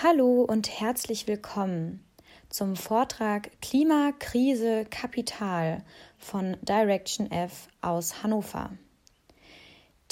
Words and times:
Hallo 0.00 0.42
und 0.42 0.80
herzlich 0.80 1.26
willkommen 1.26 2.04
zum 2.50 2.76
Vortrag 2.76 3.50
Klima, 3.60 4.12
Krise, 4.16 4.84
Kapital 4.88 5.82
von 6.18 6.56
Direction 6.62 7.28
F 7.32 7.66
aus 7.80 8.22
Hannover. 8.22 8.70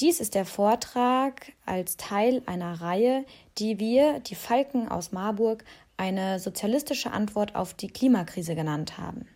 Dies 0.01 0.19
ist 0.19 0.35
der 0.35 0.45
Vortrag 0.45 1.53
als 1.67 1.97
Teil 1.97 2.43
einer 2.47 2.81
Reihe, 2.81 3.25
die 3.59 3.79
wir, 3.79 4.19
die 4.19 4.35
Falken 4.35 4.89
aus 4.89 5.13
Marburg, 5.13 5.65
eine 5.97 6.41
sozialistische 6.41 7.13
Antwort 7.13 7.55
auf 7.55 7.73
die 7.73 7.89
Klimakrise 7.89 8.57
genannt 8.57 8.99
haben. 8.99 9.29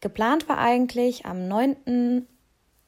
Geplant 0.00 0.48
war 0.48 0.58
eigentlich 0.58 1.24
am 1.24 1.46
9. 1.46 2.26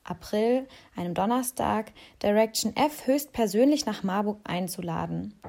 April, 0.02 0.66
einem 0.96 1.14
Donnerstag, 1.14 1.92
Direction 2.20 2.74
F 2.74 3.06
höchstpersönlich 3.06 3.86
nach 3.86 4.02
Marburg 4.02 4.40
einzuladen. 4.42 5.40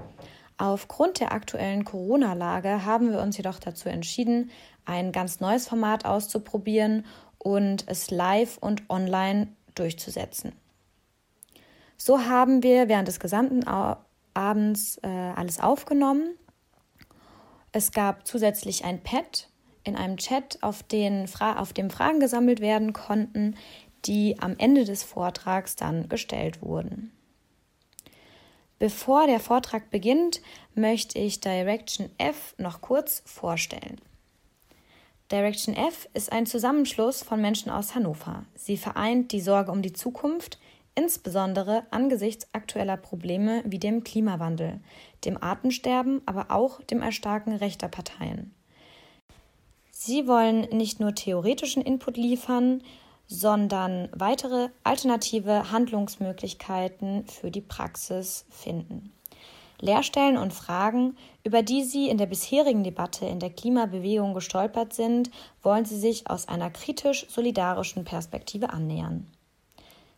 Aufgrund 0.57 1.19
der 1.19 1.33
aktuellen 1.33 1.83
Corona-Lage 1.83 2.85
haben 2.85 3.11
wir 3.11 3.19
uns 3.19 3.37
jedoch 3.37 3.59
dazu 3.59 3.89
entschieden, 3.89 4.51
ein 4.85 5.11
ganz 5.11 5.39
neues 5.39 5.67
Format 5.67 6.05
auszuprobieren 6.05 7.05
und 7.37 7.85
es 7.87 8.09
live 8.09 8.57
und 8.59 8.89
online 8.89 9.49
durchzusetzen. 9.75 10.53
So 11.97 12.21
haben 12.21 12.63
wir 12.63 12.87
während 12.87 13.07
des 13.07 13.19
gesamten 13.19 13.65
Abends 14.33 14.97
äh, 15.03 15.07
alles 15.07 15.59
aufgenommen. 15.59 16.35
Es 17.71 17.91
gab 17.91 18.25
zusätzlich 18.25 18.85
ein 18.85 19.01
Pad 19.01 19.49
in 19.83 19.95
einem 19.95 20.17
Chat, 20.17 20.57
auf, 20.61 20.83
den, 20.83 21.25
auf 21.39 21.73
dem 21.73 21.89
Fragen 21.89 22.19
gesammelt 22.19 22.59
werden 22.59 22.93
konnten, 22.93 23.55
die 24.05 24.37
am 24.39 24.55
Ende 24.57 24.85
des 24.85 25.03
Vortrags 25.03 25.75
dann 25.75 26.09
gestellt 26.09 26.61
wurden. 26.61 27.11
Bevor 28.77 29.25
der 29.27 29.39
Vortrag 29.39 29.89
beginnt, 29.89 30.41
möchte 30.73 31.17
ich 31.17 31.39
Direction 31.39 32.09
F 32.17 32.55
noch 32.57 32.81
kurz 32.81 33.23
vorstellen. 33.25 34.01
Direction 35.31 35.75
F 35.75 36.07
ist 36.13 36.31
ein 36.31 36.45
Zusammenschluss 36.45 37.23
von 37.23 37.41
Menschen 37.41 37.71
aus 37.71 37.95
Hannover. 37.95 38.45
Sie 38.53 38.77
vereint 38.77 39.31
die 39.31 39.39
Sorge 39.41 39.71
um 39.71 39.81
die 39.81 39.93
Zukunft, 39.93 40.59
insbesondere 40.93 41.83
angesichts 41.89 42.47
aktueller 42.53 42.97
Probleme 42.97 43.63
wie 43.65 43.79
dem 43.79 44.03
Klimawandel, 44.03 44.79
dem 45.23 45.41
Artensterben, 45.41 46.21
aber 46.25 46.51
auch 46.51 46.81
dem 46.83 47.01
Erstarken 47.01 47.55
rechter 47.55 47.87
Parteien. 47.87 48.53
Sie 49.89 50.27
wollen 50.27 50.61
nicht 50.71 50.99
nur 50.99 51.15
theoretischen 51.15 51.81
Input 51.81 52.17
liefern, 52.17 52.83
sondern 53.27 54.09
weitere 54.13 54.69
alternative 54.83 55.71
Handlungsmöglichkeiten 55.71 57.25
für 57.27 57.51
die 57.51 57.61
Praxis 57.61 58.45
finden. 58.49 59.11
Lehrstellen 59.81 60.37
und 60.37 60.53
Fragen, 60.53 61.17
über 61.43 61.61
die 61.61 61.83
Sie 61.83 62.07
in 62.07 62.17
der 62.17 62.27
bisherigen 62.27 62.83
Debatte 62.83 63.25
in 63.25 63.39
der 63.39 63.49
Klimabewegung 63.49 64.33
gestolpert 64.33 64.93
sind, 64.93 65.29
wollen 65.61 65.85
Sie 65.85 65.99
sich 65.99 66.29
aus 66.29 66.47
einer 66.47 66.69
kritisch-solidarischen 66.69 68.05
Perspektive 68.05 68.69
annähern. 68.69 69.27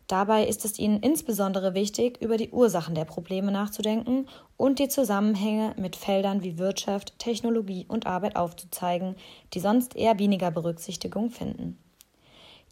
Dabei 0.08 0.48
ist 0.48 0.64
es 0.64 0.80
Ihnen 0.80 1.02
insbesondere 1.02 1.74
wichtig, 1.74 2.22
über 2.22 2.38
die 2.38 2.52
Ursachen 2.52 2.96
der 2.96 3.04
Probleme 3.04 3.52
nachzudenken 3.52 4.28
und 4.56 4.80
die 4.80 4.88
Zusammenhänge 4.88 5.74
mit 5.78 5.98
Feldern 5.98 6.44
wie 6.44 6.58
Wirtschaft, 6.58 7.20
Technologie 7.20 7.86
und 7.90 8.08
Arbeit 8.08 8.38
aufzuzeigen, 8.38 9.16
die 9.54 9.60
sonst 9.60 9.98
eher 9.98 10.18
weniger 10.18 10.50
Berücksichtigung 10.50 11.30
finden. 11.30 11.78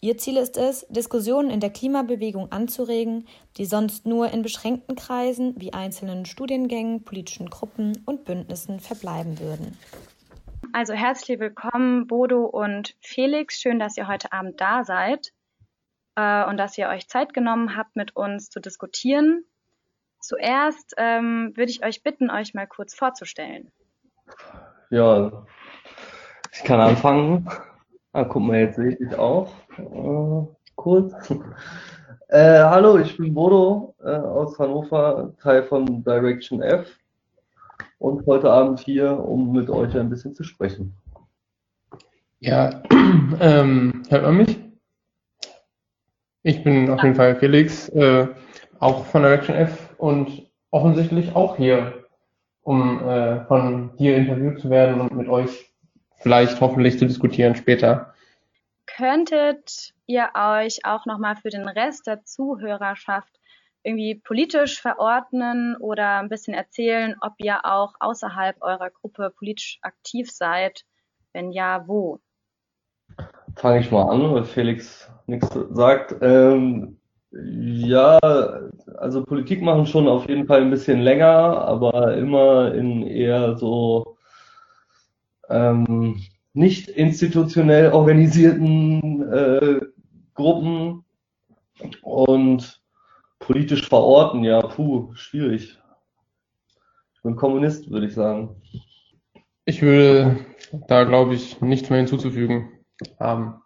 Ihr 0.02 0.18
Ziel 0.18 0.38
ist 0.38 0.58
es, 0.58 0.86
Diskussionen 0.90 1.50
in 1.50 1.60
der 1.60 1.70
Klimabewegung 1.70 2.52
anzuregen, 2.52 3.28
die 3.58 3.66
sonst 3.66 4.06
nur 4.06 4.30
in 4.32 4.42
beschränkten 4.44 4.96
Kreisen 4.96 5.56
wie 5.58 5.74
einzelnen 5.74 6.26
Studiengängen, 6.26 7.04
politischen 7.04 7.50
Gruppen 7.50 8.04
und 8.06 8.26
Bündnissen 8.26 8.80
verbleiben 8.80 9.40
würden. 9.40 9.78
Also 10.74 10.94
herzlich 10.94 11.40
willkommen, 11.40 12.08
Bodo 12.08 12.46
und 12.46 12.96
Felix. 13.00 13.62
Schön, 13.62 13.80
dass 13.80 13.98
ihr 13.98 14.08
heute 14.08 14.34
Abend 14.34 14.60
da 14.60 14.84
seid 14.84 15.32
äh, 16.16 16.46
und 16.46 16.58
dass 16.58 16.78
ihr 16.78 16.90
euch 16.90 17.08
Zeit 17.08 17.34
genommen 17.34 17.78
habt, 17.78 17.96
mit 17.96 18.16
uns 18.16 18.50
zu 18.50 18.60
diskutieren. 18.60 19.46
Zuerst 20.20 20.94
ähm, 20.98 21.54
würde 21.56 21.72
ich 21.72 21.86
euch 21.86 22.04
bitten, 22.04 22.30
euch 22.30 22.54
mal 22.54 22.68
kurz 22.68 22.96
vorzustellen. 22.96 23.72
Ja, 24.90 25.46
ich 26.52 26.64
kann 26.64 26.80
anfangen. 26.80 27.50
Ah, 28.16 28.24
guck 28.24 28.44
mal, 28.44 28.60
jetzt 28.60 28.78
sehe 28.78 28.92
ich 28.92 28.98
dich 28.98 29.14
auch. 29.16 29.52
Äh, 29.78 30.48
kurz. 30.76 31.14
Äh, 32.28 32.58
hallo, 32.64 32.98
ich 32.98 33.16
bin 33.18 33.36
Bodo 33.36 33.94
äh, 34.04 34.08
aus 34.10 34.58
Hannover, 34.58 35.32
Teil 35.40 35.62
von 35.62 36.04
Direction 36.04 36.60
F 36.64 36.98
und 38.00 38.26
heute 38.26 38.52
Abend 38.52 38.80
hier, 38.80 39.20
um 39.20 39.52
mit 39.52 39.70
euch 39.70 39.96
ein 39.96 40.10
bisschen 40.10 40.34
zu 40.34 40.44
sprechen. 40.44 40.98
Ja, 42.40 42.82
ähm, 43.40 44.02
hört 44.10 44.24
man 44.24 44.38
mich? 44.38 44.60
Ich 46.42 46.64
bin 46.64 46.90
auf 46.90 47.04
jeden 47.04 47.16
Fall 47.16 47.36
Felix, 47.36 47.90
äh, 47.90 48.28
auch 48.80 49.06
von 49.06 49.22
Direction 49.22 49.56
F 49.56 49.94
und 50.00 50.50
offensichtlich 50.72 51.36
auch 51.36 51.58
hier, 51.58 52.06
um 52.64 53.08
äh, 53.08 53.46
von 53.46 53.92
hier 53.98 54.18
interviewt 54.18 54.60
zu 54.60 54.72
werden 54.72 55.00
und 55.00 55.16
mit 55.16 55.30
euch 55.30 55.65
vielleicht 56.26 56.60
hoffentlich 56.60 56.98
zu 56.98 57.06
diskutieren 57.06 57.56
später 57.56 58.16
könntet 58.86 59.94
ihr 60.06 60.30
euch 60.36 60.86
auch 60.86 61.06
nochmal 61.06 61.36
für 61.36 61.50
den 61.50 61.68
Rest 61.68 62.08
der 62.08 62.24
Zuhörerschaft 62.24 63.40
irgendwie 63.84 64.16
politisch 64.16 64.82
verordnen 64.82 65.76
oder 65.78 66.20
ein 66.20 66.30
bisschen 66.30 66.54
erzählen, 66.54 67.16
ob 67.22 67.34
ihr 67.38 67.66
auch 67.66 67.94
außerhalb 68.00 68.56
eurer 68.62 68.90
Gruppe 68.90 69.32
politisch 69.38 69.80
aktiv 69.82 70.32
seid? 70.32 70.86
Wenn 71.34 71.52
ja, 71.52 71.84
wo? 71.88 72.20
Fange 73.56 73.80
ich 73.80 73.92
mal 73.92 74.10
an, 74.10 74.34
weil 74.34 74.44
Felix 74.44 75.12
nichts 75.28 75.50
sagt. 75.72 76.16
Ähm, 76.22 76.98
ja, 77.32 78.18
also 78.98 79.24
Politik 79.24 79.62
machen 79.62 79.86
schon 79.86 80.08
auf 80.08 80.28
jeden 80.28 80.48
Fall 80.48 80.62
ein 80.62 80.72
bisschen 80.72 81.02
länger, 81.02 81.28
aber 81.28 82.16
immer 82.16 82.74
in 82.74 83.04
eher 83.04 83.58
so 83.58 84.15
ähm, 85.50 86.22
nicht 86.54 86.90
institutionell 86.90 87.92
organisierten 87.92 89.22
äh, 89.32 89.82
Gruppen 90.34 91.04
und 92.02 92.82
politisch 93.40 93.88
verorten, 93.88 94.44
ja, 94.44 94.62
puh, 94.62 95.14
schwierig. 95.16 95.80
Ich 97.16 97.22
bin 97.22 97.36
Kommunist, 97.36 97.90
würde 97.92 98.08
ich 98.08 98.14
sagen. 98.14 98.62
Ich 99.66 99.82
würde 99.82 100.46
da, 100.88 101.04
glaube 101.04 101.36
ich, 101.36 101.62
nichts 101.62 101.90
mehr 101.90 102.00
hinzuzufügen 102.00 102.72
haben. 103.20 103.62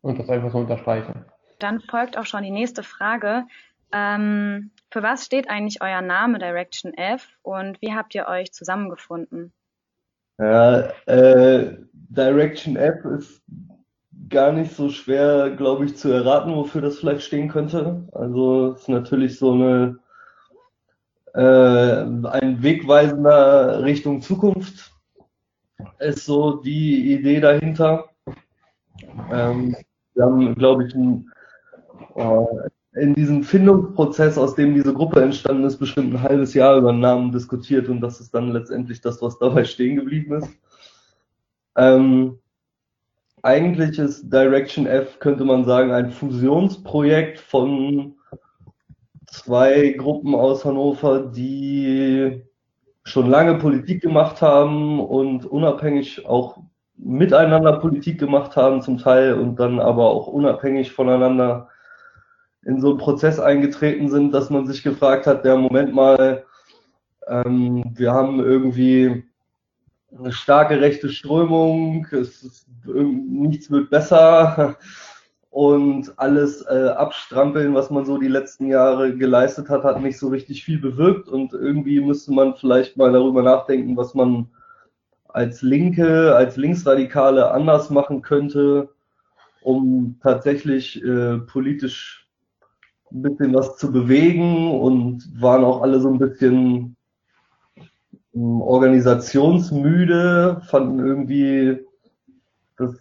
Und 0.00 0.18
das 0.18 0.28
einfach 0.28 0.52
so 0.52 0.58
unterstreichen. 0.58 1.24
Dann 1.58 1.80
folgt 1.80 2.16
auch 2.16 2.26
schon 2.26 2.44
die 2.44 2.50
nächste 2.50 2.82
Frage. 2.82 3.44
Ähm, 3.92 4.70
für 4.90 5.02
was 5.02 5.24
steht 5.24 5.50
eigentlich 5.50 5.82
euer 5.82 6.02
Name 6.02 6.38
Direction 6.38 6.94
F 6.94 7.26
und 7.42 7.80
wie 7.82 7.94
habt 7.94 8.14
ihr 8.14 8.26
euch 8.26 8.52
zusammengefunden? 8.52 9.52
Ja, 10.38 10.90
äh, 11.06 11.76
Direction 11.92 12.76
F 12.76 13.04
ist 13.04 13.42
gar 14.28 14.52
nicht 14.52 14.72
so 14.74 14.88
schwer, 14.90 15.50
glaube 15.50 15.86
ich, 15.86 15.96
zu 15.96 16.10
erraten, 16.10 16.54
wofür 16.54 16.80
das 16.80 16.98
vielleicht 16.98 17.22
stehen 17.22 17.48
könnte. 17.48 18.06
Also 18.12 18.72
es 18.72 18.82
ist 18.82 18.88
natürlich 18.88 19.38
so 19.38 19.52
eine 19.52 19.98
äh, 21.34 22.02
ein 22.28 22.62
wegweisender 22.62 23.82
Richtung 23.84 24.20
Zukunft 24.20 24.92
ist 25.98 26.24
so 26.24 26.56
die 26.56 27.12
Idee 27.12 27.40
dahinter. 27.40 28.10
Ähm, 29.30 29.76
wir 30.14 30.24
haben, 30.24 30.54
glaube 30.54 30.86
ich, 30.86 30.94
ein, 30.94 31.30
äh, 32.16 32.68
in 32.94 33.14
diesem 33.14 33.42
Findungsprozess, 33.42 34.38
aus 34.38 34.54
dem 34.54 34.74
diese 34.74 34.94
Gruppe 34.94 35.22
entstanden 35.22 35.64
ist, 35.64 35.78
bestimmt 35.78 36.14
ein 36.14 36.22
halbes 36.22 36.54
Jahr 36.54 36.76
über 36.76 36.90
einen 36.90 37.00
Namen 37.00 37.32
diskutiert 37.32 37.88
und 37.88 38.00
das 38.00 38.20
ist 38.20 38.34
dann 38.34 38.52
letztendlich 38.52 39.00
das, 39.00 39.20
was 39.20 39.38
dabei 39.38 39.64
stehen 39.64 39.96
geblieben 39.96 40.34
ist. 40.34 40.48
Ähm, 41.76 42.38
eigentlich 43.42 43.98
ist 43.98 44.32
Direction 44.32 44.86
F, 44.86 45.18
könnte 45.20 45.44
man 45.44 45.64
sagen, 45.64 45.92
ein 45.92 46.10
Fusionsprojekt 46.10 47.38
von 47.38 48.14
zwei 49.26 49.90
Gruppen 49.90 50.34
aus 50.34 50.64
Hannover, 50.64 51.20
die 51.20 52.42
schon 53.04 53.30
lange 53.30 53.56
Politik 53.58 54.02
gemacht 54.02 54.42
haben 54.42 55.00
und 55.00 55.46
unabhängig 55.46 56.26
auch 56.26 56.58
miteinander 56.96 57.78
Politik 57.78 58.18
gemacht 58.18 58.56
haben 58.56 58.82
zum 58.82 58.98
Teil 58.98 59.34
und 59.34 59.56
dann 59.56 59.78
aber 59.78 60.10
auch 60.10 60.26
unabhängig 60.26 60.92
voneinander 60.92 61.68
in 62.64 62.80
so 62.80 62.90
einen 62.90 62.98
Prozess 62.98 63.38
eingetreten 63.40 64.08
sind, 64.08 64.32
dass 64.32 64.50
man 64.50 64.66
sich 64.66 64.82
gefragt 64.82 65.26
hat, 65.26 65.44
der 65.44 65.56
Moment 65.56 65.94
mal, 65.94 66.44
ähm, 67.26 67.84
wir 67.94 68.12
haben 68.12 68.40
irgendwie 68.40 69.24
eine 70.16 70.32
starke 70.32 70.80
rechte 70.80 71.08
Strömung, 71.10 72.06
es 72.10 72.42
ist, 72.42 72.66
nichts 72.84 73.70
wird 73.70 73.90
besser 73.90 74.76
und 75.50 76.12
alles 76.18 76.62
äh, 76.62 76.88
abstrampeln, 76.88 77.74
was 77.74 77.90
man 77.90 78.04
so 78.04 78.18
die 78.18 78.28
letzten 78.28 78.68
Jahre 78.68 79.16
geleistet 79.16 79.68
hat, 79.68 79.84
hat 79.84 80.00
nicht 80.00 80.18
so 80.18 80.28
richtig 80.28 80.64
viel 80.64 80.78
bewirkt 80.78 81.28
und 81.28 81.52
irgendwie 81.52 82.00
müsste 82.00 82.32
man 82.32 82.54
vielleicht 82.54 82.96
mal 82.96 83.12
darüber 83.12 83.42
nachdenken, 83.42 83.96
was 83.96 84.14
man 84.14 84.48
als 85.28 85.62
Linke, 85.62 86.34
als 86.34 86.56
Linksradikale 86.56 87.50
anders 87.50 87.90
machen 87.90 88.22
könnte, 88.22 88.88
um 89.62 90.18
tatsächlich 90.22 91.02
äh, 91.04 91.38
politisch 91.38 92.27
ein 93.12 93.22
bisschen 93.22 93.54
was 93.54 93.76
zu 93.76 93.92
bewegen 93.92 94.80
und 94.80 95.28
waren 95.40 95.64
auch 95.64 95.82
alle 95.82 96.00
so 96.00 96.08
ein 96.08 96.18
bisschen 96.18 96.96
ähm, 98.34 98.60
organisationsmüde, 98.60 100.62
fanden 100.68 100.98
irgendwie 101.00 101.78
das 102.76 102.96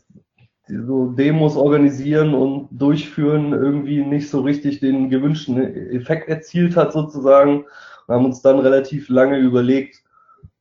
so 0.68 1.12
Demos 1.12 1.56
organisieren 1.56 2.34
und 2.34 2.68
durchführen 2.72 3.54
irgendwie 3.54 4.04
nicht 4.04 4.30
so 4.30 4.42
richtig 4.42 4.82
den 4.82 5.10
gewünschten 5.10 5.58
Effekt 5.58 6.28
erzielt 6.28 6.76
hat 6.76 6.92
sozusagen. 6.92 7.66
Wir 8.08 8.16
haben 8.16 8.26
uns 8.26 8.42
dann 8.42 8.60
relativ 8.60 9.08
lange 9.10 9.38
überlegt, 9.38 10.04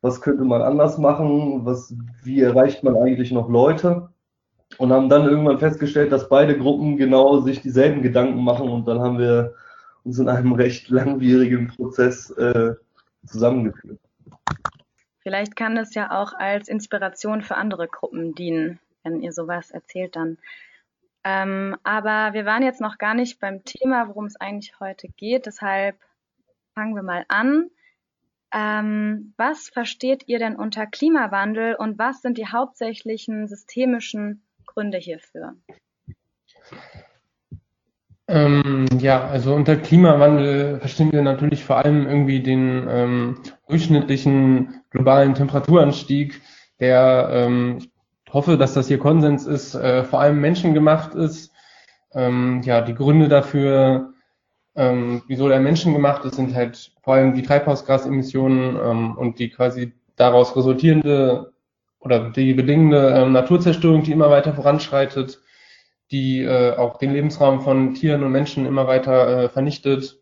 was 0.02 0.20
könnte 0.20 0.44
man 0.44 0.62
anders 0.62 0.98
machen, 0.98 1.64
was, 1.64 1.92
wie 2.22 2.40
erreicht 2.40 2.84
man 2.84 2.96
eigentlich 2.96 3.32
noch 3.32 3.48
Leute 3.48 4.08
und 4.78 4.92
haben 4.92 5.08
dann 5.08 5.26
irgendwann 5.26 5.58
festgestellt, 5.58 6.12
dass 6.12 6.28
beide 6.28 6.58
Gruppen 6.58 6.96
genau 6.96 7.40
sich 7.40 7.60
dieselben 7.60 8.02
Gedanken 8.02 8.42
machen 8.42 8.68
und 8.68 8.86
dann 8.86 9.00
haben 9.00 9.18
wir 9.18 9.54
uns 10.04 10.18
in 10.18 10.28
einem 10.28 10.52
recht 10.52 10.88
langwierigen 10.88 11.68
Prozess 11.68 12.30
äh, 12.30 12.74
zusammengeführt. 13.26 13.98
Vielleicht 15.20 15.56
kann 15.56 15.76
es 15.76 15.94
ja 15.94 16.12
auch 16.12 16.34
als 16.34 16.68
Inspiration 16.68 17.42
für 17.42 17.56
andere 17.56 17.88
Gruppen 17.88 18.34
dienen, 18.34 18.78
wenn 19.02 19.22
ihr 19.22 19.32
sowas 19.32 19.72
erzählt 19.72 20.14
dann. 20.14 20.38
Ähm, 21.24 21.76
aber 21.82 22.34
wir 22.34 22.44
waren 22.44 22.62
jetzt 22.62 22.80
noch 22.80 22.98
gar 22.98 23.14
nicht 23.14 23.40
beim 23.40 23.64
Thema, 23.64 24.06
worum 24.06 24.26
es 24.26 24.40
eigentlich 24.40 24.78
heute 24.78 25.08
geht. 25.08 25.46
Deshalb 25.46 25.96
fangen 26.74 26.94
wir 26.94 27.02
mal 27.02 27.24
an. 27.26 27.70
Ähm, 28.52 29.34
was 29.36 29.68
versteht 29.68 30.28
ihr 30.28 30.38
denn 30.38 30.54
unter 30.54 30.86
Klimawandel 30.86 31.74
und 31.74 31.98
was 31.98 32.22
sind 32.22 32.38
die 32.38 32.46
hauptsächlichen 32.46 33.48
systemischen 33.48 34.45
Gründe 34.76 34.98
hierfür? 34.98 35.54
Ähm, 38.28 38.86
ja, 38.98 39.26
also 39.26 39.54
unter 39.54 39.76
Klimawandel 39.76 40.80
verstehen 40.80 41.12
wir 41.12 41.22
natürlich 41.22 41.64
vor 41.64 41.78
allem 41.78 42.06
irgendwie 42.06 42.42
den 42.42 42.86
ähm, 42.88 43.38
durchschnittlichen 43.68 44.82
globalen 44.90 45.34
Temperaturanstieg, 45.34 46.42
der, 46.78 47.28
ähm, 47.32 47.78
ich 47.78 48.34
hoffe, 48.34 48.58
dass 48.58 48.74
das 48.74 48.88
hier 48.88 48.98
Konsens 48.98 49.46
ist, 49.46 49.74
äh, 49.74 50.04
vor 50.04 50.20
allem 50.20 50.40
menschengemacht 50.42 51.14
ist. 51.14 51.52
Ähm, 52.12 52.60
ja, 52.62 52.82
die 52.82 52.94
Gründe 52.94 53.28
dafür, 53.28 54.12
ähm, 54.74 55.22
wieso 55.26 55.48
der 55.48 55.60
menschengemacht 55.60 56.24
ist, 56.26 56.34
sind 56.34 56.54
halt 56.54 56.92
vor 57.02 57.14
allem 57.14 57.34
die 57.34 57.42
Treibhausgasemissionen 57.42 58.76
ähm, 58.76 59.16
und 59.16 59.38
die 59.38 59.48
quasi 59.48 59.94
daraus 60.16 60.54
resultierende 60.54 61.54
oder 62.06 62.30
die 62.30 62.54
bedingende 62.54 63.10
ähm, 63.10 63.32
Naturzerstörung, 63.32 64.04
die 64.04 64.12
immer 64.12 64.30
weiter 64.30 64.54
voranschreitet, 64.54 65.40
die 66.12 66.42
äh, 66.42 66.76
auch 66.76 66.98
den 66.98 67.12
Lebensraum 67.12 67.60
von 67.60 67.94
Tieren 67.94 68.22
und 68.22 68.30
Menschen 68.30 68.64
immer 68.64 68.86
weiter 68.86 69.44
äh, 69.44 69.48
vernichtet. 69.48 70.20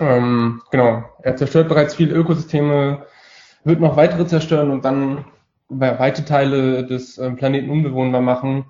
Ähm, 0.00 0.60
genau, 0.70 1.04
er 1.22 1.36
zerstört 1.36 1.68
bereits 1.68 1.94
viele 1.94 2.14
Ökosysteme, 2.14 3.06
wird 3.64 3.80
noch 3.80 3.96
weitere 3.96 4.26
zerstören 4.26 4.70
und 4.70 4.84
dann 4.84 5.24
weite 5.68 6.24
Teile 6.24 6.84
des 6.84 7.16
äh, 7.18 7.30
Planeten 7.30 7.70
unbewohnbar 7.70 8.20
machen 8.20 8.66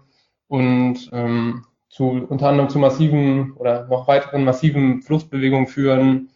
und 0.49 1.09
ähm, 1.13 1.65
zu 1.89 2.27
unter 2.29 2.49
anderem 2.49 2.69
zu 2.69 2.79
massiven 2.79 3.53
oder 3.53 3.87
noch 3.87 4.07
weiteren 4.07 4.45
massiven 4.45 5.01
Fluchtbewegungen 5.01 5.67
führen. 5.67 6.31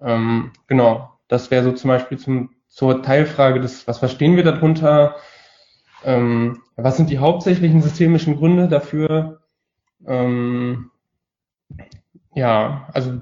Ähm, 0.00 0.50
genau, 0.66 1.12
das 1.28 1.50
wäre 1.50 1.62
so 1.62 1.72
zum 1.72 1.88
Beispiel 1.88 2.18
zum, 2.18 2.50
zur 2.66 3.02
Teilfrage 3.02 3.60
des, 3.60 3.86
was 3.86 3.98
verstehen 3.98 4.36
wir 4.36 4.42
darunter? 4.42 5.16
Ähm, 6.06 6.62
was 6.76 6.96
sind 6.96 7.10
die 7.10 7.18
hauptsächlichen 7.18 7.82
systemischen 7.82 8.36
Gründe 8.36 8.68
dafür? 8.68 9.40
Ähm, 10.06 10.92
ja, 12.32 12.88
also 12.92 13.20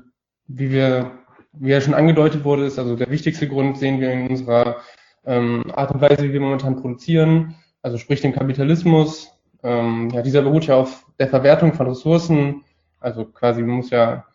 wie 0.49 0.71
wir, 0.71 1.13
wie 1.55 1.71
ja 1.71 1.81
schon 1.81 1.95
angedeutet 1.95 2.45
wurde, 2.45 2.67
ist 2.67 2.79
also 2.79 2.95
der 2.95 3.11
wichtigste 3.11 3.49
Grund 3.49 3.79
sehen 3.79 4.01
wir 4.01 4.13
in 4.13 4.29
unserer 4.29 4.77
ähm, 5.25 5.65
Art 5.75 5.93
und 5.93 6.03
Weise, 6.03 6.25
wie 6.25 6.35
wir 6.35 6.41
momentan 6.41 6.77
produzieren, 6.77 7.55
also 7.81 7.97
sprich 7.97 8.21
den 8.21 8.35
Kapitalismus. 8.35 9.33
Ähm, 9.63 10.11
ja, 10.11 10.21
dieser 10.21 10.43
beruht 10.43 10.67
ja 10.67 10.77
auf 10.77 11.07
der 11.19 11.29
Verwertung 11.29 11.73
von 11.73 11.89
Ressourcen, 11.89 12.65
also 13.01 13.25
quasi 13.25 13.63
man 13.63 13.77
muss 13.77 13.89
ja 13.89 14.27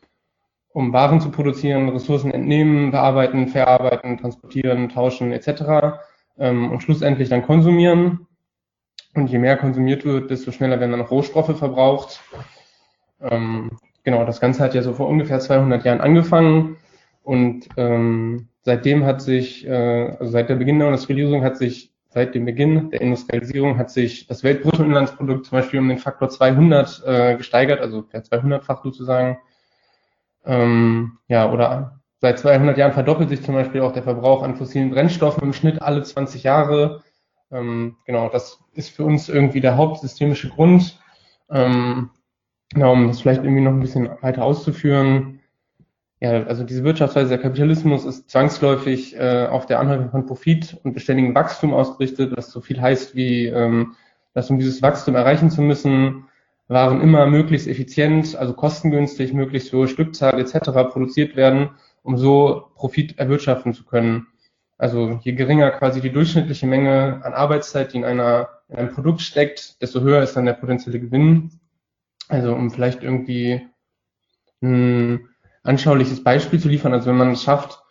um 0.74 0.92
Waren 0.92 1.22
zu 1.22 1.30
produzieren, 1.30 1.90
Ressourcen 1.90 2.31
entnehmen, 2.31 2.90
bearbeiten, 2.90 3.48
verarbeiten, 3.48 4.18
transportieren, 4.18 4.90
tauschen 4.90 5.31
etc. 5.31 6.00
Ähm, 6.40 6.72
und 6.72 6.81
schlussendlich 6.81 7.30
dann 7.30 7.44
konsumieren. 7.44 8.25
Und 9.15 9.29
je 9.29 9.39
mehr 9.39 9.57
konsumiert 9.57 10.06
wird, 10.06 10.29
desto 10.29 10.51
schneller 10.51 10.79
werden 10.79 10.91
dann 10.91 11.01
auch 11.01 11.11
Rohstoffe 11.11 11.57
verbraucht. 11.57 12.21
Ähm, 13.21 13.71
genau, 14.03 14.25
das 14.25 14.39
Ganze 14.39 14.63
hat 14.63 14.75
ja 14.75 14.81
so 14.81 14.94
vor 14.94 15.07
ungefähr 15.07 15.39
200 15.39 15.83
Jahren 15.83 16.01
angefangen 16.01 16.77
und 17.23 17.67
ähm, 17.77 18.47
seitdem 18.61 19.06
hat 19.06 19.21
sich, 19.21 19.67
äh, 19.67 20.15
also 20.19 20.31
seit 20.31 20.50
der 20.50 20.56
Beginn 20.56 20.79
der 20.79 20.89
Industrialisierung 20.89 21.44
hat 21.44 21.57
sich, 21.57 21.91
seit 22.09 22.33
dem 22.33 22.45
Beginn 22.45 22.89
der 22.91 23.01
Industrialisierung 23.01 23.77
hat 23.77 23.91
sich 23.91 24.27
das 24.27 24.44
Weltbruttoinlandsprodukt 24.44 25.45
zum 25.45 25.57
Beispiel 25.57 25.79
um 25.79 25.89
den 25.89 25.97
Faktor 25.97 26.29
200 26.29 27.03
äh, 27.06 27.35
gesteigert, 27.38 27.81
also 27.81 28.01
per 28.01 28.21
200-fach 28.21 28.83
sozusagen. 28.83 29.38
Ähm, 30.45 31.19
ja, 31.27 31.51
oder 31.51 32.00
seit 32.19 32.39
200 32.39 32.77
Jahren 32.77 32.94
verdoppelt 32.94 33.29
sich 33.29 33.44
zum 33.44 33.56
Beispiel 33.56 33.81
auch 33.81 33.91
der 33.91 34.03
Verbrauch 34.03 34.44
an 34.44 34.56
fossilen 34.56 34.89
Brennstoffen 34.89 35.44
im 35.44 35.53
Schnitt 35.53 35.81
alle 35.81 36.01
20 36.03 36.44
Jahre. 36.44 37.03
Ähm, 37.51 37.98
genau, 38.06 38.30
das 38.30 38.60
ist 38.74 38.90
für 38.90 39.04
uns 39.04 39.30
irgendwie 39.30 39.62
der 39.62 39.78
hauptsystemische 39.78 40.50
Grund. 40.50 41.00
Ähm, 41.50 42.10
genau, 42.74 42.94
um 42.94 43.07
das 43.07 43.22
vielleicht 43.22 43.44
irgendwie 43.44 43.63
noch 43.63 43.72
ein 43.72 43.80
bisschen 43.80 44.10
weiter 44.22 44.44
auszuführen. 44.44 45.40
Ja, 46.19 46.44
also 46.44 46.63
diese 46.63 46.84
Wirtschaftsweise, 46.84 47.30
der 47.30 47.40
Kapitalismus 47.40 48.06
ist 48.06 48.30
zwangsläufig 48.30 49.16
äh, 49.16 49.48
auf 49.48 49.66
der 49.66 49.80
Anhäufung 49.80 50.10
von 50.10 50.25
Profit 50.25 50.78
und 50.84 50.94
beständigem 50.94 51.34
Wachstum 51.34 51.74
ausgerichtet, 51.74 52.36
was 52.36 52.51
so 52.51 52.62
viel 52.62 52.81
heißt 52.81 53.16
wie, 53.16 53.46
ähm, 53.48 53.95
dass 54.34 54.50
um 54.50 54.60
dieses 54.60 54.81
Wachstum 54.81 55.16
erreichen 55.16 55.50
zu 55.50 55.62
müssen, 55.62 56.25
Waren 56.69 57.02
immer 57.02 57.25
möglichst 57.25 57.68
effizient, 57.68 58.36
also 58.36 58.54
kostengünstig, 58.54 59.34
möglichst 59.34 59.74
hohe 59.74 59.88
Stückzahl 59.88 60.40
etc. 60.40 60.69
produziert 60.92 61.36
werden, 61.36 61.72
um 62.04 62.16
so 62.16 62.68
Profit 62.75 63.18
erwirtschaften 63.18 63.73
zu 63.73 63.85
können. 63.85 64.28
Also 64.80 65.19
je 65.21 65.33
geringer 65.33 65.71
quasi 65.71 66.00
die 66.00 66.12
durchschnittliche 66.12 66.66
Menge 66.66 67.19
an 67.24 67.33
Arbeitszeit, 67.33 67.94
die 67.94 67.98
in, 67.98 68.06
einer, 68.06 68.48
in 68.69 68.78
einem 68.78 68.94
Produkt 68.94 69.21
steckt, 69.21 69.81
desto 69.81 70.00
höher 70.00 70.24
ist 70.24 70.36
dann 70.36 70.45
der 70.45 70.54
potenzielle 70.54 71.02
Gewinn. 71.02 71.52
Also 72.30 72.54
um 72.54 72.71
vielleicht 72.71 73.04
irgendwie 73.04 73.68
ein 74.62 75.28
anschauliches 75.64 76.24
Beispiel 76.24 76.59
zu 76.59 76.69
liefern, 76.69 76.94
also 76.94 77.07
wenn 77.07 77.18
man 77.18 77.31
es 77.31 77.44
schafft, 77.44 77.83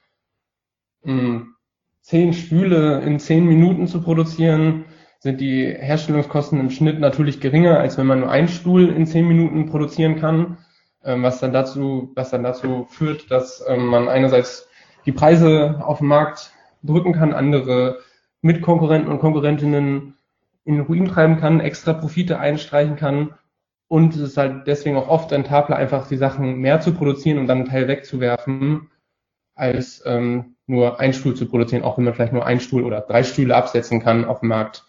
zehn 1.04 2.32
Stühle 2.32 3.00
in 3.02 3.20
zehn 3.20 3.44
Minuten 3.44 3.86
zu 3.86 4.00
produzieren, 4.00 4.86
sind 5.18 5.40
die 5.42 5.66
Herstellungskosten 5.66 6.58
im 6.58 6.70
Schnitt 6.70 7.00
natürlich 7.00 7.40
geringer, 7.40 7.80
als 7.80 7.98
wenn 7.98 8.06
man 8.06 8.20
nur 8.20 8.30
einen 8.30 8.48
Stuhl 8.48 8.88
in 8.88 9.06
zehn 9.06 9.28
Minuten 9.28 9.66
produzieren 9.66 10.16
kann, 10.16 10.58
ähm, 11.04 11.22
was 11.22 11.40
dann 11.40 11.52
dazu, 11.52 12.12
was 12.14 12.30
dann 12.30 12.44
dazu 12.44 12.86
führt, 12.88 13.30
dass 13.30 13.62
ähm, 13.68 13.86
man 13.86 14.08
einerseits 14.08 14.68
die 15.06 15.12
Preise 15.12 15.82
auf 15.84 15.98
dem 15.98 16.06
Markt 16.08 16.52
drücken 16.82 17.12
kann, 17.12 17.32
andere 17.32 18.00
Mitkonkurrenten 18.42 19.10
und 19.10 19.18
Konkurrentinnen 19.18 20.14
in 20.64 20.74
den 20.74 20.84
Ruin 20.84 21.06
treiben 21.06 21.38
kann, 21.38 21.60
extra 21.60 21.92
Profite 21.92 22.38
einstreichen 22.38 22.96
kann 22.96 23.34
und 23.88 24.14
es 24.14 24.20
ist 24.20 24.36
halt 24.36 24.66
deswegen 24.66 24.96
auch 24.96 25.08
oft 25.08 25.32
rentabler, 25.32 25.76
einfach 25.76 26.06
die 26.06 26.18
Sachen 26.18 26.56
mehr 26.58 26.80
zu 26.80 26.92
produzieren 26.92 27.38
und 27.38 27.46
dann 27.46 27.58
einen 27.58 27.68
Teil 27.68 27.88
wegzuwerfen, 27.88 28.90
als 29.54 30.02
ähm, 30.06 30.56
nur 30.66 31.00
ein 31.00 31.14
Stuhl 31.14 31.34
zu 31.34 31.48
produzieren, 31.48 31.82
auch 31.82 31.96
wenn 31.96 32.04
man 32.04 32.14
vielleicht 32.14 32.34
nur 32.34 32.44
ein 32.44 32.60
Stuhl 32.60 32.84
oder 32.84 33.00
drei 33.00 33.22
Stühle 33.22 33.56
absetzen 33.56 34.00
kann 34.00 34.26
auf 34.26 34.40
dem 34.40 34.50
Markt. 34.50 34.84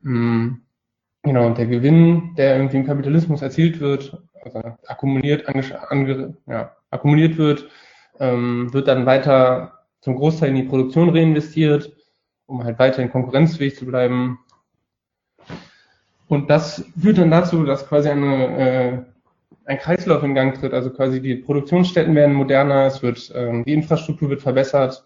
Mhm. 0.00 0.62
Genau, 1.22 1.46
und 1.46 1.58
der 1.58 1.66
Gewinn, 1.66 2.34
der 2.36 2.56
irgendwie 2.56 2.78
im 2.78 2.86
Kapitalismus 2.86 3.42
erzielt 3.42 3.78
wird, 3.78 4.16
also 4.42 4.62
akkumuliert, 4.86 5.46
ange, 5.48 6.34
ja, 6.46 6.74
akkumuliert 6.90 7.36
wird, 7.36 7.68
ähm, 8.18 8.72
wird 8.72 8.88
dann 8.88 9.04
weiter 9.04 9.79
zum 10.00 10.16
Großteil 10.16 10.50
in 10.50 10.56
die 10.56 10.62
Produktion 10.62 11.10
reinvestiert, 11.10 11.92
um 12.46 12.64
halt 12.64 12.78
weiterhin 12.78 13.10
konkurrenzfähig 13.10 13.76
zu 13.76 13.86
bleiben. 13.86 14.38
Und 16.28 16.48
das 16.48 16.84
führt 17.00 17.18
dann 17.18 17.30
dazu, 17.30 17.64
dass 17.64 17.88
quasi 17.88 18.08
eine, 18.08 18.58
äh, 18.58 18.98
ein 19.64 19.78
Kreislauf 19.78 20.22
in 20.22 20.34
Gang 20.34 20.58
tritt. 20.58 20.72
Also 20.72 20.90
quasi 20.90 21.20
die 21.20 21.36
Produktionsstätten 21.36 22.14
werden 22.14 22.34
moderner, 22.34 22.86
es 22.86 23.02
wird, 23.02 23.32
ähm, 23.34 23.64
die 23.64 23.72
Infrastruktur 23.72 24.30
wird 24.30 24.40
verbessert 24.40 25.04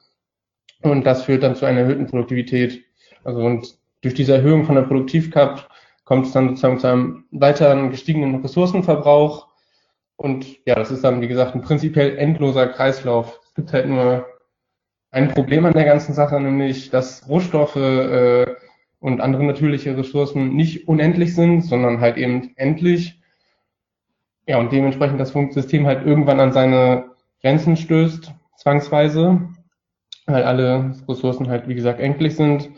und 0.82 1.04
das 1.04 1.24
führt 1.24 1.42
dann 1.42 1.56
zu 1.56 1.64
einer 1.64 1.80
erhöhten 1.80 2.06
Produktivität. 2.06 2.84
Also 3.24 3.40
und 3.40 3.78
durch 4.02 4.14
diese 4.14 4.34
Erhöhung 4.34 4.64
von 4.64 4.74
der 4.74 4.82
Produktivkraft 4.82 5.68
kommt 6.04 6.26
es 6.26 6.32
dann 6.32 6.50
sozusagen 6.50 6.78
zu 6.78 6.86
einem 6.86 7.24
weiteren 7.30 7.90
gestiegenen 7.90 8.42
Ressourcenverbrauch. 8.42 9.48
Und 10.16 10.46
ja, 10.66 10.74
das 10.74 10.90
ist 10.90 11.02
dann, 11.02 11.22
wie 11.22 11.28
gesagt, 11.28 11.54
ein 11.54 11.62
prinzipiell 11.62 12.18
endloser 12.18 12.68
Kreislauf. 12.68 13.40
Es 13.44 13.54
gibt 13.54 13.72
halt 13.72 13.88
nur 13.88 14.26
ein 15.14 15.28
Problem 15.28 15.64
an 15.64 15.72
der 15.72 15.84
ganzen 15.84 16.12
Sache, 16.12 16.40
nämlich, 16.40 16.90
dass 16.90 17.28
Rohstoffe 17.28 17.76
äh, 17.76 18.46
und 18.98 19.20
andere 19.20 19.44
natürliche 19.44 19.96
Ressourcen 19.96 20.56
nicht 20.56 20.88
unendlich 20.88 21.36
sind, 21.36 21.62
sondern 21.62 22.00
halt 22.00 22.16
eben 22.16 22.52
endlich. 22.56 23.20
Ja, 24.46 24.58
und 24.58 24.72
dementsprechend 24.72 25.20
das 25.20 25.30
System 25.30 25.86
halt 25.86 26.04
irgendwann 26.04 26.40
an 26.40 26.52
seine 26.52 27.12
Grenzen 27.40 27.76
stößt, 27.76 28.32
zwangsweise, 28.56 29.40
weil 30.26 30.42
alle 30.42 30.96
Ressourcen 31.08 31.48
halt, 31.48 31.68
wie 31.68 31.76
gesagt, 31.76 32.00
endlich 32.00 32.34
sind. 32.34 32.70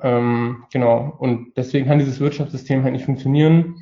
Ähm, 0.00 0.64
genau, 0.72 1.16
und 1.18 1.56
deswegen 1.56 1.86
kann 1.86 1.98
dieses 1.98 2.20
Wirtschaftssystem 2.20 2.82
halt 2.82 2.92
nicht 2.92 3.06
funktionieren. 3.06 3.76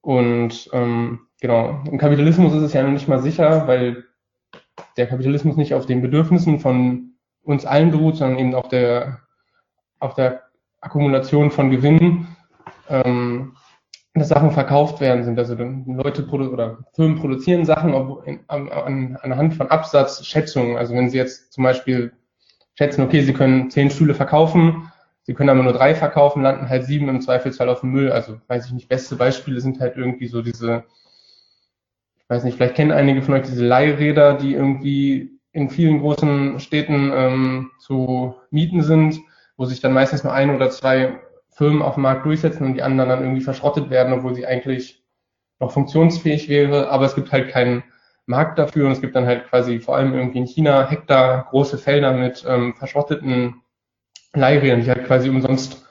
Und 0.00 0.68
ähm, 0.72 1.20
genau, 1.40 1.80
im 1.88 1.98
Kapitalismus 1.98 2.54
ist 2.54 2.62
es 2.62 2.72
ja 2.72 2.82
noch 2.82 2.90
nicht 2.90 3.08
mal 3.08 3.20
sicher, 3.20 3.68
weil 3.68 4.07
der 4.96 5.06
Kapitalismus 5.06 5.56
nicht 5.56 5.74
auf 5.74 5.86
den 5.86 6.02
Bedürfnissen 6.02 6.60
von 6.60 7.14
uns 7.42 7.64
allen 7.64 7.90
beruht, 7.90 8.16
sondern 8.16 8.38
eben 8.38 8.54
auf 8.54 8.68
der, 8.68 9.20
auf 10.00 10.14
der 10.14 10.42
Akkumulation 10.80 11.50
von 11.50 11.70
Gewinnen, 11.70 12.36
ähm, 12.88 13.56
dass 14.14 14.28
Sachen 14.28 14.50
verkauft 14.50 15.00
werden 15.00 15.24
sind. 15.24 15.38
Also 15.38 15.54
Leute 15.54 16.26
oder 16.26 16.78
Firmen 16.92 17.18
produzieren 17.18 17.64
Sachen 17.64 17.94
in, 18.24 18.40
an, 18.48 18.68
an, 18.68 19.18
anhand 19.22 19.54
von 19.54 19.68
Absatzschätzungen. 19.68 20.76
Also 20.76 20.94
wenn 20.94 21.08
sie 21.08 21.18
jetzt 21.18 21.52
zum 21.52 21.64
Beispiel 21.64 22.12
schätzen, 22.74 23.02
okay, 23.02 23.22
sie 23.22 23.32
können 23.32 23.70
zehn 23.70 23.90
Stühle 23.90 24.14
verkaufen, 24.14 24.90
sie 25.22 25.34
können 25.34 25.50
aber 25.50 25.62
nur 25.62 25.72
drei 25.72 25.94
verkaufen, 25.94 26.42
landen 26.42 26.68
halt 26.68 26.84
sieben 26.84 27.08
im 27.08 27.20
Zweifelsfall 27.20 27.68
auf 27.68 27.80
dem 27.80 27.90
Müll. 27.90 28.12
Also 28.12 28.40
weiß 28.48 28.66
ich 28.66 28.72
nicht, 28.72 28.88
beste 28.88 29.16
Beispiele 29.16 29.60
sind 29.60 29.80
halt 29.80 29.96
irgendwie 29.96 30.28
so 30.28 30.42
diese 30.42 30.84
weiß 32.28 32.44
nicht, 32.44 32.56
vielleicht 32.56 32.74
kennen 32.74 32.92
einige 32.92 33.22
von 33.22 33.34
euch 33.34 33.46
diese 33.46 33.66
Leihräder, 33.66 34.34
die 34.34 34.54
irgendwie 34.54 35.38
in 35.52 35.70
vielen 35.70 36.00
großen 36.00 36.60
Städten 36.60 37.10
ähm, 37.14 37.70
zu 37.78 38.36
mieten 38.50 38.82
sind, 38.82 39.18
wo 39.56 39.64
sich 39.64 39.80
dann 39.80 39.92
meistens 39.92 40.24
nur 40.24 40.32
ein 40.32 40.54
oder 40.54 40.70
zwei 40.70 41.18
Firmen 41.50 41.82
auf 41.82 41.94
dem 41.94 42.04
Markt 42.04 42.24
durchsetzen 42.24 42.66
und 42.66 42.74
die 42.74 42.82
anderen 42.82 43.10
dann 43.10 43.22
irgendwie 43.22 43.40
verschrottet 43.40 43.90
werden, 43.90 44.12
obwohl 44.12 44.34
sie 44.34 44.46
eigentlich 44.46 45.02
noch 45.58 45.72
funktionsfähig 45.72 46.48
wäre, 46.48 46.88
aber 46.90 47.06
es 47.06 47.16
gibt 47.16 47.32
halt 47.32 47.50
keinen 47.50 47.82
Markt 48.26 48.58
dafür 48.58 48.86
und 48.86 48.92
es 48.92 49.00
gibt 49.00 49.16
dann 49.16 49.26
halt 49.26 49.48
quasi 49.48 49.80
vor 49.80 49.96
allem 49.96 50.12
irgendwie 50.14 50.38
in 50.38 50.46
China 50.46 50.88
Hektar 50.88 51.48
große 51.50 51.78
Felder 51.78 52.12
mit 52.12 52.44
ähm, 52.46 52.74
verschrotteten 52.76 53.62
Leihrädern, 54.34 54.82
die 54.82 54.90
halt 54.90 55.06
quasi 55.06 55.30
umsonst 55.30 55.86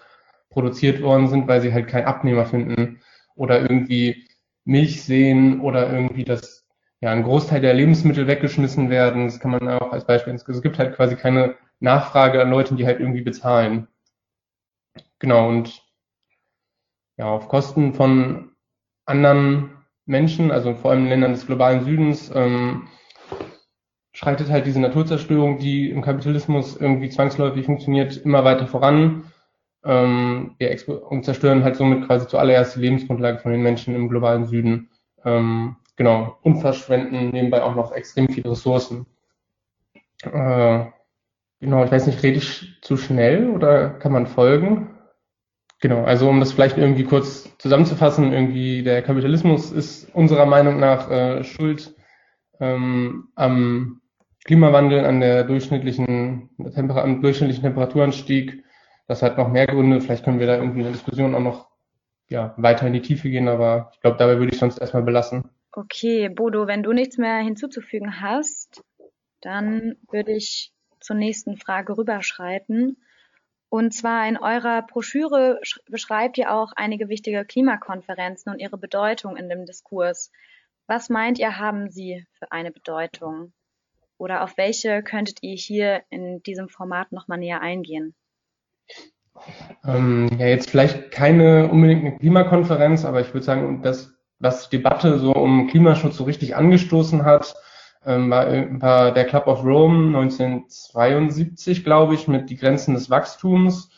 produziert 0.50 1.01
worden 1.01 1.27
sind, 1.27 1.48
weil 1.48 1.62
sie 1.62 1.74
halt 1.74 1.88
keinen 1.88 2.06
Abnehmer 2.06 2.46
finden 2.46 3.01
oder 3.36 3.60
irgendwie 3.60 4.26
Milch 4.67 5.01
sehen 5.03 5.62
oder 5.62 5.91
irgendwie, 5.91 6.25
dass 6.25 6.67
ja 7.00 7.12
ein 7.12 7.24
Großteil 7.24 7.62
der 7.62 7.74
Lebensmittel 7.74 8.27
weggeschmissen 8.27 8.89
werden. 8.89 9.25
Das 9.25 9.39
kann 9.39 9.51
man 9.51 9.67
auch 9.69 9.91
als 9.93 10.05
Beispiel. 10.05 10.33
Es 10.33 10.62
gibt 10.62 10.77
halt 10.77 10.95
quasi 10.95 11.15
keine 11.15 11.55
Nachfrage 11.79 12.41
an 12.41 12.50
Leuten, 12.50 12.75
die 12.75 12.86
halt 12.86 13.00
irgendwie 13.00 13.21
bezahlen. 13.21 13.88
Genau, 15.19 15.47
und 15.47 15.83
ja, 17.17 17.25
auf 17.25 17.47
Kosten 17.47 17.93
von 17.93 18.51
anderen 19.05 19.71
Menschen, 20.05 20.51
also 20.51 20.75
vor 20.75 20.91
allem 20.91 21.03
in 21.03 21.09
Ländern 21.09 21.31
des 21.31 21.47
globalen 21.47 21.86
Südens, 21.86 22.31
ähm, 22.36 22.88
schreitet 24.12 24.50
halt 24.50 24.65
diese 24.65 24.81
Naturzerstörung, 24.81 25.59
die 25.59 25.89
im 25.89 26.01
Kapitalismus 26.01 26.75
irgendwie 26.75 27.09
zwangsläufig 27.09 27.65
funktioniert, 27.65 28.17
immer 28.17 28.43
weiter 28.43 28.67
voran 28.67 29.31
ähm, 29.88 30.56
wir 30.58 30.77
und 31.10 31.24
zerstören 31.24 31.63
halt 31.63 31.77
somit 31.77 32.06
quasi 32.06 32.27
zuallererst 32.27 32.75
die 32.75 32.82
Lebensgrundlage 32.82 33.39
von 33.39 33.51
den 33.51 33.62
Menschen 33.62 33.96
im 33.96 34.10
globalen 34.10 34.46
Süden. 34.46 34.89
Ähm, 35.24 35.77
genau, 35.96 36.38
und 36.41 36.60
verschwenden 36.60 37.29
nebenbei 37.29 37.63
auch 37.63 37.75
noch 37.75 37.94
extrem 37.94 38.27
viele 38.27 38.51
Ressourcen. 38.51 39.06
Äh, 40.24 40.86
genau, 41.62 41.86
ich 41.86 41.91
weiß 41.91 42.08
nicht, 42.08 42.22
rede 42.22 42.38
ich 42.38 42.79
zu 42.82 42.98
schnell 42.98 43.50
oder 43.50 43.89
kann 43.91 44.12
man 44.12 44.27
folgen? 44.27 44.94
Genau, 45.79 46.03
also 46.03 46.27
um 46.27 46.39
das 46.39 46.51
vielleicht 46.51 46.77
irgendwie 46.77 47.03
kurz 47.03 47.56
zusammenzufassen, 47.58 48.34
irgendwie 48.34 48.84
der 48.84 49.03
Kapitalismus 49.03 49.72
ist 49.72 50.13
unserer 50.13 50.48
Meinung 50.48 50.79
nach 50.79 51.10
äh, 51.10 51.44
schuld 51.44 51.96
ähm, 52.60 53.29
am 53.36 54.01
Klimawandel, 54.44 55.06
an 55.06 55.20
der 55.22 55.44
durchschnittlichen, 55.44 56.50
am 56.75 57.22
durchschnittlichen 57.22 57.63
Temperaturanstieg 57.63 58.63
das 59.07 59.21
hat 59.21 59.37
noch 59.37 59.49
mehr 59.49 59.67
Gründe. 59.67 60.01
Vielleicht 60.01 60.23
können 60.23 60.39
wir 60.39 60.47
da 60.47 60.55
irgendwie 60.55 60.79
in 60.79 60.85
der 60.85 60.93
Diskussion 60.93 61.33
auch 61.33 61.39
noch 61.39 61.67
ja, 62.29 62.53
weiter 62.57 62.87
in 62.87 62.93
die 62.93 63.01
Tiefe 63.01 63.29
gehen, 63.29 63.47
aber 63.47 63.91
ich 63.93 64.01
glaube, 64.01 64.17
dabei 64.17 64.37
würde 64.37 64.51
ich 64.51 64.59
sonst 64.59 64.77
erstmal 64.79 65.03
belassen. 65.03 65.49
Okay, 65.71 66.27
Bodo, 66.29 66.67
wenn 66.67 66.83
du 66.83 66.91
nichts 66.91 67.17
mehr 67.17 67.37
hinzuzufügen 67.37 68.21
hast, 68.21 68.83
dann 69.41 69.95
würde 70.09 70.33
ich 70.33 70.73
zur 70.99 71.15
nächsten 71.15 71.57
Frage 71.57 71.97
rüberschreiten. 71.97 72.97
Und 73.69 73.93
zwar 73.93 74.27
in 74.27 74.37
eurer 74.37 74.81
Broschüre 74.81 75.59
beschreibt 75.87 76.37
ihr 76.37 76.53
auch 76.53 76.73
einige 76.75 77.09
wichtige 77.09 77.45
Klimakonferenzen 77.45 78.51
und 78.51 78.59
ihre 78.59 78.77
Bedeutung 78.77 79.37
in 79.37 79.49
dem 79.49 79.65
Diskurs. 79.65 80.31
Was 80.87 81.09
meint 81.09 81.37
ihr, 81.37 81.59
haben 81.59 81.89
sie 81.89 82.25
für 82.39 82.51
eine 82.51 82.71
Bedeutung? 82.71 83.53
Oder 84.17 84.43
auf 84.43 84.57
welche 84.57 85.03
könntet 85.03 85.39
ihr 85.43 85.55
hier 85.55 86.01
in 86.09 86.41
diesem 86.43 86.69
Format 86.69 87.11
nochmal 87.11 87.37
näher 87.37 87.61
eingehen? 87.61 88.15
Ähm, 89.86 90.29
ja, 90.38 90.48
jetzt 90.48 90.70
vielleicht 90.70 91.12
keine 91.12 91.70
unbedingt 91.70 92.06
eine 92.06 92.17
Klimakonferenz, 92.17 93.06
aber 93.06 93.22
ich 93.22 93.34
würde 93.34 93.46
sagen, 93.46 93.82
das, 93.82 94.13
was 94.39 94.70
die 94.70 94.77
Debatte 94.77 95.20
so 95.20 95.34
um 95.34 95.67
Klimaschutz 95.67 96.17
so 96.17 96.24
richtig 96.24 96.56
angestoßen 96.56 97.25
hat, 97.25 97.56
ähm, 98.06 98.29
war, 98.32 99.12
der 99.12 99.25
Club 99.25 99.48
of 99.48 99.63
Rome 99.63 100.08
1972, 100.08 101.84
glaube 101.84 102.15
ich, 102.15 102.27
mit 102.27 102.50
die 102.50 102.56
Grenzen 102.56 102.94
des 102.94 103.10
Wachstums. 103.10 103.89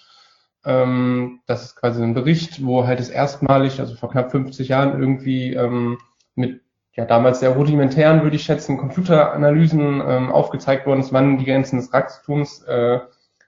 Ähm, 0.65 1.41
das 1.45 1.65
ist 1.65 1.75
quasi 1.75 2.01
ein 2.01 2.13
Bericht, 2.13 2.65
wo 2.65 2.85
halt 2.87 2.99
es 2.99 3.09
erstmalig, 3.09 3.79
also 3.79 3.95
vor 3.95 4.09
knapp 4.09 4.31
50 4.31 4.67
Jahren 4.67 4.99
irgendwie 4.99 5.53
ähm, 5.53 5.99
mit 6.35 6.61
ja 6.99 7.05
damals 7.05 7.39
sehr 7.39 7.51
rudimentären, 7.51 8.23
würde 8.23 8.35
ich 8.35 8.43
schätzen, 8.43 8.77
Computeranalysen 8.77 10.01
ähm, 10.05 10.31
aufgezeigt 10.31 10.85
worden 10.85 10.99
ist, 10.99 11.13
wann 11.13 11.37
die 11.37 11.45
Grenzen 11.45 11.77
des 11.77 11.93
Wachstums 11.93 12.61
äh, 12.63 12.99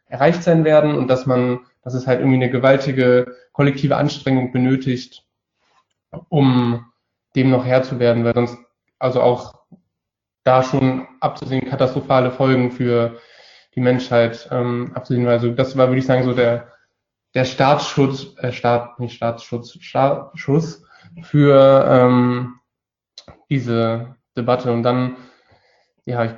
erreicht 0.08 0.44
sein 0.44 0.64
werden 0.64 0.96
und 0.96 1.10
dass 1.10 1.26
man, 1.26 1.60
dass 1.84 1.94
es 1.94 2.08
halt 2.08 2.20
irgendwie 2.20 2.38
eine 2.38 2.50
gewaltige 2.50 3.36
kollektive 3.52 3.98
Anstrengung 3.98 4.52
benötigt, 4.52 5.26
um 6.30 6.86
dem 7.36 7.50
noch 7.50 7.66
Herr 7.66 7.84
zu 7.84 8.00
werden, 8.00 8.24
weil 8.24 8.34
sonst 8.34 8.58
also 9.00 9.22
auch 9.22 9.62
da 10.44 10.64
schon 10.64 11.08
abzusehen 11.20 11.68
katastrophale 11.70 12.32
Folgen 12.32 12.72
für 12.72 13.18
die 13.76 13.80
Menschheit 13.80 14.50
ähm, 14.52 14.92
abzusehen. 14.94 15.28
Also 15.28 15.52
das 15.52 15.78
war, 15.78 15.88
würde 15.88 16.00
ich 16.00 16.06
sagen, 16.06 16.24
so 16.24 16.34
der 16.34 16.72
der 17.34 17.46
Staatsschutz, 17.46 18.36
äh, 18.38 18.52
Staat, 18.52 19.00
nicht 19.00 19.16
Staatsschutz, 19.16 19.78
Staatsschuss 19.80 20.84
für 21.22 21.86
ähm, 21.90 22.60
diese 23.50 24.16
Debatte. 24.36 24.72
Und 24.72 24.84
dann, 24.84 25.18
ja, 26.06 26.26
ich, 26.26 26.32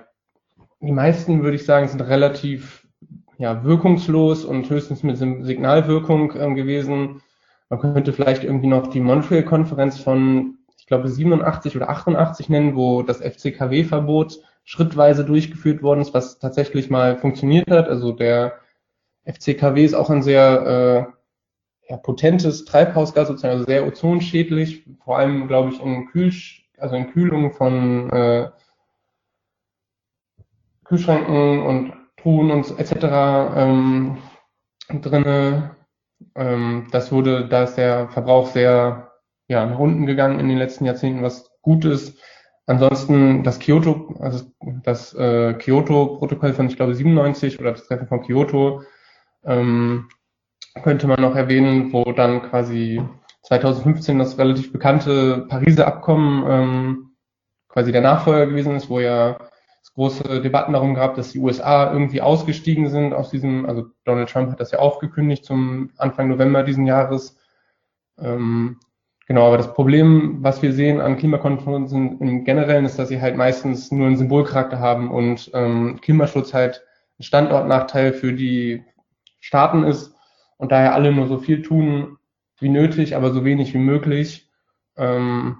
die 0.82 0.92
meisten, 0.92 1.44
würde 1.44 1.56
ich 1.56 1.66
sagen, 1.66 1.88
sind 1.88 2.02
relativ 2.02 2.83
ja, 3.38 3.63
wirkungslos 3.63 4.46
und 4.46 4.70
höchstens 4.70 5.04
mit 5.04 5.18
Signalwirkung 5.18 6.34
ähm, 6.38 6.56
gewesen. 6.56 7.22
Man 7.70 7.80
könnte 7.80 8.13
vielleicht 8.13 8.44
irgendwie 8.44 8.68
noch 8.68 8.88
die 8.88 9.00
Montreal-Konferenz 9.00 10.00
von, 10.00 10.60
ich 10.78 10.86
glaube, 10.86 11.08
87 11.08 11.75
oder 11.75 11.90
88 11.90 12.50
nennen, 12.50 12.75
wo 12.75 13.02
das 13.02 13.22
FCKW-Verbot 13.22 14.40
schrittweise 14.63 15.25
durchgeführt 15.25 15.82
worden 15.82 16.02
ist, 16.02 16.13
was 16.13 16.40
tatsächlich 16.40 16.90
mal 16.90 17.18
funktioniert 17.18 17.70
hat. 17.70 17.90
Also 17.90 18.12
der 18.12 18.60
FCKW 19.25 19.84
ist 19.84 19.94
auch 19.94 20.10
ein 20.10 20.22
sehr 20.22 21.10
äh, 21.88 21.92
ja, 21.92 21.98
potentes 21.98 22.66
Treibhausgas, 22.66 23.28
sozusagen, 23.28 23.54
also 23.54 23.66
sehr 23.66 23.86
ozonschädlich, 23.86 24.86
vor 25.04 25.18
allem, 25.18 25.48
glaube 25.48 25.72
ich, 25.72 25.82
in 25.82 26.08
Kühl, 26.08 26.32
also 26.78 26.96
in 26.96 27.12
Kühlung 27.12 27.52
von 27.52 28.10
äh, 28.10 28.50
Kühlschränken 30.86 31.62
und 31.62 31.94
Truhen 32.24 32.51
und 32.51 32.80
etc. 32.80 32.94
Ähm, 33.56 34.18
drinne. 35.01 35.75
Ähm, 36.36 36.88
das 36.92 37.12
wurde, 37.12 37.48
da 37.48 37.63
ist 37.63 37.75
der 37.75 38.08
Verbrauch 38.10 38.48
sehr 38.48 39.12
ja, 39.48 39.65
nach 39.65 39.77
unten 39.77 40.06
gegangen 40.06 40.39
in 40.39 40.48
den 40.48 40.58
letzten 40.58 40.86
Jahrzehnten, 40.86 41.22
was 41.22 41.51
gut 41.62 41.86
ist. 41.86 42.18
Ansonsten 42.65 43.44
das 43.44 43.60
Kyoto, 43.60 44.15
also 44.20 44.46
das 44.84 45.13
äh, 45.13 45.53
Kyoto-Protokoll 45.53 46.53
von, 46.53 46.68
ich 46.68 46.77
glaube, 46.77 46.96
97 46.96 47.60
oder 47.60 47.72
das 47.72 47.86
Treffen 47.86 48.08
von 48.08 48.22
Kyoto, 48.22 48.84
ähm, 49.44 50.08
könnte 50.82 51.08
man 51.08 51.22
noch 51.22 51.36
erwähnen, 51.36 51.92
wo 51.92 52.03
dann 52.13 52.42
quasi 52.44 53.01
2015 53.44 54.18
das 54.18 54.38
relativ 54.38 54.72
bekannte 54.72 55.46
Pariser 55.50 55.88
Abkommen 55.88 56.46
ähm, 56.48 57.10
quasi 57.68 57.92
der 57.92 58.01
Nachfolger 58.01 58.48
gewesen 58.48 58.77
ist, 58.77 58.89
wo 58.89 59.01
ja 59.01 59.38
große 59.96 60.42
Debatten 60.42 60.74
darum 60.74 60.96
gehabt, 60.96 61.18
dass 61.18 61.32
die 61.32 61.40
USA 61.40 61.92
irgendwie 61.92 62.22
ausgestiegen 62.22 62.90
sind 62.90 63.14
aus 63.14 63.30
diesem, 63.30 63.66
also 63.66 63.86
Donald 64.06 64.30
Trump 64.30 64.52
hat 64.52 64.60
das 64.60 64.72
ja 64.72 64.80
aufgekündigt 64.80 65.46
zum 65.46 65.92
Anfang 65.98 66.30
November 66.30 66.64
diesen 66.64 66.88
Jahres. 66.88 67.38
Ähm, 68.18 68.80
genau, 69.28 69.48
aber 69.48 69.58
das 69.58 69.74
Problem, 69.74 70.38
was 70.42 70.62
wir 70.62 70.74
sehen 70.74 71.00
an 71.00 71.18
Klimakonferenzen 71.18 72.20
im 72.20 72.44
Generellen, 72.44 72.86
ist, 72.86 72.98
dass 72.98 73.10
sie 73.10 73.22
halt 73.22 73.38
meistens 73.38 73.92
nur 73.92 74.08
einen 74.08 74.18
Symbolcharakter 74.18 74.80
haben 74.80 75.12
und 75.12 75.52
ähm, 75.54 76.00
Klimaschutz 76.02 76.54
halt 76.54 76.84
ein 77.20 77.24
Standortnachteil 77.24 78.14
für 78.14 78.34
die 78.34 78.84
Staaten 79.40 79.84
ist 79.84 80.16
und 80.58 80.72
daher 80.72 80.96
alle 80.96 81.12
nur 81.12 81.28
so 81.28 81.38
viel 81.38 81.62
tun 81.62 82.18
wie 82.60 82.70
nötig, 82.70 83.16
aber 83.16 83.32
so 83.32 83.46
wenig 83.46 83.74
wie 83.74 83.80
möglich. 83.80 84.50
Ähm, 84.96 85.58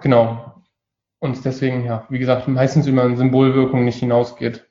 genau. 0.00 0.53
Und 1.24 1.42
deswegen, 1.46 1.86
ja, 1.86 2.04
wie 2.10 2.18
gesagt, 2.18 2.48
meistens 2.48 2.86
über 2.86 3.02
eine 3.02 3.16
Symbolwirkung 3.16 3.86
nicht 3.86 3.98
hinausgeht. 3.98 4.68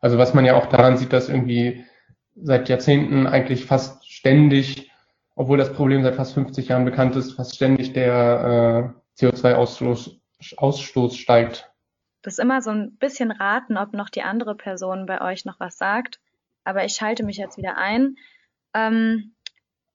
Also 0.00 0.18
was 0.18 0.34
man 0.34 0.44
ja 0.44 0.56
auch 0.56 0.66
daran 0.66 0.96
sieht, 0.96 1.12
dass 1.12 1.28
irgendwie 1.28 1.84
seit 2.34 2.68
Jahrzehnten 2.68 3.28
eigentlich 3.28 3.66
fast 3.66 4.10
ständig, 4.10 4.90
obwohl 5.36 5.58
das 5.58 5.72
Problem 5.72 6.02
seit 6.02 6.16
fast 6.16 6.34
50 6.34 6.66
Jahren 6.66 6.84
bekannt 6.84 7.14
ist, 7.14 7.34
fast 7.34 7.54
ständig 7.54 7.92
der 7.92 8.96
äh, 9.16 9.24
CO2-Ausstoß 9.24 10.16
Ausstoß 10.56 11.16
steigt. 11.16 11.70
Das 12.22 12.32
ist 12.32 12.40
immer 12.40 12.62
so 12.62 12.70
ein 12.70 12.96
bisschen 12.96 13.30
raten, 13.30 13.76
ob 13.76 13.92
noch 13.92 14.08
die 14.08 14.22
andere 14.22 14.56
Person 14.56 15.06
bei 15.06 15.20
euch 15.20 15.44
noch 15.44 15.60
was 15.60 15.78
sagt. 15.78 16.18
Aber 16.64 16.84
ich 16.84 16.94
schalte 16.94 17.22
mich 17.22 17.36
jetzt 17.36 17.58
wieder 17.58 17.76
ein. 17.78 18.16
Ähm, 18.74 19.36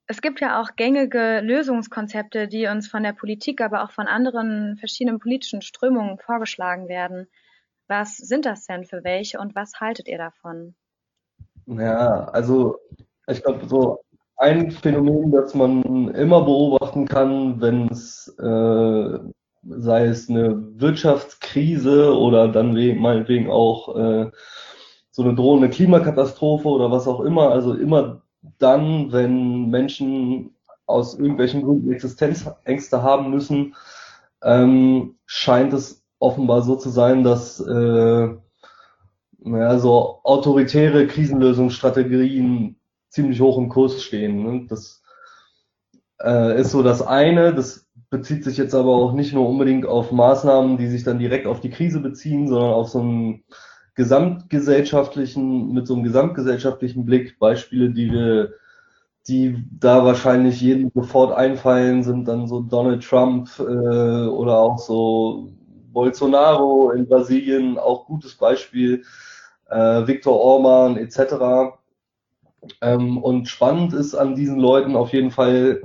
es 0.07 0.21
gibt 0.21 0.39
ja 0.39 0.61
auch 0.61 0.75
gängige 0.75 1.41
Lösungskonzepte, 1.41 2.47
die 2.47 2.67
uns 2.67 2.87
von 2.87 3.03
der 3.03 3.13
Politik, 3.13 3.61
aber 3.61 3.83
auch 3.83 3.91
von 3.91 4.07
anderen 4.07 4.77
verschiedenen 4.77 5.19
politischen 5.19 5.61
Strömungen 5.61 6.19
vorgeschlagen 6.19 6.87
werden. 6.87 7.27
Was 7.87 8.17
sind 8.17 8.45
das 8.45 8.65
denn 8.65 8.85
für 8.85 9.03
welche 9.03 9.39
und 9.39 9.55
was 9.55 9.79
haltet 9.79 10.07
ihr 10.07 10.17
davon? 10.17 10.75
Ja, 11.67 12.25
also 12.25 12.77
ich 13.27 13.41
glaube, 13.41 13.67
so 13.67 14.01
ein 14.37 14.71
Phänomen, 14.71 15.31
das 15.31 15.55
man 15.55 16.13
immer 16.13 16.43
beobachten 16.43 17.07
kann, 17.07 17.61
wenn 17.61 17.87
es, 17.89 18.27
äh, 18.39 19.19
sei 19.63 20.05
es 20.05 20.29
eine 20.29 20.79
Wirtschaftskrise 20.79 22.15
oder 22.15 22.47
dann 22.47 22.73
meinetwegen 22.99 23.49
auch 23.49 23.95
äh, 23.95 24.31
so 25.09 25.23
eine 25.23 25.33
drohende 25.33 25.69
Klimakatastrophe 25.69 26.67
oder 26.67 26.91
was 26.91 27.07
auch 27.07 27.21
immer, 27.21 27.51
also 27.51 27.73
immer 27.73 28.24
dann, 28.57 29.11
wenn 29.11 29.69
Menschen 29.69 30.51
aus 30.85 31.17
irgendwelchen 31.17 31.63
Gründen 31.63 31.91
Existenzängste 31.91 33.01
haben 33.01 33.31
müssen, 33.31 33.75
ähm, 34.43 35.15
scheint 35.25 35.73
es 35.73 36.03
offenbar 36.19 36.61
so 36.61 36.75
zu 36.75 36.89
sein, 36.89 37.23
dass 37.23 37.59
äh, 37.59 38.29
naja, 39.39 39.79
so 39.79 40.19
autoritäre 40.23 41.07
Krisenlösungsstrategien 41.07 42.77
ziemlich 43.09 43.41
hoch 43.41 43.57
im 43.57 43.69
Kurs 43.69 44.03
stehen. 44.03 44.43
Ne? 44.43 44.65
Das 44.67 45.03
äh, 46.21 46.59
ist 46.59 46.71
so 46.71 46.83
das 46.83 47.01
eine. 47.01 47.53
Das 47.53 47.87
bezieht 48.09 48.43
sich 48.43 48.57
jetzt 48.57 48.75
aber 48.75 48.95
auch 48.95 49.13
nicht 49.13 49.33
nur 49.33 49.47
unbedingt 49.47 49.85
auf 49.85 50.11
Maßnahmen, 50.11 50.77
die 50.77 50.87
sich 50.87 51.03
dann 51.03 51.19
direkt 51.19 51.47
auf 51.47 51.59
die 51.59 51.69
Krise 51.69 51.99
beziehen, 51.99 52.47
sondern 52.47 52.73
auf 52.73 52.89
so 52.89 52.99
einen 52.99 53.43
gesamtgesellschaftlichen, 53.95 55.73
mit 55.73 55.87
so 55.87 55.95
einem 55.95 56.03
gesamtgesellschaftlichen 56.03 57.05
Blick. 57.05 57.39
Beispiele, 57.39 57.89
die 57.91 58.11
wir, 58.11 58.53
die 59.27 59.63
da 59.79 60.05
wahrscheinlich 60.05 60.61
jedem 60.61 60.91
sofort 60.93 61.35
einfallen, 61.35 62.03
sind 62.03 62.27
dann 62.27 62.47
so 62.47 62.61
Donald 62.61 63.03
Trump 63.03 63.49
äh, 63.59 63.63
oder 63.63 64.57
auch 64.59 64.77
so 64.77 65.49
Bolsonaro 65.91 66.91
in 66.91 67.07
Brasilien, 67.07 67.79
auch 67.79 68.05
gutes 68.05 68.35
Beispiel, 68.35 69.03
äh, 69.69 70.05
Viktor 70.05 70.39
Orban 70.39 70.97
etc. 70.97 71.77
Ähm, 72.81 73.17
und 73.17 73.47
spannend 73.47 73.93
ist 73.93 74.13
an 74.13 74.35
diesen 74.35 74.59
Leuten 74.59 74.95
auf 74.95 75.13
jeden 75.13 75.31
Fall, 75.31 75.83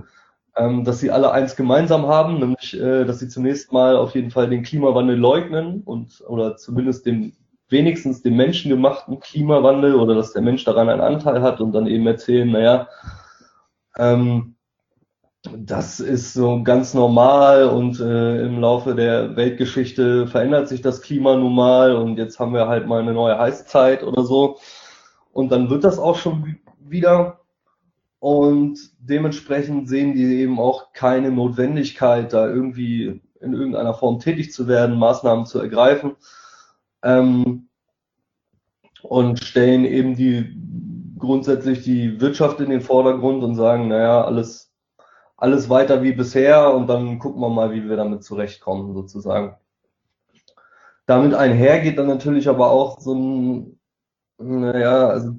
ähm, 0.56 0.84
dass 0.84 0.98
sie 0.98 1.12
alle 1.12 1.30
eins 1.30 1.54
gemeinsam 1.54 2.06
haben, 2.06 2.40
nämlich, 2.40 2.78
äh, 2.78 3.04
dass 3.04 3.20
sie 3.20 3.28
zunächst 3.28 3.72
mal 3.72 3.96
auf 3.96 4.14
jeden 4.16 4.30
Fall 4.32 4.50
den 4.50 4.64
Klimawandel 4.64 5.16
leugnen 5.16 5.82
und 5.84 6.22
oder 6.26 6.56
zumindest 6.56 7.06
den 7.06 7.36
wenigstens 7.70 8.22
den 8.22 8.36
menschengemachten 8.36 9.20
Klimawandel 9.20 9.94
oder 9.94 10.14
dass 10.14 10.32
der 10.32 10.42
Mensch 10.42 10.64
daran 10.64 10.88
einen 10.88 11.00
Anteil 11.00 11.42
hat 11.42 11.60
und 11.60 11.72
dann 11.72 11.86
eben 11.86 12.06
erzählen, 12.06 12.50
naja, 12.50 12.88
ähm, 13.96 14.56
das 15.56 16.00
ist 16.00 16.34
so 16.34 16.62
ganz 16.62 16.92
normal 16.92 17.64
und 17.64 17.98
äh, 17.98 18.44
im 18.44 18.60
Laufe 18.60 18.94
der 18.94 19.36
Weltgeschichte 19.36 20.26
verändert 20.26 20.68
sich 20.68 20.82
das 20.82 21.00
Klima 21.00 21.34
nun 21.36 21.54
mal 21.54 21.96
und 21.96 22.18
jetzt 22.18 22.38
haben 22.38 22.52
wir 22.52 22.68
halt 22.68 22.86
mal 22.86 23.00
eine 23.00 23.14
neue 23.14 23.38
Heißzeit 23.38 24.02
oder 24.02 24.24
so. 24.24 24.58
Und 25.32 25.50
dann 25.50 25.70
wird 25.70 25.84
das 25.84 25.98
auch 25.98 26.16
schon 26.16 26.56
wieder. 26.78 27.40
Und 28.18 28.78
dementsprechend 28.98 29.88
sehen 29.88 30.12
die 30.12 30.40
eben 30.40 30.58
auch 30.60 30.92
keine 30.92 31.30
Notwendigkeit, 31.30 32.32
da 32.34 32.46
irgendwie 32.46 33.22
in 33.40 33.54
irgendeiner 33.54 33.94
Form 33.94 34.18
tätig 34.18 34.52
zu 34.52 34.68
werden, 34.68 34.98
Maßnahmen 34.98 35.46
zu 35.46 35.58
ergreifen. 35.58 36.16
Ähm, 37.02 37.68
und 39.02 39.42
stellen 39.42 39.84
eben 39.84 40.14
die 40.14 40.56
grundsätzlich 41.18 41.82
die 41.82 42.20
Wirtschaft 42.20 42.60
in 42.60 42.70
den 42.70 42.80
Vordergrund 42.80 43.42
und 43.42 43.54
sagen, 43.54 43.88
naja, 43.88 44.24
alles 44.24 44.70
alles 45.40 45.70
weiter 45.70 46.02
wie 46.02 46.12
bisher 46.12 46.72
und 46.72 46.86
dann 46.86 47.18
gucken 47.18 47.40
wir 47.40 47.48
mal, 47.48 47.72
wie 47.72 47.88
wir 47.88 47.96
damit 47.96 48.22
zurechtkommen, 48.22 48.92
sozusagen. 48.92 49.56
Damit 51.06 51.34
einher 51.34 51.80
geht 51.80 51.98
dann 51.98 52.06
natürlich 52.06 52.46
aber 52.48 52.70
auch 52.70 53.00
so 53.00 53.14
ein, 53.14 53.80
naja, 54.38 55.08
also 55.08 55.32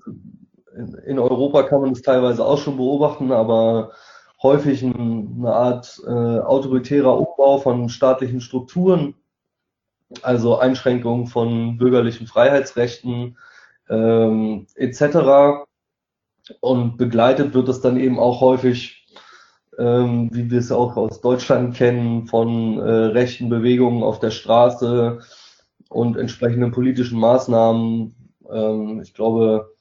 in 1.05 1.19
Europa 1.19 1.63
kann 1.63 1.81
man 1.81 1.91
es 1.91 2.01
teilweise 2.01 2.43
auch 2.43 2.57
schon 2.57 2.77
beobachten, 2.77 3.31
aber 3.31 3.91
häufig 4.41 4.83
eine 4.83 5.53
Art 5.53 6.01
äh, 6.05 6.09
autoritärer 6.09 7.15
Umbau 7.15 7.59
von 7.59 7.87
staatlichen 7.87 8.41
Strukturen, 8.41 9.13
also 10.21 10.59
Einschränkungen 10.59 11.27
von 11.27 11.77
bürgerlichen 11.77 12.27
Freiheitsrechten 12.27 13.37
ähm, 13.89 14.67
etc. 14.75 15.65
Und 16.59 16.97
begleitet 16.97 17.53
wird 17.53 17.69
es 17.69 17.81
dann 17.81 17.97
eben 17.97 18.19
auch 18.19 18.41
häufig 18.41 19.01
ähm, 19.77 20.29
wie 20.33 20.51
wir 20.51 20.59
es 20.59 20.71
auch 20.71 20.97
aus 20.97 21.21
Deutschland 21.21 21.75
kennen, 21.75 22.27
von 22.27 22.77
äh, 22.79 22.81
rechten 22.81 23.49
Bewegungen 23.49 24.03
auf 24.03 24.19
der 24.19 24.31
Straße 24.31 25.19
und 25.89 26.17
entsprechenden 26.17 26.71
politischen 26.71 27.19
Maßnahmen. 27.19 28.15
Ähm, 28.51 29.01
ich 29.01 29.13
glaube, 29.13 29.73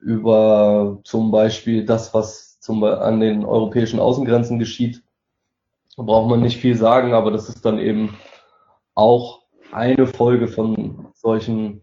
über 0.00 1.00
zum 1.04 1.30
Beispiel 1.30 1.84
das, 1.84 2.14
was 2.14 2.60
zum, 2.60 2.84
an 2.84 3.20
den 3.20 3.44
europäischen 3.44 3.98
Außengrenzen 3.98 4.58
geschieht, 4.58 5.02
braucht 5.96 6.30
man 6.30 6.40
nicht 6.40 6.58
viel 6.58 6.76
sagen, 6.76 7.14
aber 7.14 7.30
das 7.30 7.48
ist 7.48 7.64
dann 7.64 7.78
eben 7.78 8.16
auch 8.94 9.42
eine 9.72 10.06
Folge 10.06 10.48
von 10.48 11.08
solchen 11.14 11.82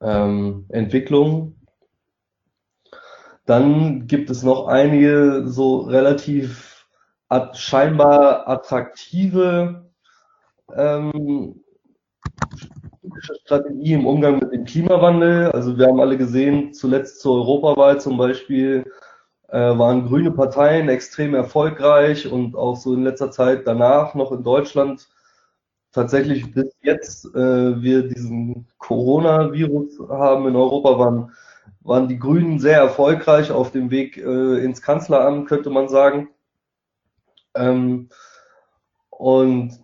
ähm, 0.00 0.66
Entwicklungen. 0.68 1.66
Dann 3.46 4.06
gibt 4.06 4.30
es 4.30 4.42
noch 4.42 4.66
einige 4.66 5.42
so 5.46 5.80
relativ 5.80 6.86
at 7.28 7.56
scheinbar 7.56 8.48
attraktive 8.48 9.90
ähm, 10.74 11.62
Strategie 13.44 13.94
im 13.94 14.06
Umgang 14.06 14.38
mit 14.38 14.52
dem 14.52 14.64
Klimawandel. 14.64 15.50
Also 15.52 15.76
wir 15.76 15.86
haben 15.86 16.00
alle 16.00 16.16
gesehen, 16.18 16.72
zuletzt 16.72 17.20
zur 17.20 17.36
Europawahl 17.36 18.00
zum 18.00 18.16
Beispiel 18.16 18.84
äh, 19.48 19.58
waren 19.58 20.06
grüne 20.06 20.30
Parteien 20.30 20.88
extrem 20.88 21.34
erfolgreich 21.34 22.30
und 22.30 22.54
auch 22.56 22.76
so 22.76 22.94
in 22.94 23.04
letzter 23.04 23.30
Zeit 23.30 23.66
danach 23.66 24.14
noch 24.14 24.32
in 24.32 24.42
Deutschland 24.42 25.08
tatsächlich 25.92 26.52
bis 26.52 26.74
jetzt 26.82 27.26
äh, 27.34 27.82
wir 27.82 28.08
diesen 28.08 28.66
Coronavirus 28.78 30.00
haben 30.08 30.48
in 30.48 30.56
Europa, 30.56 30.98
waren 30.98 31.32
waren 31.84 32.08
die 32.08 32.18
Grünen 32.18 32.58
sehr 32.58 32.78
erfolgreich 32.78 33.50
auf 33.50 33.72
dem 33.72 33.90
Weg 33.90 34.16
äh, 34.16 34.64
ins 34.64 34.82
Kanzleramt, 34.82 35.48
könnte 35.48 35.70
man 35.70 35.88
sagen. 35.88 36.28
Ähm, 37.54 38.08
und 39.10 39.80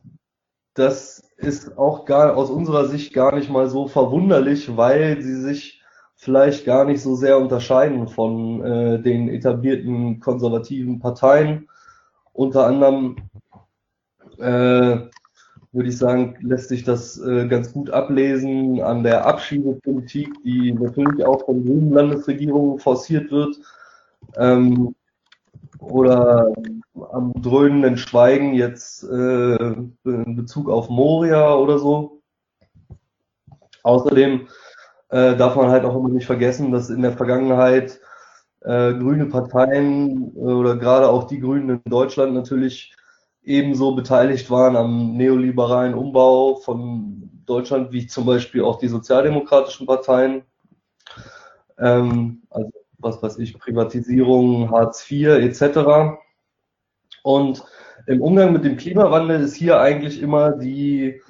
das 0.75 1.29
ist 1.37 1.77
auch 1.77 2.05
gar 2.05 2.37
aus 2.37 2.51
unserer 2.51 2.87
Sicht 2.87 3.13
gar 3.13 3.35
nicht 3.35 3.51
mal 3.51 3.69
so 3.69 3.89
verwunderlich, 3.89 4.77
weil 4.77 5.21
sie 5.23 5.41
sich 5.41 5.83
vielleicht 6.15 6.65
gar 6.65 6.85
nicht 6.85 7.03
so 7.03 7.15
sehr 7.15 7.39
unterscheiden 7.39 8.09
von 8.09 8.65
äh, 8.65 9.01
den 9.01 9.29
etablierten 9.29 10.21
konservativen 10.21 10.99
Parteien. 10.99 11.69
Unter 12.33 12.67
anderem 12.67 13.17
äh, 14.39 15.09
würde 15.73 15.89
ich 15.89 15.99
sagen, 15.99 16.37
lässt 16.41 16.69
sich 16.69 16.85
das 16.85 17.19
äh, 17.19 17.47
ganz 17.47 17.73
gut 17.73 17.91
ablesen 17.91 18.81
an 18.81 19.03
der 19.03 19.27
Abschiebepolitik, 19.27 20.31
die 20.43 20.73
natürlich 20.73 21.25
auch 21.25 21.45
von 21.45 21.65
grünen 21.65 21.93
Landesregierungen 21.93 22.79
forciert 22.79 23.31
wird. 23.31 23.57
Ähm, 24.37 24.95
oder 25.79 26.53
am 27.13 27.33
dröhnenden 27.41 27.97
Schweigen 27.97 28.55
jetzt 28.55 29.05
äh, 29.05 29.57
in 30.05 30.37
Bezug 30.37 30.69
auf 30.69 30.89
Moria 30.89 31.55
oder 31.55 31.79
so. 31.79 32.21
Außerdem 33.83 34.49
äh, 35.11 35.37
darf 35.37 35.57
man 35.57 35.71
halt 35.71 35.85
auch 35.85 35.97
immer 35.97 36.09
nicht 36.09 36.27
vergessen, 36.27 36.73
dass 36.73 36.91
in 36.91 37.03
der 37.03 37.13
Vergangenheit 37.13 38.01
äh, 38.63 38.93
grüne 38.95 39.27
Parteien 39.27 40.37
äh, 40.37 40.41
oder 40.41 40.77
gerade 40.77 41.09
auch 41.09 41.25
die 41.25 41.41
Grünen 41.41 41.81
in 41.85 41.91
Deutschland 41.91 42.35
natürlich 42.35 42.95
ebenso 43.49 43.95
beteiligt 43.95 44.51
waren 44.51 44.77
am 44.77 45.17
neoliberalen 45.17 45.95
Umbau 45.95 46.57
von 46.57 47.31
Deutschland, 47.47 47.93
wie 47.93 48.07
zum 48.07 48.27
Beispiel 48.27 48.63
auch 48.63 48.79
die 48.79 48.89
sozialdemokratischen 48.89 49.87
Parteien. 49.87 50.43
Ähm, 51.79 52.43
also 52.51 52.71
was 52.99 53.23
weiß 53.23 53.39
ich, 53.39 53.59
Privatisierung, 53.59 54.71
Hartz 54.71 55.11
IV 55.11 55.29
etc. 55.29 56.19
Und 57.23 57.65
im 58.07 58.21
Umgang 58.21 58.53
mit 58.53 58.65
dem 58.65 58.77
Klimawandel 58.77 59.41
ist 59.41 59.55
hier 59.55 59.81
eigentlich 59.81 60.21
immer 60.21 60.53
die 60.53 61.23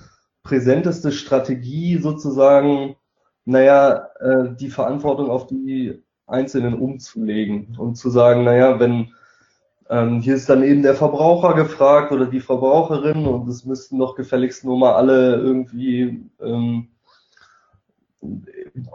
präsenteste 0.42 1.12
Strategie 1.12 1.98
sozusagen, 1.98 2.96
naja, 3.44 4.08
äh, 4.18 4.56
die 4.58 4.70
Verantwortung 4.70 5.30
auf 5.30 5.46
die 5.46 6.02
Einzelnen 6.26 6.74
umzulegen 6.74 7.76
und 7.78 7.96
zu 7.96 8.10
sagen, 8.10 8.44
naja, 8.44 8.80
wenn 8.80 9.12
ähm, 9.90 10.20
hier 10.20 10.34
ist 10.34 10.48
dann 10.48 10.62
eben 10.62 10.82
der 10.82 10.94
Verbraucher 10.94 11.54
gefragt 11.54 12.12
oder 12.12 12.26
die 12.26 12.40
Verbraucherin 12.40 13.26
und 13.26 13.48
es 13.48 13.64
müssten 13.64 13.98
doch 13.98 14.14
gefälligst 14.14 14.64
nur 14.64 14.78
mal 14.78 14.94
alle 14.94 15.36
irgendwie 15.36 16.22
ähm, 16.40 16.88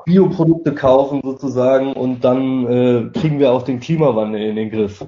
Bioprodukte 0.05 0.75
kaufen 0.75 1.21
sozusagen 1.23 1.93
und 1.93 2.23
dann 2.23 2.67
äh, 2.67 3.09
kriegen 3.13 3.39
wir 3.39 3.51
auch 3.51 3.63
den 3.63 3.79
Klimawandel 3.79 4.41
in 4.41 4.55
den 4.55 4.69
Griff. 4.69 5.05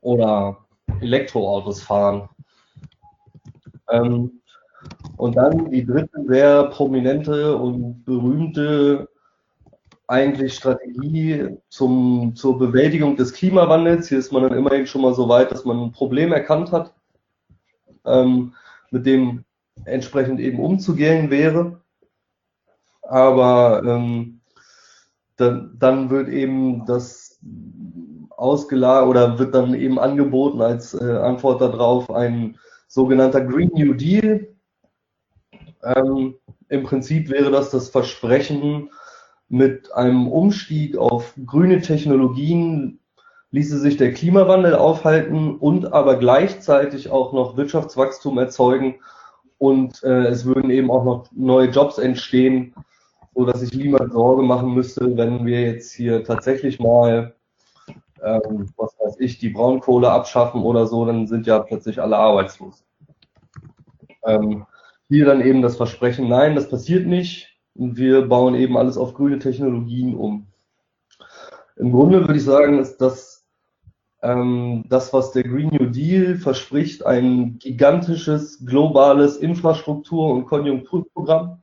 Oder 0.00 0.58
Elektroautos 1.00 1.82
fahren. 1.82 2.28
Ähm, 3.88 4.40
und 5.16 5.36
dann 5.36 5.70
die 5.70 5.84
dritte 5.84 6.24
sehr 6.26 6.64
prominente 6.64 7.56
und 7.56 8.04
berühmte 8.04 9.08
eigentlich 10.12 10.54
Strategie 10.54 11.56
zum, 11.70 12.36
zur 12.36 12.58
Bewältigung 12.58 13.16
des 13.16 13.32
Klimawandels. 13.32 14.10
Hier 14.10 14.18
ist 14.18 14.30
man 14.30 14.42
dann 14.42 14.56
immerhin 14.56 14.86
schon 14.86 15.00
mal 15.00 15.14
so 15.14 15.26
weit, 15.28 15.50
dass 15.50 15.64
man 15.64 15.80
ein 15.80 15.92
Problem 15.92 16.32
erkannt 16.32 16.70
hat, 16.70 16.92
ähm, 18.04 18.52
mit 18.90 19.06
dem 19.06 19.44
entsprechend 19.86 20.38
eben 20.38 20.60
umzugehen 20.60 21.30
wäre. 21.30 21.80
Aber 23.00 23.82
ähm, 23.86 24.42
dann, 25.36 25.76
dann 25.78 26.10
wird 26.10 26.28
eben 26.28 26.84
das 26.84 27.40
ausgelagert 28.30 29.08
oder 29.08 29.38
wird 29.38 29.54
dann 29.54 29.72
eben 29.72 29.98
angeboten 29.98 30.60
als 30.60 30.92
äh, 30.92 31.04
Antwort 31.04 31.62
darauf 31.62 32.10
ein 32.10 32.58
sogenannter 32.86 33.40
Green 33.40 33.70
New 33.72 33.94
Deal. 33.94 34.54
Ähm, 35.82 36.34
Im 36.68 36.82
Prinzip 36.82 37.30
wäre 37.30 37.50
das 37.50 37.70
das 37.70 37.88
Versprechen, 37.88 38.90
mit 39.52 39.92
einem 39.92 40.28
Umstieg 40.28 40.96
auf 40.96 41.34
grüne 41.44 41.82
Technologien 41.82 42.98
ließe 43.50 43.78
sich 43.78 43.98
der 43.98 44.14
Klimawandel 44.14 44.74
aufhalten 44.74 45.56
und 45.56 45.92
aber 45.92 46.16
gleichzeitig 46.16 47.10
auch 47.10 47.34
noch 47.34 47.58
Wirtschaftswachstum 47.58 48.38
erzeugen 48.38 48.94
und 49.58 50.02
äh, 50.04 50.28
es 50.28 50.46
würden 50.46 50.70
eben 50.70 50.90
auch 50.90 51.04
noch 51.04 51.26
neue 51.32 51.68
Jobs 51.68 51.98
entstehen, 51.98 52.74
so 53.34 53.44
dass 53.44 53.60
sich 53.60 53.74
niemand 53.74 54.14
Sorge 54.14 54.42
machen 54.42 54.72
müsste, 54.72 55.18
wenn 55.18 55.44
wir 55.44 55.60
jetzt 55.60 55.92
hier 55.92 56.24
tatsächlich 56.24 56.80
mal 56.80 57.34
ähm, 58.22 58.70
was 58.78 58.96
weiß 59.00 59.16
ich, 59.20 59.38
die 59.38 59.50
Braunkohle 59.50 60.10
abschaffen 60.10 60.62
oder 60.62 60.86
so, 60.86 61.04
dann 61.04 61.26
sind 61.26 61.46
ja 61.46 61.58
plötzlich 61.58 62.00
alle 62.00 62.16
arbeitslos. 62.16 62.86
Ähm, 64.24 64.64
hier 65.08 65.26
dann 65.26 65.42
eben 65.42 65.60
das 65.60 65.76
Versprechen, 65.76 66.26
nein, 66.26 66.54
das 66.54 66.70
passiert 66.70 67.06
nicht. 67.06 67.51
Und 67.74 67.96
wir 67.96 68.22
bauen 68.28 68.54
eben 68.54 68.76
alles 68.76 68.96
auf 68.96 69.14
grüne 69.14 69.38
Technologien 69.38 70.14
um. 70.14 70.46
Im 71.76 71.92
Grunde 71.92 72.20
würde 72.20 72.36
ich 72.36 72.44
sagen, 72.44 72.78
ist 72.78 72.98
das 72.98 73.42
ähm, 74.22 74.84
das, 74.88 75.12
was 75.12 75.32
der 75.32 75.42
Green 75.42 75.70
New 75.70 75.86
Deal 75.86 76.36
verspricht, 76.36 77.04
ein 77.04 77.58
gigantisches 77.58 78.64
globales 78.64 79.36
Infrastruktur- 79.36 80.32
und 80.32 80.46
Konjunkturprogramm, 80.46 81.62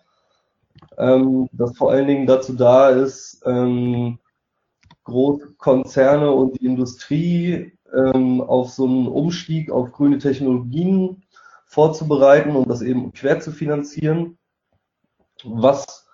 ähm, 0.97 1.49
das 1.53 1.77
vor 1.77 1.91
allen 1.91 2.07
Dingen 2.07 2.27
dazu 2.27 2.53
da 2.53 2.89
ist, 2.89 3.41
ähm, 3.45 4.19
Großkonzerne 5.05 6.31
und 6.31 6.59
die 6.59 6.65
Industrie 6.65 7.71
ähm, 7.93 8.41
auf 8.41 8.71
so 8.71 8.85
einen 8.85 9.07
Umstieg 9.07 9.71
auf 9.71 9.91
grüne 9.91 10.17
Technologien 10.17 11.23
vorzubereiten 11.65 12.55
und 12.55 12.69
das 12.69 12.81
eben 12.81 13.13
quer 13.13 13.39
zu 13.39 13.51
finanzieren, 13.51 14.38
was 15.43 16.07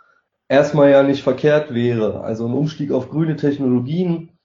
erstmal 0.48 0.92
ja 0.92 1.04
nicht 1.04 1.24
verkehrt 1.24 1.74
wäre. 1.74 2.22
Also 2.22 2.46
ein 2.46 2.54
Umstieg 2.54 2.92
auf 2.92 3.10
grüne 3.10 3.36
Technologien, 3.36 4.38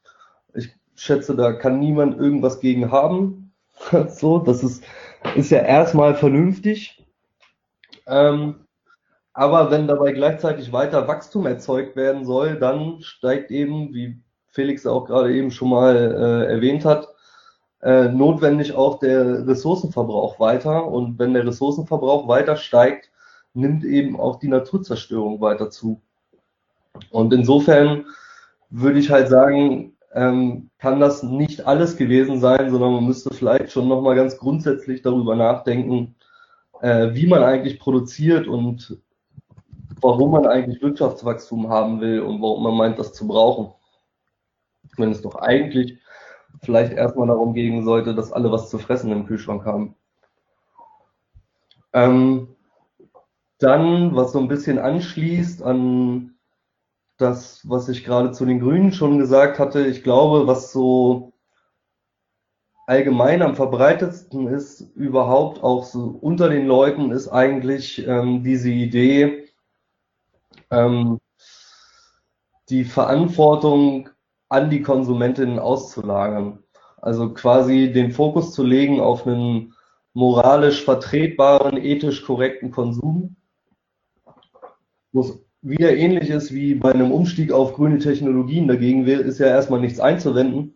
ich 0.55 0.75
schätze, 0.95 1.37
da 1.37 1.53
kann 1.53 1.79
niemand 1.79 2.19
irgendwas 2.19 2.61
gegen 2.61 2.91
haben. 2.91 3.53
so, 4.09 4.39
das 4.39 4.63
ist, 4.63 4.85
ist 5.35 5.51
ja 5.51 5.59
erstmal 5.61 6.15
vernünftig. 6.15 7.05
Ähm, 8.07 8.67
aber 9.33 9.71
wenn 9.71 9.87
dabei 9.87 10.13
gleichzeitig 10.13 10.73
weiter 10.73 11.07
Wachstum 11.07 11.47
erzeugt 11.47 11.97
werden 11.97 12.25
soll, 12.25 12.59
dann 12.59 13.01
steigt 13.01 13.51
eben, 13.51 13.95
wie 13.95 14.21
Felix 14.49 14.87
auch 14.87 15.07
gerade 15.07 15.33
eben 15.35 15.51
schon 15.51 15.71
mal 15.71 15.97
äh, 15.97 16.53
erwähnt 16.53 16.85
hat, 16.85 17.09
äh, 17.83 18.09
notwendig 18.09 18.75
auch 18.75 18.99
der 18.99 19.47
Ressourcenverbrauch 19.47 20.41
weiter. 20.41 20.87
Und 20.87 21.19
wenn 21.19 21.35
der 21.35 21.47
Ressourcenverbrauch 21.47 22.29
weiter 22.29 22.57
steigt, 22.57 23.10
nimmt 23.55 23.85
eben 23.85 24.19
auch 24.19 24.39
die 24.39 24.49
Naturzerstörung 24.49 25.41
weiter 25.41 25.71
zu. 25.71 26.01
Und 27.11 27.33
insofern 27.33 28.07
würde 28.71 28.99
ich 28.99 29.11
halt 29.11 29.29
sagen, 29.29 29.97
ähm, 30.13 30.71
kann 30.79 31.01
das 31.01 31.23
nicht 31.23 31.67
alles 31.67 31.97
gewesen 31.97 32.41
sein, 32.41 32.71
sondern 32.71 32.95
man 32.95 33.07
müsste 33.07 33.33
vielleicht 33.33 33.71
schon 33.71 33.89
nochmal 33.89 34.17
ganz 34.17 34.39
grundsätzlich 34.39 35.03
darüber 35.03 35.37
nachdenken, 35.37 36.17
äh, 36.81 37.15
wie 37.15 37.27
man 37.27 37.43
eigentlich 37.43 37.79
produziert 37.79 38.49
und 38.49 38.99
warum 40.01 40.33
man 40.33 40.47
eigentlich 40.47 40.83
Wirtschaftswachstum 40.83 41.69
haben 41.69 42.01
will 42.01 42.21
und 42.21 42.41
warum 42.43 42.63
man 42.63 42.77
meint, 42.77 42.99
das 42.99 43.13
zu 43.13 43.27
brauchen 43.27 43.73
wenn 45.01 45.11
es 45.11 45.23
doch 45.23 45.37
eigentlich 45.37 45.99
vielleicht 46.63 46.93
erstmal 46.93 47.29
darum 47.29 47.55
gehen 47.55 47.85
sollte, 47.85 48.15
dass 48.15 48.33
alle 48.33 48.53
was 48.53 48.71
zu 48.71 48.79
fressen 48.79 49.13
im 49.13 49.27
Kühlschrank 49.27 49.65
haben. 49.65 49.95
Ähm, 51.93 52.49
dann, 53.61 54.17
was 54.17 54.33
so 54.33 54.41
ein 54.41 54.49
bisschen 54.49 54.79
anschließt 54.79 55.63
an 55.63 56.35
das, 57.19 57.69
was 57.69 57.89
ich 57.89 58.05
gerade 58.05 58.33
zu 58.33 58.47
den 58.47 58.61
Grünen 58.61 58.93
schon 58.93 59.19
gesagt 59.19 59.59
hatte, 59.59 59.87
ich 59.87 60.03
glaube, 60.03 60.47
was 60.47 60.73
so 60.73 61.35
allgemein 62.87 63.43
am 63.43 63.55
verbreitetsten 63.55 64.49
ist, 64.49 64.81
überhaupt 64.97 65.63
auch 65.63 65.85
so 65.85 66.19
unter 66.21 66.49
den 66.49 66.67
Leuten, 66.67 67.13
ist 67.13 67.29
eigentlich 67.29 68.05
ähm, 68.07 68.43
diese 68.43 68.71
Idee, 68.71 69.49
ähm, 70.71 71.21
die 72.71 72.85
Verantwortung 72.85 74.09
an 74.49 74.71
die 74.71 74.83
Konsumentinnen 74.83 75.59
auszulagern. 75.59 76.65
Also 76.97 77.33
quasi 77.35 77.93
den 77.93 78.11
Fokus 78.13 78.53
zu 78.53 78.65
legen 78.65 79.01
auf 79.01 79.27
einen 79.27 79.75
moralisch 80.15 80.85
vertretbaren, 80.85 81.77
ethisch 81.77 82.25
korrekten 82.25 82.71
Konsum, 82.71 83.37
wo 85.13 85.21
es 85.21 85.39
wieder 85.63 85.95
ähnlich 85.95 86.31
ist 86.31 86.55
wie 86.55 86.75
bei 86.75 86.93
einem 86.93 87.13
Umstieg 87.13 87.53
auf 87.53 87.75
grüne 87.75 87.99
Technologien. 87.99 88.69
Dagegen 88.69 89.07
ist 89.07 89.39
ja 89.39 89.47
erstmal 89.47 89.81
nichts 89.81 90.01
einzuwenden. 90.01 90.75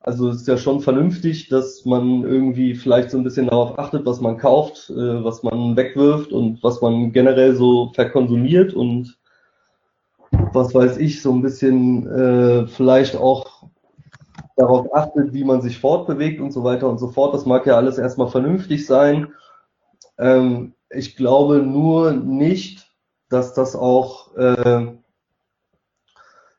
Also 0.00 0.30
ist 0.30 0.48
ja 0.48 0.56
schon 0.56 0.80
vernünftig, 0.80 1.48
dass 1.48 1.84
man 1.84 2.22
irgendwie 2.22 2.74
vielleicht 2.74 3.10
so 3.10 3.18
ein 3.18 3.24
bisschen 3.24 3.48
darauf 3.48 3.78
achtet, 3.78 4.06
was 4.06 4.20
man 4.20 4.38
kauft, 4.38 4.90
äh, 4.90 5.24
was 5.24 5.42
man 5.42 5.76
wegwirft 5.76 6.32
und 6.32 6.62
was 6.62 6.80
man 6.80 7.12
generell 7.12 7.54
so 7.54 7.92
verkonsumiert 7.94 8.74
und 8.74 9.18
was 10.30 10.74
weiß 10.74 10.98
ich, 10.98 11.20
so 11.20 11.32
ein 11.32 11.42
bisschen 11.42 12.06
äh, 12.06 12.66
vielleicht 12.66 13.16
auch 13.16 13.64
darauf 14.56 14.94
achtet, 14.94 15.32
wie 15.32 15.44
man 15.44 15.60
sich 15.62 15.78
fortbewegt 15.78 16.40
und 16.40 16.52
so 16.52 16.64
weiter 16.64 16.88
und 16.88 16.98
so 16.98 17.08
fort. 17.08 17.34
Das 17.34 17.46
mag 17.46 17.66
ja 17.66 17.76
alles 17.76 17.98
erstmal 17.98 18.28
vernünftig 18.28 18.86
sein. 18.86 19.28
Ähm, 20.18 20.74
ich 20.90 21.16
glaube 21.16 21.58
nur 21.58 22.12
nicht, 22.12 22.87
dass 23.28 23.54
das 23.54 23.76
auch, 23.76 24.34
äh, 24.36 24.92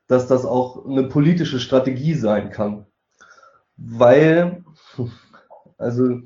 dass 0.06 0.26
das 0.26 0.44
auch 0.44 0.86
eine 0.86 1.04
politische 1.04 1.60
Strategie 1.60 2.14
sein 2.14 2.50
kann. 2.50 2.86
Weil, 3.76 4.64
also 5.78 6.20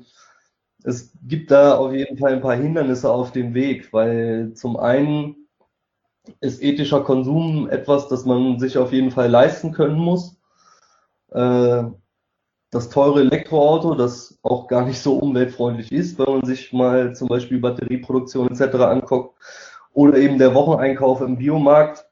es 0.83 1.13
gibt 1.23 1.51
da 1.51 1.75
auf 1.75 1.93
jeden 1.93 2.17
Fall 2.17 2.33
ein 2.33 2.41
paar 2.41 2.55
Hindernisse 2.55 3.11
auf 3.11 3.31
dem 3.31 3.53
Weg, 3.53 3.91
weil 3.91 4.53
zum 4.53 4.77
einen 4.77 5.47
ist 6.39 6.61
ethischer 6.61 7.03
Konsum 7.03 7.69
etwas, 7.69 8.07
das 8.07 8.25
man 8.25 8.59
sich 8.59 8.77
auf 8.77 8.91
jeden 8.91 9.11
Fall 9.11 9.29
leisten 9.29 9.71
können 9.71 9.97
muss. 9.97 10.37
Äh, 11.31 11.83
das 12.71 12.89
teure 12.89 13.21
Elektroauto, 13.21 13.95
das 13.95 14.37
auch 14.43 14.67
gar 14.67 14.85
nicht 14.85 14.99
so 14.99 15.17
umweltfreundlich 15.17 15.91
ist, 15.91 16.19
wenn 16.19 16.25
man 16.25 16.45
sich 16.45 16.73
mal 16.73 17.15
zum 17.15 17.29
Beispiel 17.29 17.59
Batterieproduktion 17.59 18.49
etc. 18.49 18.75
anguckt, 18.75 19.39
oder 19.95 20.17
eben 20.17 20.37
der 20.37 20.53
Wocheneinkauf 20.53 21.21
im 21.21 21.37
Biomarkt, 21.37 22.05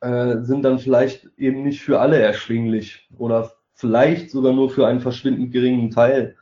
äh, 0.00 0.38
sind 0.42 0.62
dann 0.62 0.78
vielleicht 0.78 1.30
eben 1.38 1.62
nicht 1.62 1.80
für 1.80 2.00
alle 2.00 2.18
erschwinglich 2.18 3.08
oder 3.16 3.52
vielleicht 3.74 4.30
sogar 4.30 4.52
nur 4.52 4.68
für 4.70 4.86
einen 4.86 5.00
verschwindend 5.00 5.52
geringen 5.52 5.90
Teil 5.90 6.36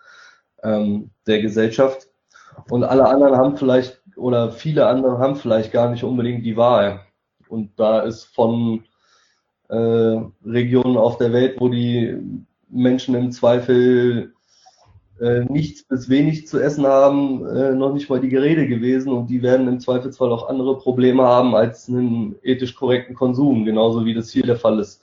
ähm, 0.62 1.11
der 1.27 1.42
Gesellschaft. 1.42 2.09
Und 2.71 2.83
alle 2.83 3.07
anderen 3.07 3.37
haben 3.37 3.57
vielleicht 3.57 4.01
oder 4.16 4.53
viele 4.53 4.87
andere 4.87 5.18
haben 5.18 5.37
vielleicht 5.37 5.71
gar 5.71 5.90
nicht 5.90 6.03
unbedingt 6.03 6.45
die 6.45 6.57
Wahl. 6.57 7.01
Und 7.49 7.79
da 7.79 8.01
ist 8.01 8.25
von 8.25 8.85
äh, 9.68 10.21
Regionen 10.47 10.97
auf 10.97 11.18
der 11.18 11.33
Welt, 11.33 11.61
wo 11.61 11.68
die 11.68 12.16
Menschen 12.68 13.14
im 13.14 13.33
Zweifel 13.33 14.32
äh, 15.23 15.45
nichts 15.45 15.85
bis 15.85 16.09
wenig 16.09 16.49
zu 16.49 16.59
essen 16.59 16.85
haben, 16.85 17.47
äh, 17.47 17.75
noch 17.75 17.95
nicht 17.95 18.11
mal 18.11 18.21
die 18.21 18.29
Gerede 18.29 18.67
gewesen 18.67 19.13
und 19.13 19.29
die 19.29 19.41
werden 19.41 19.69
im 19.69 19.79
Zweifelsfall 19.79 20.33
auch 20.33 20.49
andere 20.49 20.79
Probleme 20.79 21.23
haben 21.23 21.55
als 21.55 21.89
einen 21.89 22.35
ethisch 22.43 22.75
korrekten 22.75 23.15
Konsum, 23.15 23.65
genauso 23.65 24.05
wie 24.05 24.15
das 24.15 24.31
hier 24.31 24.43
der 24.43 24.57
Fall 24.57 24.81
ist. 24.81 25.01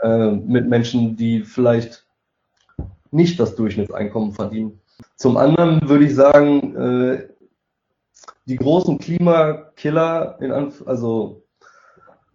Äh, 0.00 0.30
mit 0.30 0.68
Menschen, 0.68 1.16
die 1.16 1.42
vielleicht 1.42 2.06
nicht 3.10 3.38
das 3.38 3.56
Durchschnittseinkommen 3.56 4.32
verdienen. 4.32 4.80
Zum 5.16 5.36
anderen 5.36 5.86
würde 5.86 6.06
ich 6.06 6.14
sagen, 6.14 6.76
äh, 6.76 7.28
die 8.46 8.56
großen 8.56 8.98
Klimakiller, 8.98 10.38
in 10.40 10.50
Anf 10.50 10.82
also 10.86 11.42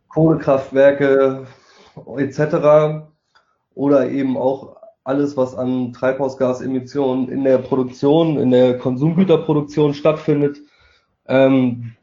Kohlekraftwerke 0.10 1.48
etc. 2.18 3.08
oder 3.74 4.08
eben 4.10 4.38
auch 4.38 4.73
alles, 5.04 5.36
was 5.36 5.56
an 5.56 5.94
Treibhausgasemissionen 5.94 7.30
in 7.30 7.44
der 7.44 7.58
Produktion, 7.58 8.38
in 8.38 8.52
der 8.52 8.78
Konsumgüterproduktion 8.78 9.94
stattfindet, 9.94 10.60
ähm, 11.28 11.94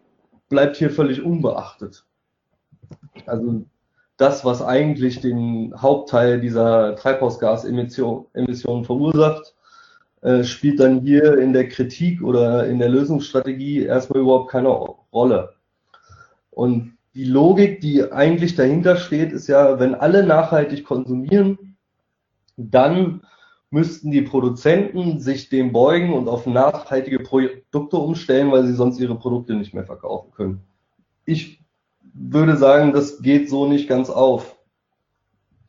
bleibt 0.49 0.77
hier 0.77 0.91
völlig 0.91 1.23
unbeachtet. 1.23 2.05
Also 3.27 3.65
das, 4.17 4.45
was 4.45 4.61
eigentlich 4.63 5.21
den 5.21 5.75
Hauptteil 5.81 6.41
dieser 6.41 6.97
Treibhausgasemissionen 6.97 8.85
verursacht, 8.85 9.55
äh, 10.21 10.45
spielt 10.45 10.81
dann 10.81 11.01
hier 11.01 11.39
in 11.39 11.55
der 11.55 11.69
Kritik 11.69 12.23
oder 12.23 12.67
in 12.67 12.79
der 12.79 12.91
Lösungsstrategie 12.91 13.85
erstmal 13.85 14.21
überhaupt 14.21 14.51
keine 14.51 14.69
Rolle. 14.69 15.55
Und 16.51 16.99
die 17.15 17.25
Logik, 17.25 17.81
die 17.81 18.13
eigentlich 18.13 18.55
dahinter 18.55 18.97
steht, 18.97 19.33
ist 19.33 19.49
ja, 19.49 19.81
wenn 19.81 19.95
alle 19.95 20.25
nachhaltig 20.25 20.85
konsumieren, 20.85 21.70
dann 22.68 23.23
müssten 23.70 24.11
die 24.11 24.23
Produzenten 24.23 25.20
sich 25.20 25.49
dem 25.49 25.73
beugen 25.73 26.12
und 26.12 26.29
auf 26.29 26.46
nachhaltige 26.46 27.20
Produkte 27.20 27.96
umstellen, 27.96 28.51
weil 28.51 28.66
sie 28.66 28.75
sonst 28.75 28.99
ihre 28.99 29.16
Produkte 29.16 29.55
nicht 29.55 29.73
mehr 29.73 29.85
verkaufen 29.85 30.33
können. 30.33 30.61
Ich 31.25 31.61
würde 32.12 32.57
sagen, 32.57 32.92
das 32.92 33.23
geht 33.23 33.49
so 33.49 33.68
nicht 33.68 33.88
ganz 33.88 34.11
auf, 34.11 34.57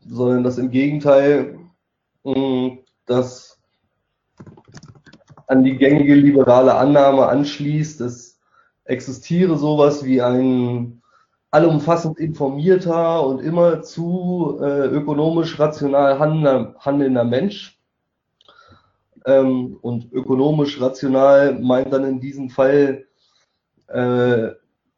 sondern 0.07 0.43
dass 0.43 0.57
im 0.57 0.71
Gegenteil 0.71 1.59
mm, 2.23 2.79
das 3.05 3.61
an 5.47 5.63
die 5.63 5.77
gängige 5.77 6.15
liberale 6.15 6.75
Annahme 6.75 7.27
anschließt, 7.27 8.01
es 8.01 8.39
existiere 8.85 9.57
sowas 9.57 10.03
wie 10.03 10.21
ein 10.21 11.00
allumfassend 11.51 12.17
informierter 12.17 13.25
und 13.25 13.39
immer 13.39 13.81
zu 13.81 14.57
äh, 14.61 14.87
ökonomisch 14.87 15.59
rational 15.59 16.17
handelnder, 16.17 16.75
handelnder 16.79 17.25
Mensch. 17.25 17.77
Ähm, 19.25 19.77
und 19.81 20.11
ökonomisch 20.13 20.81
rational 20.81 21.59
meint 21.59 21.93
dann 21.93 22.05
in 22.05 22.19
diesem 22.19 22.49
Fall 22.49 23.05
äh, 23.87 24.49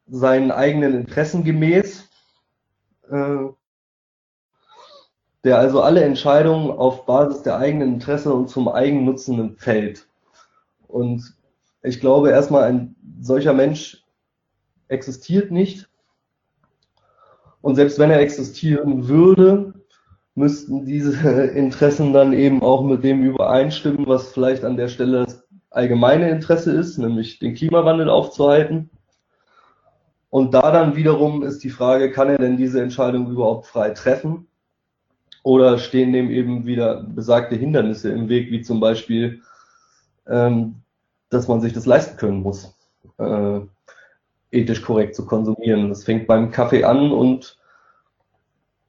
seinen 0.07 0.51
eigenen 0.51 0.93
Interessen 0.93 1.43
gemäß, 1.43 2.09
äh, 3.09 3.47
der 5.43 5.57
also 5.57 5.81
alle 5.81 6.03
Entscheidungen 6.03 6.71
auf 6.71 7.05
Basis 7.05 7.41
der 7.41 7.57
eigenen 7.57 7.95
Interesse 7.95 8.33
und 8.33 8.49
zum 8.49 8.69
Eigennutzen 8.69 9.57
fällt. 9.57 10.07
Und 10.87 11.35
ich 11.81 11.99
glaube 11.99 12.29
erstmal, 12.29 12.63
ein 12.63 12.95
solcher 13.19 13.53
Mensch 13.53 14.05
existiert 14.87 15.51
nicht. 15.51 15.89
Und 17.63 17.75
selbst 17.75 17.97
wenn 17.97 18.11
er 18.11 18.19
existieren 18.19 19.07
würde, 19.07 19.73
müssten 20.35 20.85
diese 20.85 21.13
Interessen 21.55 22.11
dann 22.11 22.33
eben 22.33 22.61
auch 22.61 22.83
mit 22.83 23.05
dem 23.05 23.23
übereinstimmen, 23.23 24.05
was 24.05 24.33
vielleicht 24.33 24.65
an 24.65 24.75
der 24.75 24.89
Stelle 24.89 25.23
das 25.23 25.47
allgemeine 25.69 26.29
Interesse 26.29 26.73
ist, 26.73 26.97
nämlich 26.97 27.39
den 27.39 27.55
Klimawandel 27.55 28.09
aufzuhalten. 28.09 28.89
Und 30.29 30.53
da 30.53 30.73
dann 30.73 30.97
wiederum 30.97 31.41
ist 31.41 31.63
die 31.63 31.69
Frage, 31.69 32.11
kann 32.11 32.27
er 32.27 32.37
denn 32.37 32.57
diese 32.57 32.81
Entscheidung 32.81 33.31
überhaupt 33.31 33.65
frei 33.65 33.91
treffen? 33.91 34.47
Oder 35.43 35.77
stehen 35.77 36.11
dem 36.11 36.29
eben 36.31 36.65
wieder 36.65 37.01
besagte 37.01 37.55
Hindernisse 37.55 38.11
im 38.11 38.27
Weg, 38.27 38.51
wie 38.51 38.61
zum 38.61 38.81
Beispiel, 38.81 39.41
ähm, 40.27 40.75
dass 41.29 41.47
man 41.47 41.61
sich 41.61 41.71
das 41.71 41.85
leisten 41.85 42.17
können 42.17 42.41
muss, 42.41 42.75
äh, 43.19 43.61
ethisch 44.53 44.81
korrekt 44.81 45.15
zu 45.15 45.25
konsumieren. 45.25 45.89
Das 45.89 46.03
fängt 46.03 46.27
beim 46.27 46.51
Kaffee 46.51 46.83
an 46.83 47.11
und 47.11 47.57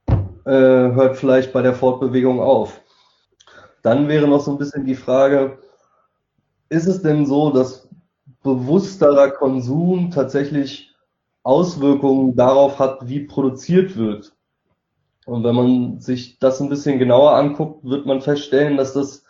äh, 0.07 0.51
hört 0.51 1.17
vielleicht 1.17 1.53
bei 1.53 1.61
der 1.61 1.73
Fortbewegung 1.73 2.39
auf. 2.39 2.81
Dann 3.81 4.07
wäre 4.07 4.27
noch 4.27 4.41
so 4.41 4.51
ein 4.51 4.57
bisschen 4.57 4.85
die 4.85 4.95
Frage, 4.95 5.59
ist 6.69 6.87
es 6.87 7.01
denn 7.01 7.25
so, 7.25 7.51
dass 7.51 7.89
bewussterer 8.43 9.31
Konsum 9.31 10.11
tatsächlich 10.11 10.95
Auswirkungen 11.43 12.35
darauf 12.35 12.79
hat, 12.79 13.07
wie 13.07 13.21
produziert 13.21 13.97
wird. 13.97 14.35
Und 15.25 15.43
wenn 15.43 15.55
man 15.55 15.99
sich 15.99 16.37
das 16.39 16.61
ein 16.61 16.69
bisschen 16.69 16.99
genauer 16.99 17.35
anguckt, 17.35 17.83
wird 17.83 18.05
man 18.05 18.21
feststellen, 18.21 18.77
dass 18.77 18.93
das 18.93 19.25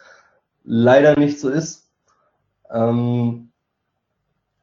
leider 0.64 1.18
nicht 1.18 1.40
so 1.40 1.50
ist. 1.50 1.90
Ähm, 2.70 3.52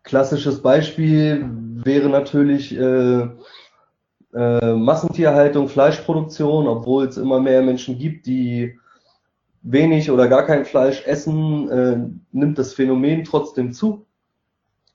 klassisches 0.03 0.63
Beispiel 0.63 1.49
wäre 1.85 2.09
natürlich 2.09 2.77
äh, 2.77 3.29
äh, 4.35 4.75
Massentierhaltung, 4.75 5.69
Fleischproduktion, 5.69 6.69
obwohl 6.69 7.07
es 7.07 7.17
immer 7.17 7.41
mehr 7.41 7.63
Menschen 7.63 7.99
gibt, 7.99 8.27
die 8.27 8.79
wenig 9.63 10.11
oder 10.11 10.29
gar 10.29 10.45
kein 10.45 10.65
Fleisch 10.65 11.07
essen, 11.07 11.69
äh, 11.71 11.97
nimmt 12.33 12.59
das 12.59 12.75
Phänomen 12.75 13.25
trotzdem 13.25 13.73
zu 13.73 14.07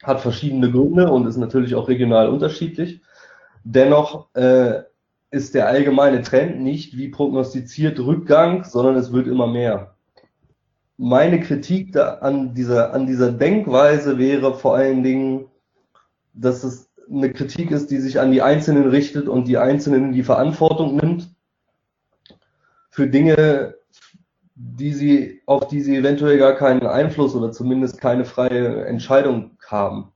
hat 0.03 0.21
verschiedene 0.21 0.71
Gründe 0.71 1.11
und 1.11 1.27
ist 1.27 1.37
natürlich 1.37 1.75
auch 1.75 1.87
regional 1.87 2.29
unterschiedlich. 2.29 3.01
Dennoch 3.63 4.33
äh, 4.35 4.83
ist 5.31 5.55
der 5.55 5.67
allgemeine 5.67 6.21
Trend 6.21 6.61
nicht 6.61 6.97
wie 6.97 7.09
prognostiziert 7.09 7.99
Rückgang, 7.99 8.63
sondern 8.63 8.95
es 8.95 9.11
wird 9.11 9.27
immer 9.27 9.47
mehr. 9.47 9.96
Meine 10.97 11.39
Kritik 11.39 11.93
da 11.93 12.15
an, 12.15 12.55
dieser, 12.55 12.93
an 12.93 13.05
dieser 13.05 13.31
Denkweise 13.31 14.17
wäre 14.17 14.55
vor 14.55 14.75
allen 14.75 15.03
Dingen, 15.03 15.45
dass 16.33 16.63
es 16.63 16.89
eine 17.09 17.31
Kritik 17.31 17.71
ist, 17.71 17.91
die 17.91 17.99
sich 17.99 18.19
an 18.19 18.31
die 18.31 18.41
Einzelnen 18.41 18.89
richtet 18.89 19.27
und 19.27 19.47
die 19.47 19.57
Einzelnen 19.57 20.11
die 20.11 20.23
Verantwortung 20.23 20.95
nimmt 20.95 21.29
für 22.89 23.07
Dinge, 23.07 23.75
die 24.55 24.91
sie, 24.91 25.41
auf 25.45 25.67
die 25.67 25.81
sie 25.81 25.95
eventuell 25.95 26.39
gar 26.39 26.53
keinen 26.53 26.87
Einfluss 26.87 27.35
oder 27.35 27.51
zumindest 27.51 28.01
keine 28.01 28.25
freie 28.25 28.85
Entscheidung 28.85 29.51
haben. 29.65 30.11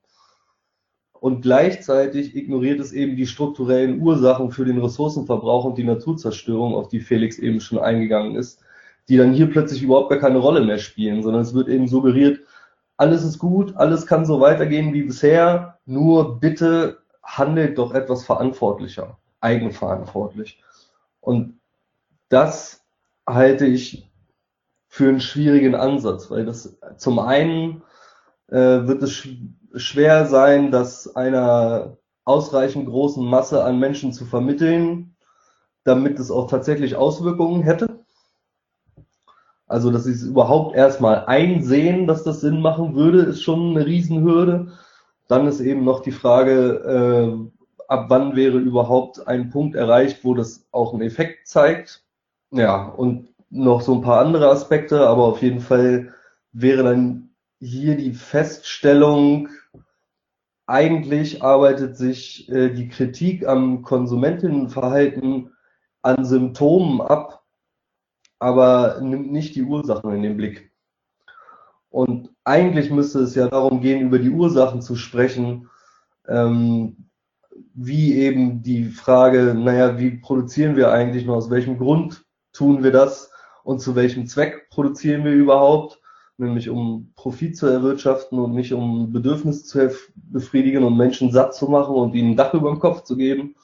Und 1.13 1.43
gleichzeitig 1.43 2.35
ignoriert 2.35 2.79
es 2.79 2.91
eben 2.91 3.15
die 3.15 3.27
strukturellen 3.27 4.01
Ursachen 4.01 4.49
für 4.49 4.65
den 4.65 4.79
Ressourcenverbrauch 4.79 5.65
und 5.65 5.77
die 5.77 5.83
Naturzerstörung, 5.83 6.73
auf 6.73 6.87
die 6.87 6.99
Felix 6.99 7.37
eben 7.37 7.61
schon 7.61 7.77
eingegangen 7.77 8.35
ist, 8.35 8.63
die 9.11 9.17
dann 9.17 9.33
hier 9.33 9.49
plötzlich 9.49 9.83
überhaupt 9.83 10.09
gar 10.09 10.19
keine 10.19 10.37
Rolle 10.37 10.63
mehr 10.63 10.77
spielen, 10.77 11.21
sondern 11.21 11.41
es 11.41 11.53
wird 11.53 11.67
eben 11.67 11.89
suggeriert, 11.89 12.39
alles 12.95 13.25
ist 13.25 13.39
gut, 13.39 13.75
alles 13.75 14.07
kann 14.07 14.25
so 14.25 14.39
weitergehen 14.39 14.93
wie 14.93 15.03
bisher, 15.03 15.79
nur 15.85 16.39
bitte 16.39 16.99
handelt 17.21 17.77
doch 17.77 17.93
etwas 17.93 18.23
verantwortlicher, 18.23 19.17
eigenverantwortlich. 19.41 20.63
Und 21.19 21.59
das 22.29 22.85
halte 23.27 23.65
ich 23.65 24.09
für 24.87 25.09
einen 25.09 25.19
schwierigen 25.19 25.75
Ansatz, 25.75 26.31
weil 26.31 26.45
das 26.45 26.77
zum 26.95 27.19
einen 27.19 27.81
äh, 28.47 28.55
wird 28.87 29.03
es 29.03 29.11
sch 29.11 29.27
schwer 29.75 30.25
sein, 30.25 30.71
das 30.71 31.17
einer 31.17 31.97
ausreichend 32.23 32.85
großen 32.87 33.25
Masse 33.25 33.61
an 33.65 33.77
Menschen 33.77 34.13
zu 34.13 34.23
vermitteln, 34.23 35.17
damit 35.83 36.17
es 36.17 36.31
auch 36.31 36.49
tatsächlich 36.49 36.95
Auswirkungen 36.95 37.63
hätte. 37.63 37.90
Also, 39.71 39.89
dass 39.89 40.03
sie 40.03 40.11
es 40.11 40.23
überhaupt 40.23 40.75
erstmal 40.75 41.23
einsehen, 41.27 42.05
dass 42.05 42.25
das 42.25 42.41
Sinn 42.41 42.59
machen 42.59 42.93
würde, 42.93 43.19
ist 43.19 43.41
schon 43.41 43.69
eine 43.69 43.85
Riesenhürde. 43.85 44.73
Dann 45.29 45.47
ist 45.47 45.61
eben 45.61 45.85
noch 45.85 46.01
die 46.01 46.11
Frage, 46.11 47.47
äh, 47.79 47.83
ab 47.87 48.07
wann 48.09 48.35
wäre 48.35 48.57
überhaupt 48.57 49.25
ein 49.29 49.49
Punkt 49.49 49.77
erreicht, 49.77 50.25
wo 50.25 50.33
das 50.33 50.67
auch 50.73 50.93
einen 50.93 51.03
Effekt 51.03 51.47
zeigt. 51.47 52.03
Ja, 52.51 52.83
und 52.85 53.29
noch 53.49 53.79
so 53.79 53.95
ein 53.95 54.01
paar 54.01 54.19
andere 54.19 54.49
Aspekte, 54.49 55.07
aber 55.07 55.23
auf 55.23 55.41
jeden 55.41 55.61
Fall 55.61 56.13
wäre 56.51 56.83
dann 56.83 57.29
hier 57.61 57.95
die 57.95 58.13
Feststellung, 58.13 59.47
eigentlich 60.67 61.43
arbeitet 61.43 61.95
sich 61.95 62.51
äh, 62.51 62.71
die 62.71 62.89
Kritik 62.89 63.47
am 63.47 63.83
Konsumentinnenverhalten 63.83 65.53
an 66.01 66.25
Symptomen 66.25 66.99
ab, 66.99 67.40
aber 68.41 68.99
nimmt 69.01 69.31
nicht 69.31 69.55
die 69.55 69.61
Ursachen 69.61 70.11
in 70.13 70.23
den 70.23 70.35
Blick. 70.35 70.71
Und 71.91 72.31
eigentlich 72.43 72.89
müsste 72.89 73.19
es 73.19 73.35
ja 73.35 73.47
darum 73.47 73.81
gehen, 73.81 74.01
über 74.01 74.17
die 74.17 74.31
Ursachen 74.31 74.81
zu 74.81 74.95
sprechen, 74.95 75.69
ähm, 76.27 77.09
wie 77.75 78.15
eben 78.15 78.63
die 78.63 78.85
Frage, 78.85 79.53
naja, 79.53 79.99
wie 79.99 80.17
produzieren 80.17 80.75
wir 80.75 80.91
eigentlich 80.91 81.25
noch, 81.25 81.35
aus 81.35 81.51
welchem 81.51 81.77
Grund 81.77 82.25
tun 82.51 82.83
wir 82.83 82.91
das 82.91 83.31
und 83.63 83.79
zu 83.79 83.95
welchem 83.95 84.25
Zweck 84.25 84.69
produzieren 84.71 85.23
wir 85.23 85.33
überhaupt, 85.33 86.01
nämlich 86.37 86.67
um 86.67 87.13
Profit 87.15 87.55
zu 87.55 87.67
erwirtschaften 87.67 88.39
und 88.39 88.55
nicht 88.55 88.73
um 88.73 89.11
Bedürfnisse 89.11 89.65
zu 89.65 89.91
befriedigen 90.15 90.83
und 90.83 90.97
Menschen 90.97 91.31
satt 91.31 91.53
zu 91.53 91.67
machen 91.67 91.93
und 91.93 92.15
ihnen 92.15 92.31
ein 92.31 92.37
Dach 92.37 92.55
über 92.55 92.71
dem 92.71 92.79
Kopf 92.79 93.03
zu 93.03 93.15
geben. 93.15 93.55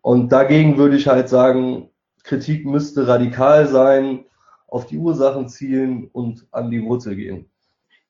Und 0.00 0.30
dagegen 0.30 0.76
würde 0.78 0.96
ich 0.96 1.08
halt 1.08 1.28
sagen, 1.28 1.90
Kritik 2.24 2.64
müsste 2.66 3.06
radikal 3.06 3.66
sein, 3.66 4.24
auf 4.66 4.86
die 4.86 4.98
Ursachen 4.98 5.48
zielen 5.48 6.08
und 6.08 6.48
an 6.50 6.70
die 6.70 6.82
Wurzel 6.82 7.14
gehen. 7.14 7.48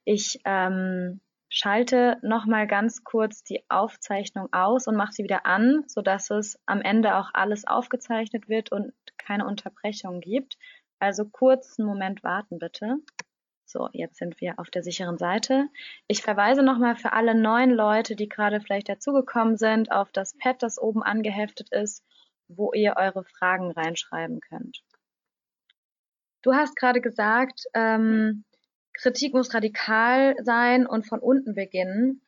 Ich 0.05 0.41
ähm, 0.45 1.21
schalte 1.49 2.17
nochmal 2.23 2.67
ganz 2.67 3.05
kurz 3.05 3.43
die 3.43 3.65
Aufzeichnung 3.69 4.49
aus 4.53 4.87
und 4.87 4.97
mache 4.97 5.13
sie 5.13 5.25
wieder 5.25 5.45
an, 5.47 5.85
sodass 5.89 6.31
es 6.31 6.59
am 6.65 6.81
Ende 6.81 7.17
auch 7.17 7.31
alles 7.35 7.67
aufgezeichnet 7.67 8.49
wird 8.49 8.73
und 8.73 8.93
keine 9.19 9.47
Unterbrechung 9.47 10.21
gibt. 10.21 10.57
Also 11.01 11.27
kurz 11.27 11.79
einen 11.79 11.89
Moment 11.89 12.23
warten 12.23 12.59
bitte. 12.59 12.97
So, 13.67 13.89
jetzt 13.93 14.19
sind 14.19 14.41
wir 14.41 14.59
auf 14.59 14.71
der 14.71 14.83
sicheren 14.83 15.19
Seite. 15.19 15.69
Ich 16.07 16.23
verweise 16.23 16.63
nochmal 16.63 16.97
für 16.97 17.13
alle 17.13 17.35
neuen 17.35 17.71
Leute, 17.71 18.15
die 18.15 18.29
gerade 18.29 18.61
vielleicht 18.61 18.89
dazugekommen 18.89 19.57
sind, 19.57 19.91
auf 19.91 20.13
das 20.13 20.37
Pad, 20.39 20.63
das 20.63 20.79
oben 20.79 21.03
angeheftet 21.03 21.71
ist, 21.73 22.05
wo 22.49 22.73
ihr 22.73 22.95
eure 22.97 23.25
Fragen 23.25 23.71
reinschreiben 23.71 24.41
könnt. 24.41 24.83
Du 26.43 26.53
hast 26.55 26.77
gerade 26.77 27.01
gesagt, 27.01 27.65
ähm, 27.75 28.45
Kritik 28.93 29.35
muss 29.35 29.55
radikal 29.55 30.37
sein 30.43 30.87
und 30.87 31.07
von 31.07 31.21
unten 31.21 31.55
beginnen. 31.55 32.21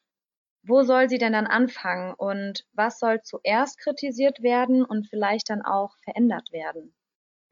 Wo 0.63 0.83
soll 0.83 1.09
sie 1.09 1.19
denn 1.19 1.33
dann 1.33 1.47
anfangen 1.47 2.15
und 2.15 2.65
was 2.73 2.99
soll 2.99 3.21
zuerst 3.23 3.79
kritisiert 3.79 4.43
werden 4.43 4.85
und 4.85 5.07
vielleicht 5.09 5.49
dann 5.51 5.63
auch 5.63 5.97
verändert 6.03 6.51
werden? 6.51 6.93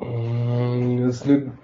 Ähm, 0.01 1.03
das 1.07 1.17
ist 1.17 1.27
eine 1.27 1.57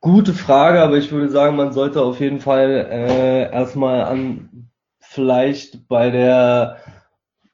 gute 0.00 0.32
Frage, 0.32 0.80
aber 0.80 0.96
ich 0.96 1.10
würde 1.10 1.28
sagen, 1.28 1.56
man 1.56 1.72
sollte 1.72 2.02
auf 2.02 2.20
jeden 2.20 2.40
Fall 2.40 2.86
äh, 2.90 3.50
erstmal 3.50 4.04
an 4.04 4.70
vielleicht 5.00 5.88
bei 5.88 6.10
der 6.10 6.78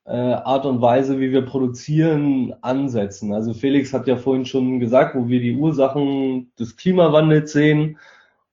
äh, 0.04 0.12
Art 0.12 0.66
und 0.66 0.80
Weise, 0.80 1.20
wie 1.20 1.32
wir 1.32 1.42
produzieren, 1.42 2.54
ansetzen. 2.62 3.32
Also 3.32 3.54
Felix 3.54 3.92
hat 3.92 4.06
ja 4.08 4.16
vorhin 4.16 4.46
schon 4.46 4.80
gesagt, 4.80 5.14
wo 5.14 5.28
wir 5.28 5.40
die 5.40 5.56
Ursachen 5.56 6.52
des 6.58 6.76
Klimawandels 6.76 7.52
sehen. 7.52 7.98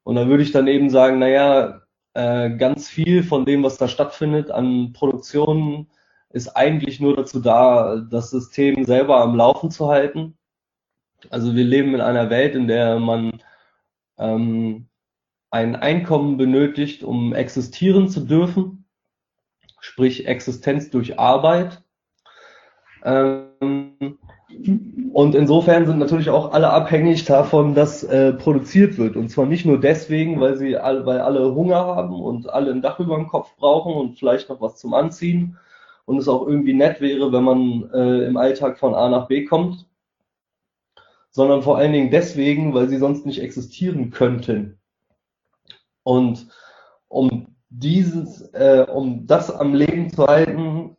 Und 0.04 0.16
da 0.16 0.28
würde 0.28 0.44
ich 0.44 0.52
dann 0.52 0.68
eben 0.68 0.90
sagen, 0.90 1.20
naja, 1.20 1.82
äh, 2.14 2.52
ganz 2.58 2.90
viel 2.90 3.24
von 3.24 3.46
dem, 3.46 3.64
was 3.64 3.78
da 3.78 3.88
stattfindet 3.88 4.52
an 4.52 4.94
Produktionen, 4.94 5.88
ist 6.32 6.50
eigentlich 6.56 7.00
nur 7.00 7.16
dazu 7.16 7.40
da, 7.40 7.98
das 7.98 8.30
System 8.30 8.86
selber 8.86 9.22
am 9.22 9.36
Laufen 9.36 9.72
zu 9.72 9.88
halten. 9.90 10.38
Also 11.30 11.56
wir 11.56 11.64
leben 11.64 11.96
in 11.96 12.02
einer 12.02 12.30
Welt, 12.30 12.56
in 12.56 12.68
der 12.68 13.00
man 13.00 13.42
ähm, 14.18 14.88
ein 15.52 15.76
Einkommen 15.76 16.38
benötigt, 16.38 17.04
um 17.04 17.34
existieren 17.34 18.10
zu 18.10 18.22
dürfen, 18.22 18.79
sprich 19.80 20.28
Existenz 20.28 20.90
durch 20.90 21.20
Arbeit. 21.20 21.82
Ähm, 23.04 24.18
und 25.14 25.36
insofern 25.36 25.86
sind 25.86 26.00
natürlich 26.00 26.30
auch 26.30 26.54
alle 26.54 26.72
abhängig 26.72 27.26
davon, 27.26 27.76
dass 27.76 28.04
äh, 28.04 28.34
produziert 28.34 28.98
wird. 28.98 29.16
Und 29.16 29.30
zwar 29.30 29.46
nicht 29.46 29.66
nur 29.66 29.80
deswegen, 29.80 30.40
weil 30.40 30.58
sie 30.58 30.78
all, 30.78 31.06
weil 31.06 31.20
alle 31.20 31.54
Hunger 31.54 31.86
haben 31.86 32.20
und 32.20 32.50
alle 32.50 32.72
ein 32.72 32.82
Dach 32.82 33.00
über 33.00 33.16
dem 33.16 33.28
Kopf 33.28 33.56
brauchen 33.58 33.94
und 33.94 34.18
vielleicht 34.18 34.50
noch 34.50 34.60
was 34.62 34.78
zum 34.78 34.94
Anziehen 34.94 35.58
und 36.06 36.18
es 36.18 36.28
auch 36.28 36.48
irgendwie 36.48 36.74
nett 36.74 37.02
wäre, 37.02 37.32
wenn 37.32 37.44
man 37.44 37.90
äh, 37.94 38.26
im 38.26 38.38
Alltag 38.38 38.80
von 38.80 38.96
A 38.96 39.10
nach 39.10 39.28
B 39.28 39.46
kommt, 39.46 39.86
sondern 41.30 41.62
vor 41.62 41.78
allen 41.78 41.94
Dingen 41.94 42.10
deswegen, 42.10 42.74
weil 42.74 42.90
sie 42.90 42.98
sonst 42.98 43.26
nicht 43.26 43.42
existieren 43.42 44.10
könnten. 44.10 44.80
Und 46.04 46.48
um 47.08 47.49
dieses, 47.70 48.42
äh, 48.54 48.86
um 48.92 49.28
das 49.28 49.52
am 49.52 49.74
Leben 49.74 50.10
zu 50.12 50.28
halten, 50.28 50.98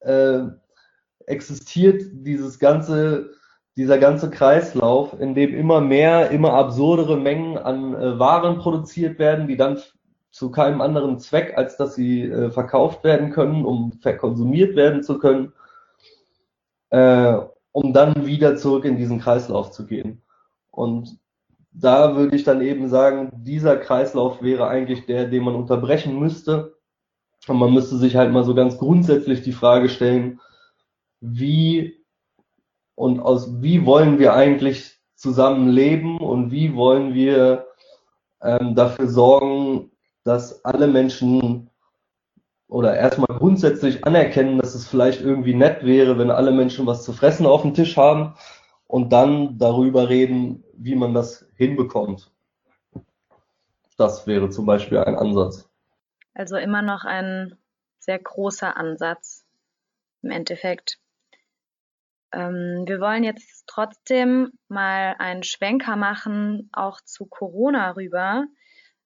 äh, 0.00 0.42
existiert 1.26 2.02
dieses 2.12 2.58
ganze, 2.58 3.30
dieser 3.76 3.98
ganze 3.98 4.30
Kreislauf, 4.30 5.18
in 5.18 5.34
dem 5.34 5.54
immer 5.54 5.80
mehr, 5.80 6.30
immer 6.30 6.52
absurdere 6.52 7.16
Mengen 7.16 7.58
an 7.58 7.94
äh, 7.94 8.18
Waren 8.18 8.58
produziert 8.58 9.18
werden, 9.18 9.48
die 9.48 9.56
dann 9.56 9.78
zu 10.30 10.50
keinem 10.50 10.80
anderen 10.80 11.18
Zweck, 11.18 11.56
als 11.56 11.76
dass 11.76 11.94
sie 11.94 12.22
äh, 12.22 12.50
verkauft 12.50 13.04
werden 13.04 13.30
können, 13.30 13.64
um 13.64 13.92
verkonsumiert 13.92 14.76
werden 14.76 15.02
zu 15.02 15.18
können, 15.18 15.52
äh, 16.90 17.38
um 17.72 17.92
dann 17.92 18.26
wieder 18.26 18.56
zurück 18.56 18.84
in 18.84 18.96
diesen 18.96 19.20
Kreislauf 19.20 19.70
zu 19.70 19.86
gehen. 19.86 20.22
Und 20.70 21.18
da 21.74 22.14
würde 22.16 22.36
ich 22.36 22.44
dann 22.44 22.62
eben 22.62 22.88
sagen, 22.88 23.30
dieser 23.34 23.76
Kreislauf 23.76 24.42
wäre 24.42 24.68
eigentlich 24.68 25.06
der, 25.06 25.26
den 25.26 25.42
man 25.42 25.56
unterbrechen 25.56 26.18
müsste. 26.18 26.76
Und 27.48 27.58
man 27.58 27.74
müsste 27.74 27.96
sich 27.96 28.16
halt 28.16 28.32
mal 28.32 28.44
so 28.44 28.54
ganz 28.54 28.78
grundsätzlich 28.78 29.42
die 29.42 29.52
Frage 29.52 29.88
stellen, 29.88 30.40
wie 31.20 32.00
und 32.94 33.18
aus 33.18 33.60
wie 33.60 33.84
wollen 33.84 34.18
wir 34.20 34.34
eigentlich 34.34 35.00
zusammenleben 35.16 36.18
und 36.18 36.52
wie 36.52 36.74
wollen 36.74 37.12
wir 37.12 37.66
ähm, 38.40 38.74
dafür 38.76 39.08
sorgen, 39.08 39.90
dass 40.22 40.64
alle 40.64 40.86
Menschen 40.86 41.70
oder 42.68 42.96
erstmal 42.96 43.36
grundsätzlich 43.36 44.04
anerkennen, 44.06 44.58
dass 44.58 44.74
es 44.74 44.86
vielleicht 44.86 45.20
irgendwie 45.20 45.54
nett 45.54 45.84
wäre, 45.84 46.18
wenn 46.18 46.30
alle 46.30 46.52
Menschen 46.52 46.86
was 46.86 47.02
zu 47.02 47.12
fressen 47.12 47.46
auf 47.46 47.62
dem 47.62 47.74
Tisch 47.74 47.96
haben 47.96 48.34
und 48.86 49.12
dann 49.12 49.58
darüber 49.58 50.08
reden, 50.08 50.64
wie 50.74 50.94
man 50.94 51.14
das 51.14 51.48
hinbekommt. 51.56 52.30
Das 53.96 54.26
wäre 54.26 54.50
zum 54.50 54.66
Beispiel 54.66 54.98
ein 54.98 55.16
Ansatz. 55.16 55.68
Also 56.34 56.56
immer 56.56 56.82
noch 56.82 57.04
ein 57.04 57.56
sehr 57.98 58.18
großer 58.18 58.76
Ansatz 58.76 59.46
im 60.22 60.30
Endeffekt. 60.30 60.98
Ähm, 62.32 62.84
wir 62.86 63.00
wollen 63.00 63.22
jetzt 63.22 63.64
trotzdem 63.66 64.52
mal 64.68 65.14
einen 65.18 65.44
Schwenker 65.44 65.96
machen, 65.96 66.68
auch 66.72 67.00
zu 67.00 67.26
Corona 67.26 67.92
rüber. 67.92 68.46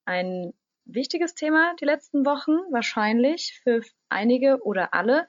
Ein 0.06 0.54
wichtiges 0.86 1.34
Thema 1.34 1.74
die 1.80 1.84
letzten 1.84 2.24
Wochen, 2.24 2.52
wahrscheinlich 2.72 3.60
für 3.62 3.82
einige 4.08 4.62
oder 4.64 4.94
alle. 4.94 5.26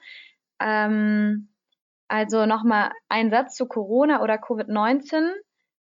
Ähm, 0.58 1.49
also 2.10 2.44
nochmal 2.44 2.90
ein 3.08 3.30
Satz 3.30 3.54
zu 3.54 3.66
Corona 3.66 4.20
oder 4.20 4.34
Covid-19. 4.34 5.30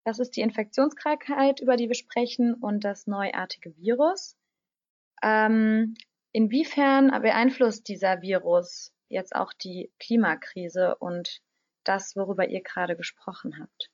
Das 0.05 0.19
ist 0.19 0.37
die 0.37 0.41
Infektionskrankheit, 0.41 1.59
über 1.59 1.75
die 1.75 1.87
wir 1.87 1.95
sprechen, 1.95 2.53
und 2.53 2.83
das 2.83 3.07
neuartige 3.07 3.75
Virus. 3.77 4.37
Ähm, 5.23 5.95
inwiefern 6.31 7.09
beeinflusst 7.23 7.87
dieser 7.87 8.21
Virus 8.21 8.93
jetzt 9.07 9.35
auch 9.35 9.53
die 9.53 9.91
Klimakrise 9.99 10.95
und 10.99 11.39
das, 11.83 12.15
worüber 12.15 12.47
ihr 12.47 12.61
gerade 12.61 12.95
gesprochen 12.95 13.57
habt. 13.59 13.89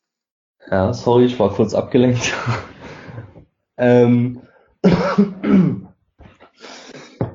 Ja, 0.70 0.92
sorry, 0.92 1.26
ich 1.26 1.40
war 1.40 1.54
kurz 1.54 1.74
abgelenkt. 1.74 2.34
ähm, 3.78 4.42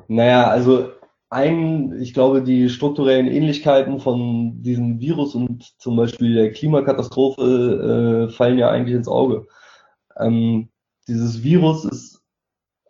naja, 0.07 0.47
also 0.47 0.91
ein, 1.31 1.99
ich 1.99 2.13
glaube, 2.13 2.43
die 2.43 2.69
strukturellen 2.69 3.27
Ähnlichkeiten 3.27 3.99
von 3.99 4.61
diesem 4.61 4.99
Virus 4.99 5.33
und 5.33 5.63
zum 5.79 5.95
Beispiel 5.95 6.35
der 6.35 6.51
Klimakatastrophe 6.51 8.27
äh, 8.29 8.33
fallen 8.33 8.59
ja 8.59 8.69
eigentlich 8.69 8.95
ins 8.95 9.07
Auge. 9.07 9.47
Ähm, 10.19 10.69
dieses 11.07 11.41
Virus 11.41 11.85
ist 11.85 12.21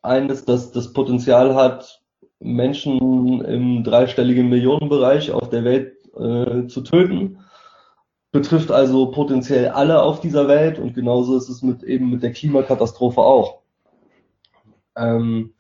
eines, 0.02 0.44
das 0.44 0.72
das 0.72 0.92
Potenzial 0.92 1.56
hat, 1.56 2.02
Menschen 2.40 3.42
im 3.46 3.84
dreistelligen 3.84 4.50
Millionenbereich 4.50 5.32
auf 5.32 5.50
der 5.50 5.64
Welt 5.64 5.96
äh, 6.18 6.68
zu 6.68 6.82
töten 6.82 7.38
betrifft 8.32 8.72
also 8.72 9.12
potenziell 9.12 9.70
alle 9.70 10.02
auf 10.02 10.22
dieser 10.22 10.48
Welt 10.48 10.80
und 10.80 10.94
genauso 10.94 11.38
ist 11.38 11.50
es 11.50 11.62
mit 11.62 11.84
eben 11.84 12.10
mit 12.10 12.24
der 12.24 12.32
Klimakatastrophe 12.32 13.22
auch. 13.22 13.62
Ähm, 14.96 15.54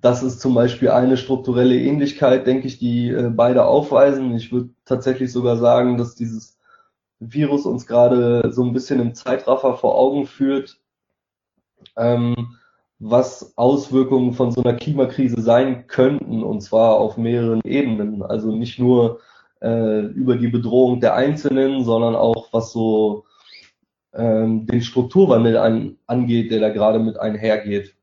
das 0.00 0.22
ist 0.22 0.40
zum 0.40 0.54
Beispiel 0.54 0.90
eine 0.90 1.16
strukturelle 1.16 1.78
Ähnlichkeit, 1.78 2.46
denke 2.46 2.68
ich, 2.68 2.78
die 2.78 3.10
äh, 3.10 3.30
beide 3.30 3.64
aufweisen. 3.64 4.34
Ich 4.36 4.52
würde 4.52 4.70
tatsächlich 4.84 5.32
sogar 5.32 5.56
sagen, 5.56 5.96
dass 5.96 6.14
dieses 6.14 6.58
Virus 7.20 7.66
uns 7.66 7.86
gerade 7.86 8.52
so 8.52 8.64
ein 8.64 8.72
bisschen 8.72 9.00
im 9.00 9.14
Zeitraffer 9.14 9.74
vor 9.74 9.96
Augen 9.96 10.26
führt, 10.26 10.78
ähm, 11.96 12.56
was 13.00 13.56
Auswirkungen 13.56 14.34
von 14.34 14.52
so 14.52 14.62
einer 14.62 14.74
Klimakrise 14.74 15.40
sein 15.40 15.86
könnten, 15.88 16.42
und 16.42 16.60
zwar 16.62 16.96
auf 16.96 17.16
mehreren 17.16 17.60
Ebenen. 17.64 18.22
Also 18.22 18.54
nicht 18.54 18.78
nur 18.78 19.20
äh, 19.60 20.00
über 20.00 20.36
die 20.36 20.48
Bedrohung 20.48 21.00
der 21.00 21.14
Einzelnen, 21.14 21.84
sondern 21.84 22.14
auch 22.14 22.52
was 22.52 22.72
so 22.72 23.24
ähm, 24.14 24.66
den 24.66 24.82
Strukturwandel 24.82 25.56
an, 25.56 25.96
angeht, 26.06 26.50
der 26.52 26.60
da 26.60 26.70
gerade 26.70 27.00
mit 27.00 27.18
einhergeht. 27.18 27.94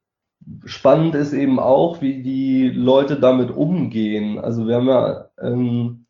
Spannend 0.66 1.16
ist 1.16 1.34
eben 1.34 1.60
auch, 1.60 2.02
wie 2.02 2.22
die 2.22 2.70
Leute 2.70 3.20
damit 3.20 3.52
umgehen. 3.52 4.39
Also 4.39 4.68
wir 4.68 4.76
haben 4.76 4.88
ja 4.88 5.30
ähm, 5.41 6.06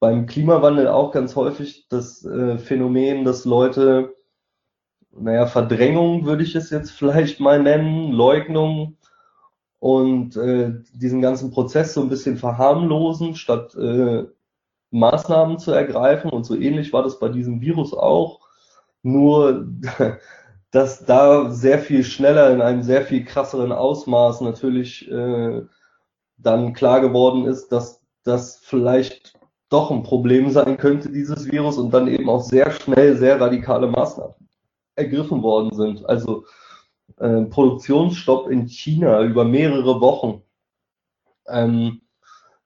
beim 0.00 0.26
Klimawandel 0.26 0.88
auch 0.88 1.12
ganz 1.12 1.36
häufig 1.36 1.86
das 1.88 2.24
äh, 2.24 2.58
Phänomen, 2.58 3.24
dass 3.24 3.44
Leute, 3.44 4.14
naja, 5.12 5.46
Verdrängung 5.46 6.26
würde 6.26 6.42
ich 6.42 6.54
es 6.54 6.70
jetzt 6.70 6.90
vielleicht 6.98 7.40
mal 7.40 7.62
nennen, 7.62 8.12
Leugnung 8.12 8.96
und 9.78 10.36
äh, 10.36 10.72
diesen 10.92 11.20
ganzen 11.22 11.50
Prozess 11.50 11.94
so 11.94 12.00
ein 12.00 12.08
bisschen 12.08 12.36
verharmlosen, 12.36 13.34
statt 13.34 13.74
äh, 13.76 14.24
Maßnahmen 14.90 15.58
zu 15.58 15.72
ergreifen. 15.72 16.30
Und 16.30 16.44
so 16.44 16.54
ähnlich 16.56 16.92
war 16.92 17.02
das 17.02 17.18
bei 17.18 17.28
diesem 17.28 17.60
Virus 17.60 17.92
auch. 17.92 18.40
Nur, 19.02 19.68
dass 20.74 21.04
da 21.04 21.50
sehr 21.50 21.78
viel 21.78 22.02
schneller 22.02 22.50
in 22.50 22.60
einem 22.60 22.82
sehr 22.82 23.02
viel 23.02 23.24
krasseren 23.24 23.70
Ausmaß 23.70 24.40
natürlich 24.40 25.08
äh, 25.08 25.62
dann 26.36 26.72
klar 26.72 27.00
geworden 27.00 27.44
ist, 27.44 27.68
dass 27.68 28.02
das 28.24 28.56
vielleicht 28.56 29.38
doch 29.68 29.92
ein 29.92 30.02
Problem 30.02 30.50
sein 30.50 30.76
könnte, 30.76 31.12
dieses 31.12 31.48
Virus, 31.48 31.78
und 31.78 31.94
dann 31.94 32.08
eben 32.08 32.28
auch 32.28 32.42
sehr 32.42 32.72
schnell 32.72 33.16
sehr 33.16 33.40
radikale 33.40 33.86
Maßnahmen 33.86 34.34
ergriffen 34.96 35.44
worden 35.44 35.72
sind. 35.76 36.08
Also 36.08 36.44
äh, 37.18 37.42
Produktionsstopp 37.42 38.50
in 38.50 38.66
China 38.66 39.22
über 39.22 39.44
mehrere 39.44 40.00
Wochen 40.00 40.42
ähm, 41.46 42.00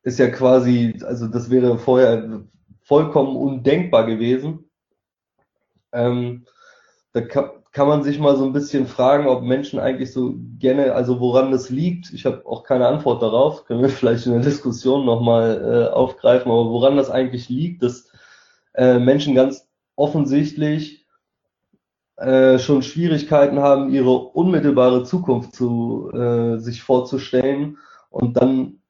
ist 0.02 0.18
ja 0.18 0.30
quasi, 0.30 0.98
also 1.04 1.28
das 1.28 1.50
wäre 1.50 1.76
vorher 1.76 2.42
vollkommen 2.80 3.36
undenkbar 3.36 4.06
gewesen. 4.06 4.70
Ähm, 5.92 6.46
da 7.12 7.20
kann, 7.20 7.50
kann 7.72 7.88
man 7.88 8.02
sich 8.02 8.18
mal 8.18 8.36
so 8.36 8.44
ein 8.44 8.52
bisschen 8.52 8.86
fragen, 8.86 9.26
ob 9.26 9.42
Menschen 9.42 9.78
eigentlich 9.78 10.12
so 10.12 10.34
gerne, 10.58 10.94
also 10.94 11.20
woran 11.20 11.52
das 11.52 11.70
liegt. 11.70 12.12
Ich 12.12 12.24
habe 12.24 12.44
auch 12.46 12.64
keine 12.64 12.86
Antwort 12.86 13.22
darauf, 13.22 13.64
können 13.64 13.82
wir 13.82 13.88
vielleicht 13.88 14.26
in 14.26 14.32
der 14.32 14.42
Diskussion 14.42 15.04
nochmal 15.04 15.88
äh, 15.90 15.92
aufgreifen, 15.92 16.50
aber 16.50 16.70
woran 16.70 16.96
das 16.96 17.10
eigentlich 17.10 17.48
liegt, 17.48 17.82
dass 17.82 18.10
äh, 18.74 18.98
Menschen 18.98 19.34
ganz 19.34 19.68
offensichtlich 19.96 21.06
äh, 22.16 22.58
schon 22.58 22.82
Schwierigkeiten 22.82 23.60
haben, 23.60 23.90
ihre 23.90 24.10
unmittelbare 24.10 25.04
Zukunft 25.04 25.54
zu 25.54 26.10
äh, 26.12 26.58
sich 26.58 26.82
vorzustellen. 26.82 27.78
Und 28.10 28.36
dann, 28.36 28.80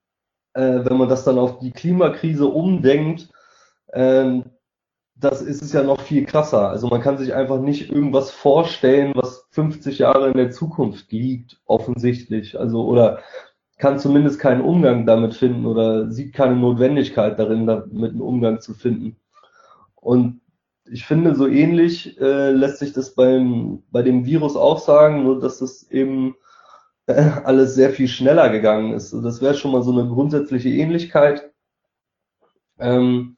äh, 0.55 0.85
wenn 0.85 0.97
man 0.97 1.09
das 1.09 1.25
dann 1.25 1.39
auf 1.39 1.59
die 1.59 1.73
Klimakrise 1.73 2.47
umdenkt, 2.47 3.29
ähm, 3.93 4.45
das 5.21 5.43
ist 5.43 5.63
es 5.63 5.73
ja 5.73 5.83
noch 5.83 6.01
viel 6.01 6.25
krasser. 6.25 6.69
Also 6.69 6.89
man 6.89 7.01
kann 7.01 7.19
sich 7.19 7.35
einfach 7.35 7.61
nicht 7.61 7.91
irgendwas 7.91 8.31
vorstellen, 8.31 9.13
was 9.15 9.47
50 9.51 9.99
Jahre 9.99 10.29
in 10.29 10.37
der 10.37 10.51
Zukunft 10.51 11.11
liegt, 11.11 11.61
offensichtlich. 11.67 12.59
Also 12.59 12.85
oder 12.85 13.21
kann 13.79 13.99
zumindest 13.99 14.39
keinen 14.41 14.61
Umgang 14.61 15.07
damit 15.07 15.35
finden 15.35 15.67
oder 15.67 16.11
sieht 16.11 16.35
keine 16.35 16.57
Notwendigkeit 16.57 17.39
darin, 17.39 17.67
damit 17.67 18.13
einen 18.13 18.21
Umgang 18.21 18.61
zu 18.61 18.75
finden. 18.75 19.17
Und 19.97 20.41
ich 20.91 21.05
finde, 21.05 21.35
so 21.35 21.47
ähnlich 21.47 22.19
äh, 22.21 22.51
lässt 22.51 22.79
sich 22.79 22.93
das 22.93 23.15
beim, 23.15 23.83
bei 23.91 24.03
dem 24.03 24.25
Virus 24.25 24.57
auch 24.57 24.79
sagen, 24.79 25.25
nur 25.25 25.41
dass 25.41 25.61
es 25.61 25.91
eben 25.91 26.37
äh, 27.07 27.31
alles 27.45 27.75
sehr 27.75 27.91
viel 27.91 28.09
schneller 28.09 28.49
gegangen 28.51 28.95
ist. 28.95 29.13
Also 29.13 29.23
das 29.23 29.43
wäre 29.43 29.55
schon 29.55 29.73
mal 29.73 29.83
so 29.83 29.93
eine 29.93 30.09
grundsätzliche 30.09 30.71
Ähnlichkeit. 30.71 31.51
Ähm, 32.79 33.37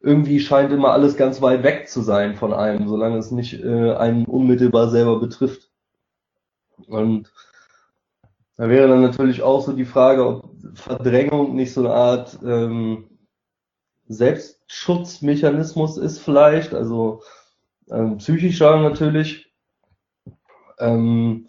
irgendwie 0.00 0.40
scheint 0.40 0.72
immer 0.72 0.92
alles 0.92 1.16
ganz 1.16 1.42
weit 1.42 1.62
weg 1.62 1.88
zu 1.88 2.00
sein 2.00 2.34
von 2.34 2.52
einem, 2.54 2.88
solange 2.88 3.18
es 3.18 3.30
nicht 3.30 3.62
äh, 3.62 3.92
einen 3.94 4.24
unmittelbar 4.24 4.88
selber 4.88 5.20
betrifft. 5.20 5.70
Und 6.86 7.30
da 8.56 8.68
wäre 8.68 8.88
dann 8.88 9.02
natürlich 9.02 9.42
auch 9.42 9.64
so 9.64 9.72
die 9.72 9.84
Frage, 9.84 10.26
ob 10.26 10.50
Verdrängung 10.74 11.54
nicht 11.54 11.72
so 11.72 11.80
eine 11.80 11.94
Art 11.94 12.38
ähm, 12.44 13.08
Selbstschutzmechanismus 14.08 15.98
ist 15.98 16.18
vielleicht, 16.18 16.74
also 16.74 17.22
ähm, 17.90 18.18
psychischer 18.18 18.80
natürlich. 18.80 19.52
Ähm, 20.78 21.48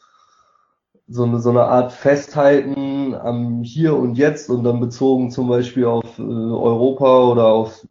so 1.07 1.23
eine, 1.23 1.39
so 1.39 1.49
eine 1.49 1.63
Art 1.63 1.91
Festhalten 1.91 3.13
am 3.15 3.63
Hier 3.63 3.95
und 3.95 4.15
Jetzt 4.15 4.49
und 4.49 4.63
dann 4.63 4.79
bezogen 4.79 5.31
zum 5.31 5.49
Beispiel 5.49 5.85
auf 5.85 6.17
äh, 6.17 6.21
Europa 6.21 7.25
oder 7.25 7.47
auf 7.47 7.85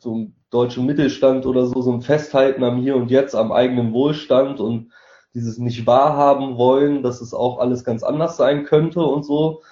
so 0.00 0.14
einen 0.14 0.34
deutschen 0.50 0.86
Mittelstand 0.86 1.46
oder 1.46 1.66
so, 1.66 1.80
so 1.82 1.92
ein 1.92 2.02
Festhalten 2.02 2.64
am 2.64 2.80
Hier 2.80 2.96
und 2.96 3.10
Jetzt, 3.10 3.34
am 3.34 3.52
eigenen 3.52 3.92
Wohlstand 3.92 4.60
und 4.60 4.90
dieses 5.34 5.58
nicht 5.58 5.86
wahrhaben 5.86 6.56
wollen, 6.56 7.02
dass 7.02 7.20
es 7.20 7.34
auch 7.34 7.58
alles 7.58 7.84
ganz 7.84 8.02
anders 8.02 8.36
sein 8.36 8.64
könnte 8.64 9.00
und 9.00 9.24
so. 9.24 9.62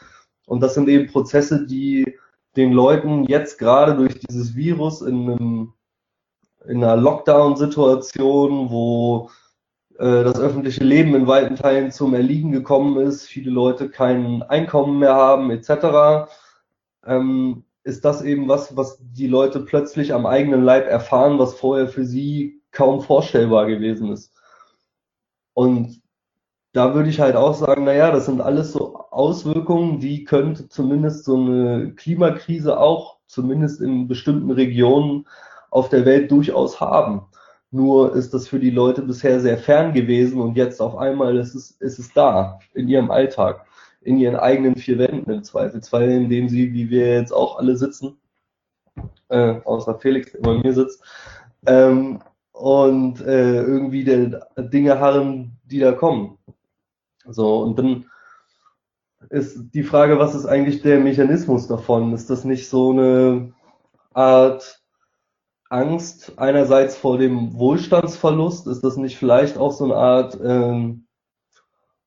Und 0.47 0.61
das 0.61 0.75
sind 0.75 0.89
eben 0.89 1.09
Prozesse, 1.09 1.67
die 1.67 2.17
den 2.57 2.73
Leuten 2.73 3.25
jetzt 3.25 3.59
gerade 3.59 3.95
durch 3.95 4.19
dieses 4.19 4.55
Virus 4.55 5.03
in, 5.03 5.31
einem, 5.31 5.73
in 6.67 6.83
einer 6.83 6.97
Lockdown-Situation, 6.97 8.71
wo 8.71 9.31
äh, 9.99 10.25
das 10.25 10.39
öffentliche 10.39 10.85
Leben 10.85 11.15
in 11.15 11.27
weiten 11.27 11.57
Teilen 11.57 11.91
zum 11.91 12.15
Erliegen 12.15 12.53
gekommen 12.53 12.99
ist, 13.05 13.27
viele 13.27 13.51
Leute 13.51 13.91
kein 13.91 14.43
Einkommen 14.43 14.99
mehr 14.99 15.15
haben, 15.15 15.51
etc., 15.51 16.31
ähm, 17.07 17.65
ist 17.89 18.05
das 18.05 18.23
eben 18.23 18.49
was, 18.49 18.77
was 18.77 18.99
die 19.01 19.27
Leute 19.27 19.61
plötzlich 19.61 20.13
am 20.13 20.27
eigenen 20.27 20.63
Leib 20.63 20.87
erfahren, 20.87 21.39
was 21.39 21.55
vorher 21.55 21.89
für 21.89 22.05
sie 22.05 22.61
kaum 22.71 23.01
vorstellbar 23.01 23.67
gewesen 23.67 24.13
ist. 24.13 24.31
Und 25.55 26.03
da 26.75 26.95
würde 26.95 27.09
ich 27.09 27.19
halt 27.19 27.35
auch 27.35 27.55
sagen, 27.55 27.85
naja, 27.85 28.11
das 28.11 28.27
sind 28.27 28.43
alles 28.43 28.73
so 28.73 28.99
Auswirkungen, 29.11 30.01
die 30.01 30.25
könnte 30.25 30.69
zumindest 30.69 31.25
so 31.25 31.37
eine 31.37 31.95
Klimakrise 31.95 32.79
auch, 32.79 33.17
zumindest 33.27 33.81
in 33.81 34.07
bestimmten 34.07 34.51
Regionen 34.51 35.27
auf 35.71 35.89
der 35.89 36.05
Welt 36.05 36.31
durchaus 36.31 36.81
haben. 36.81 37.23
Nur 37.71 38.15
ist 38.15 38.35
das 38.35 38.49
für 38.49 38.61
die 38.61 38.71
Leute 38.71 39.01
bisher 39.01 39.41
sehr 39.41 39.57
fern 39.57 39.95
gewesen 39.95 40.43
und 40.43 40.57
jetzt 40.57 40.83
auf 40.83 40.97
einmal 40.97 41.39
ist 41.39 41.55
es, 41.55 41.71
ist 41.71 41.99
es 41.99 42.13
da, 42.13 42.59
in 42.75 42.87
ihrem 42.87 43.11
Alltag, 43.11 43.65
in 44.01 44.19
ihren 44.19 44.37
eigenen 44.37 44.77
vier 44.77 44.99
Wänden 44.99 45.31
im 45.31 45.43
Zweifelsfall, 45.45 46.11
in 46.11 46.29
dem 46.29 46.49
sie, 46.49 46.73
wie 46.73 46.91
wir 46.91 47.15
jetzt 47.15 47.33
auch 47.33 47.59
alle 47.59 47.77
sitzen, 47.77 48.19
äh, 49.29 49.61
außer 49.65 49.99
Felix, 49.99 50.33
der 50.33 50.41
bei 50.41 50.59
mir 50.59 50.73
sitzt, 50.73 51.03
ähm, 51.67 52.21
und 52.53 53.21
äh, 53.21 53.63
irgendwie 53.63 54.05
der 54.05 54.49
Dinge 54.57 54.99
harren, 54.99 55.59
die 55.65 55.79
da 55.79 55.93
kommen. 55.93 56.39
So, 57.27 57.63
und 57.63 57.79
dann 57.79 58.07
ist 59.31 59.75
die 59.75 59.83
Frage, 59.83 60.19
was 60.19 60.35
ist 60.35 60.47
eigentlich 60.47 60.83
der 60.83 61.01
Mechanismus 61.01 61.67
davon? 61.67 62.13
Ist 62.15 62.31
das 62.31 62.45
nicht 62.45 62.69
so 62.69 62.91
eine 62.91 63.53
Art 64.15 64.83
Angst 65.69 66.33
einerseits 66.39 66.97
vor 66.97 67.19
dem 67.19 67.55
Wohlstandsverlust? 67.59 68.67
Ist 68.67 68.83
das 68.83 68.97
nicht 68.97 69.19
vielleicht 69.19 69.59
auch 69.59 69.73
so 69.73 69.85
eine 69.85 69.97
Art 69.97 70.39
ähm, 70.43 71.07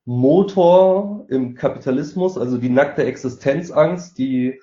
Motor 0.05 1.25
im 1.29 1.55
Kapitalismus, 1.55 2.37
also 2.37 2.57
die 2.57 2.69
nackte 2.69 3.03
Existenzangst, 3.03 4.17
die 4.17 4.59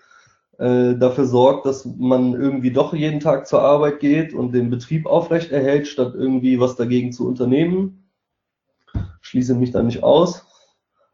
äh, 0.58 0.96
dafür 0.96 1.24
sorgt, 1.24 1.66
dass 1.66 1.84
man 1.84 2.34
irgendwie 2.34 2.72
doch 2.72 2.92
jeden 2.92 3.20
Tag 3.20 3.46
zur 3.46 3.62
Arbeit 3.62 4.00
geht 4.00 4.34
und 4.34 4.52
den 4.52 4.70
Betrieb 4.70 5.06
aufrecht 5.06 5.52
erhält, 5.52 5.86
statt 5.86 6.14
irgendwie 6.14 6.58
was 6.58 6.74
dagegen 6.74 7.12
zu 7.12 7.28
unternehmen? 7.28 8.10
Schließe 9.20 9.54
mich 9.54 9.70
da 9.70 9.82
nicht 9.82 10.02
aus. 10.02 10.44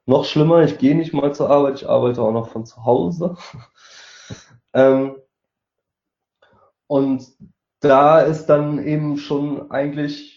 Noch 0.07 0.25
schlimmer, 0.25 0.62
ich 0.62 0.79
gehe 0.79 0.97
nicht 0.97 1.12
mal 1.12 1.35
zur 1.35 1.51
Arbeit, 1.51 1.77
ich 1.77 1.89
arbeite 1.89 2.22
auch 2.22 2.33
noch 2.33 2.49
von 2.49 2.64
zu 2.64 2.85
Hause. 2.85 3.37
ähm, 4.72 5.16
und 6.87 7.27
da 7.81 8.20
ist 8.20 8.47
dann 8.47 8.83
eben 8.83 9.18
schon 9.18 9.70
eigentlich 9.70 10.34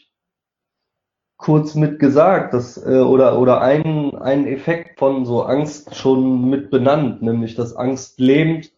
kurz 1.37 1.75
mit 1.75 1.99
gesagt, 1.99 2.53
dass, 2.53 2.77
äh, 2.77 2.99
oder, 2.99 3.39
oder 3.39 3.61
ein, 3.61 4.15
ein 4.17 4.47
Effekt 4.47 4.99
von 4.99 5.25
so 5.25 5.43
Angst 5.43 5.95
schon 5.95 6.49
mit 6.49 6.69
benannt, 6.69 7.21
nämlich 7.21 7.55
dass 7.55 7.75
Angst 7.75 8.19
lähmt, 8.19 8.71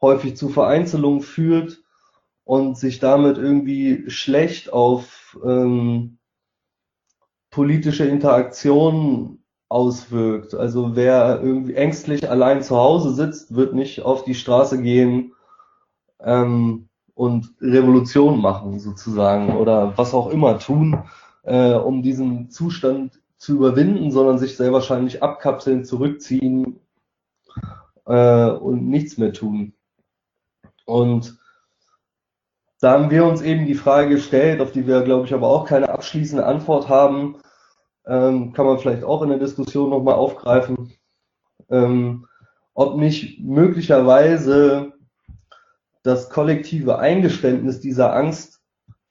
häufig 0.00 0.36
zu 0.36 0.48
Vereinzelung 0.48 1.20
führt 1.22 1.82
und 2.44 2.78
sich 2.78 3.00
damit 3.00 3.36
irgendwie 3.36 4.08
schlecht 4.08 4.72
auf 4.72 5.38
ähm, 5.44 6.18
politische 7.50 8.04
Interaktionen 8.04 9.44
auswirkt. 9.68 10.54
Also 10.54 10.94
wer 10.96 11.40
irgendwie 11.42 11.74
ängstlich 11.74 12.30
allein 12.30 12.62
zu 12.62 12.76
Hause 12.76 13.12
sitzt, 13.12 13.54
wird 13.54 13.74
nicht 13.74 14.02
auf 14.02 14.24
die 14.24 14.34
Straße 14.34 14.80
gehen 14.80 15.34
ähm, 16.20 16.88
und 17.14 17.54
Revolution 17.60 18.40
machen 18.40 18.78
sozusagen 18.78 19.56
oder 19.56 19.98
was 19.98 20.14
auch 20.14 20.30
immer 20.30 20.58
tun, 20.58 21.02
äh, 21.48 21.72
um 21.74 22.02
diesen 22.02 22.50
Zustand 22.50 23.20
zu 23.38 23.54
überwinden, 23.54 24.10
sondern 24.10 24.38
sich 24.38 24.56
sehr 24.56 24.72
wahrscheinlich 24.72 25.22
abkapseln, 25.22 25.84
zurückziehen 25.84 26.80
äh, 28.06 28.50
und 28.50 28.88
nichts 28.88 29.16
mehr 29.16 29.32
tun. 29.32 29.72
Und 30.84 31.38
da 32.80 32.92
haben 32.92 33.10
wir 33.10 33.24
uns 33.24 33.40
eben 33.40 33.66
die 33.66 33.74
Frage 33.74 34.10
gestellt, 34.10 34.60
auf 34.60 34.72
die 34.72 34.86
wir, 34.86 35.02
glaube 35.02 35.26
ich, 35.26 35.34
aber 35.34 35.48
auch 35.48 35.64
keine 35.64 35.88
abschließende 35.88 36.44
Antwort 36.44 36.88
haben, 36.88 37.36
ähm, 38.06 38.52
kann 38.52 38.66
man 38.66 38.78
vielleicht 38.78 39.04
auch 39.04 39.22
in 39.22 39.30
der 39.30 39.38
Diskussion 39.38 39.90
nochmal 39.90 40.14
aufgreifen, 40.14 40.92
ähm, 41.70 42.26
ob 42.74 42.96
nicht 42.96 43.40
möglicherweise 43.40 44.92
das 46.02 46.30
kollektive 46.30 46.98
Eingeständnis 46.98 47.80
dieser 47.80 48.14
Angst 48.14 48.57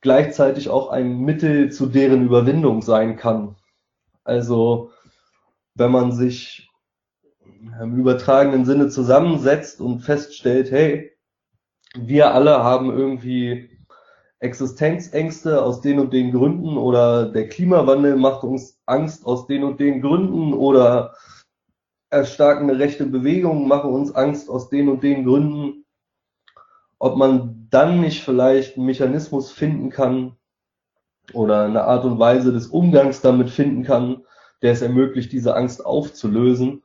gleichzeitig 0.01 0.69
auch 0.69 0.89
ein 0.89 1.19
Mittel 1.19 1.71
zu 1.71 1.87
deren 1.87 2.23
Überwindung 2.23 2.81
sein 2.81 3.17
kann. 3.17 3.55
Also 4.23 4.91
wenn 5.75 5.91
man 5.91 6.11
sich 6.11 6.69
im 7.81 7.95
übertragenen 7.95 8.65
Sinne 8.65 8.89
zusammensetzt 8.89 9.81
und 9.81 9.99
feststellt, 9.99 10.71
hey, 10.71 11.11
wir 11.95 12.33
alle 12.33 12.63
haben 12.63 12.91
irgendwie 12.91 13.69
Existenzängste 14.39 15.63
aus 15.63 15.81
den 15.81 15.99
und 15.99 16.13
den 16.13 16.31
Gründen 16.31 16.77
oder 16.77 17.31
der 17.31 17.47
Klimawandel 17.47 18.17
macht 18.17 18.43
uns 18.43 18.79
Angst 18.85 19.25
aus 19.25 19.47
den 19.47 19.63
und 19.63 19.79
den 19.79 20.01
Gründen 20.01 20.53
oder 20.53 21.15
erstarkende 22.11 22.77
rechte 22.77 23.05
Bewegungen 23.05 23.67
machen 23.67 23.91
uns 23.91 24.13
Angst 24.13 24.49
aus 24.49 24.69
den 24.69 24.89
und 24.89 25.01
den 25.03 25.25
Gründen. 25.25 25.85
Ob 26.99 27.17
man 27.17 27.67
dann 27.69 28.01
nicht 28.01 28.23
vielleicht 28.23 28.77
einen 28.77 28.85
Mechanismus 28.85 29.51
finden 29.51 29.89
kann 29.89 30.35
oder 31.33 31.65
eine 31.65 31.83
Art 31.83 32.05
und 32.05 32.19
Weise 32.19 32.51
des 32.51 32.67
Umgangs 32.67 33.21
damit 33.21 33.49
finden 33.49 33.83
kann, 33.83 34.23
der 34.61 34.71
es 34.71 34.81
ermöglicht, 34.81 35.31
diese 35.31 35.55
Angst 35.55 35.85
aufzulösen 35.85 36.83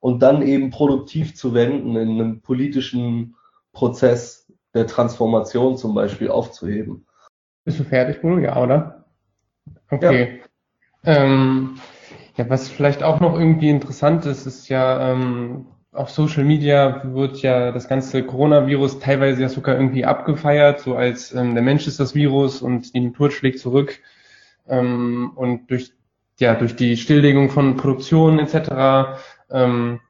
und 0.00 0.22
dann 0.22 0.42
eben 0.42 0.70
produktiv 0.70 1.34
zu 1.34 1.54
wenden 1.54 1.96
in 1.96 2.10
einem 2.10 2.40
politischen 2.42 3.36
Prozess, 3.72 4.52
der 4.74 4.86
Transformation 4.86 5.76
zum 5.76 5.94
Beispiel 5.94 6.28
aufzuheben. 6.30 7.06
Bist 7.64 7.78
du 7.78 7.84
fertig, 7.84 8.20
Bruno? 8.20 8.38
Ja, 8.38 8.62
oder? 8.62 9.04
Okay. 9.90 10.40
Ja. 11.04 11.14
Ähm, 11.16 11.78
ja, 12.36 12.50
was 12.50 12.68
vielleicht 12.68 13.02
auch 13.02 13.20
noch 13.20 13.38
irgendwie 13.38 13.70
interessant 13.70 14.26
ist, 14.26 14.46
ist 14.46 14.68
ja, 14.68 15.12
ähm, 15.12 15.66
auf 15.94 16.10
Social 16.10 16.44
Media 16.44 17.02
wird 17.04 17.40
ja 17.42 17.70
das 17.70 17.88
ganze 17.88 18.24
Coronavirus 18.24 18.98
teilweise 18.98 19.42
ja 19.42 19.48
sogar 19.48 19.76
irgendwie 19.76 20.04
abgefeiert, 20.04 20.80
so 20.80 20.96
als 20.96 21.32
ähm, 21.32 21.54
der 21.54 21.62
Mensch 21.62 21.86
ist 21.86 22.00
das 22.00 22.14
Virus 22.14 22.62
und 22.62 22.94
die 22.94 23.00
Natur 23.00 23.30
schlägt 23.30 23.60
zurück. 23.60 24.00
Ähm, 24.68 25.32
und 25.36 25.70
durch, 25.70 25.92
ja, 26.38 26.54
durch 26.54 26.74
die 26.74 26.96
Stilllegung 26.96 27.48
von 27.48 27.76
Produktion 27.76 28.38
etc. 28.40 29.20
Ähm, 29.50 30.00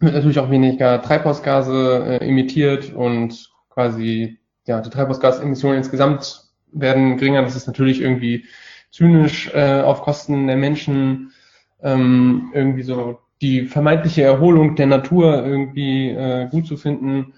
wird 0.00 0.14
natürlich 0.14 0.40
auch 0.40 0.50
weniger 0.50 1.00
Treibhausgase 1.02 2.18
äh, 2.20 2.26
emittiert 2.26 2.92
und 2.92 3.50
quasi, 3.70 4.38
ja, 4.66 4.80
die 4.80 4.90
Treibhausgasemissionen 4.90 5.78
insgesamt 5.78 6.48
werden 6.72 7.16
geringer. 7.16 7.42
Das 7.42 7.56
ist 7.56 7.66
natürlich 7.66 8.00
irgendwie 8.00 8.44
zynisch 8.90 9.50
äh, 9.54 9.82
auf 9.82 10.02
Kosten 10.02 10.46
der 10.48 10.56
Menschen, 10.56 11.32
ähm, 11.80 12.50
irgendwie 12.54 12.82
so 12.82 13.20
die 13.40 13.66
vermeintliche 13.66 14.22
Erholung 14.22 14.74
der 14.76 14.86
Natur 14.86 15.44
irgendwie 15.44 16.10
äh, 16.10 16.48
gut 16.48 16.66
zu 16.66 16.76
finden. 16.76 17.34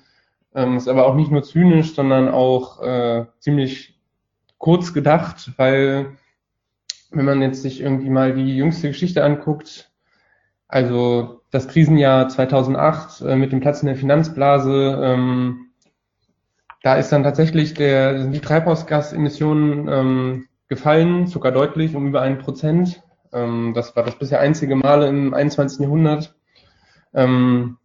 Ähm, 0.54 0.76
ist 0.76 0.88
aber 0.88 1.06
auch 1.06 1.14
nicht 1.14 1.30
nur 1.30 1.42
zynisch, 1.42 1.94
sondern 1.94 2.28
auch 2.28 2.82
äh, 2.82 3.26
ziemlich 3.38 3.98
kurz 4.58 4.92
gedacht, 4.92 5.52
weil 5.56 6.16
wenn 7.10 7.24
man 7.24 7.42
jetzt 7.42 7.62
sich 7.62 7.80
irgendwie 7.80 8.10
mal 8.10 8.34
die 8.34 8.56
jüngste 8.56 8.88
Geschichte 8.88 9.24
anguckt, 9.24 9.90
also 10.68 11.40
das 11.50 11.68
Krisenjahr 11.68 12.28
2008 12.28 13.22
äh, 13.22 13.36
mit 13.36 13.52
dem 13.52 13.60
Platz 13.60 13.82
in 13.82 13.86
der 13.86 13.96
Finanzblase, 13.96 15.00
ähm, 15.02 15.70
da 16.82 16.94
ist 16.94 17.10
dann 17.10 17.24
tatsächlich 17.24 17.74
der, 17.74 18.20
sind 18.20 18.32
die 18.32 18.40
Treibhausgasemissionen 18.40 19.88
ähm, 19.88 20.48
gefallen, 20.68 21.26
sogar 21.26 21.52
deutlich, 21.52 21.94
um 21.94 22.06
über 22.06 22.22
ein 22.22 22.38
Prozent. 22.38 23.02
Ähm, 23.32 23.72
das 23.74 23.94
war 23.96 24.04
das 24.04 24.18
bisher 24.18 24.40
einzige 24.40 24.76
Mal 24.76 25.02
im 25.04 25.34
21. 25.34 25.80
Jahrhundert. 25.80 26.34
Ähm, 27.14 27.78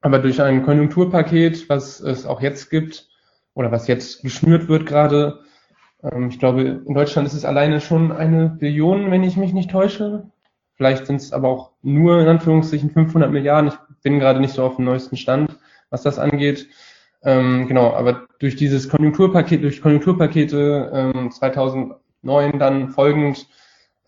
aber 0.00 0.18
durch 0.18 0.40
ein 0.40 0.62
Konjunkturpaket, 0.62 1.68
was 1.68 2.00
es 2.00 2.26
auch 2.26 2.40
jetzt 2.40 2.70
gibt, 2.70 3.08
oder 3.54 3.72
was 3.72 3.88
jetzt 3.88 4.22
geschnürt 4.22 4.68
wird 4.68 4.86
gerade, 4.86 5.40
ähm, 6.02 6.28
ich 6.28 6.38
glaube, 6.38 6.62
in 6.62 6.94
Deutschland 6.94 7.26
ist 7.26 7.34
es 7.34 7.44
alleine 7.44 7.80
schon 7.80 8.12
eine 8.12 8.48
Billion, 8.48 9.10
wenn 9.10 9.22
ich 9.22 9.36
mich 9.36 9.52
nicht 9.52 9.70
täusche. 9.70 10.30
Vielleicht 10.74 11.06
sind 11.06 11.16
es 11.16 11.32
aber 11.32 11.48
auch 11.48 11.72
nur 11.82 12.20
in 12.20 12.28
Anführungszeichen 12.28 12.90
500 12.90 13.30
Milliarden. 13.30 13.70
Ich 13.70 14.02
bin 14.02 14.18
gerade 14.18 14.40
nicht 14.40 14.54
so 14.54 14.64
auf 14.64 14.76
dem 14.76 14.86
neuesten 14.86 15.16
Stand, 15.16 15.58
was 15.90 16.02
das 16.02 16.18
angeht. 16.18 16.68
Ähm, 17.22 17.66
genau, 17.68 17.92
aber 17.92 18.26
durch 18.38 18.56
dieses 18.56 18.88
Konjunkturpaket, 18.88 19.62
durch 19.62 19.82
Konjunkturpakete 19.82 21.12
ähm, 21.14 21.30
2009 21.30 22.58
dann 22.58 22.88
folgend, 22.88 23.46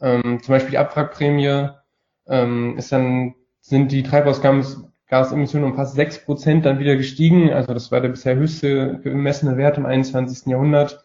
ähm, 0.03 0.41
zum 0.43 0.53
Beispiel 0.53 0.73
die 0.73 0.79
Abwrackprämie, 0.79 1.71
ähm, 2.27 2.77
ist 2.77 2.93
dann, 2.93 3.35
sind 3.61 3.93
die 3.93 4.03
Treibhausgasemissionen 4.03 5.71
um 5.71 5.77
fast 5.77 5.95
sechs 5.95 6.25
Prozent 6.25 6.67
dann 6.67 6.79
wieder 6.79 6.97
gestiegen. 6.97 7.51
Also 7.51 7.73
das 7.73 7.91
war 7.91 8.01
der 8.01 8.11
bisher 8.11 8.37
höchste 8.37 9.01
gemessene 9.03 9.57
Wert 9.57 9.79
im 9.79 9.87
21. 9.87 10.47
Jahrhundert. 10.47 11.03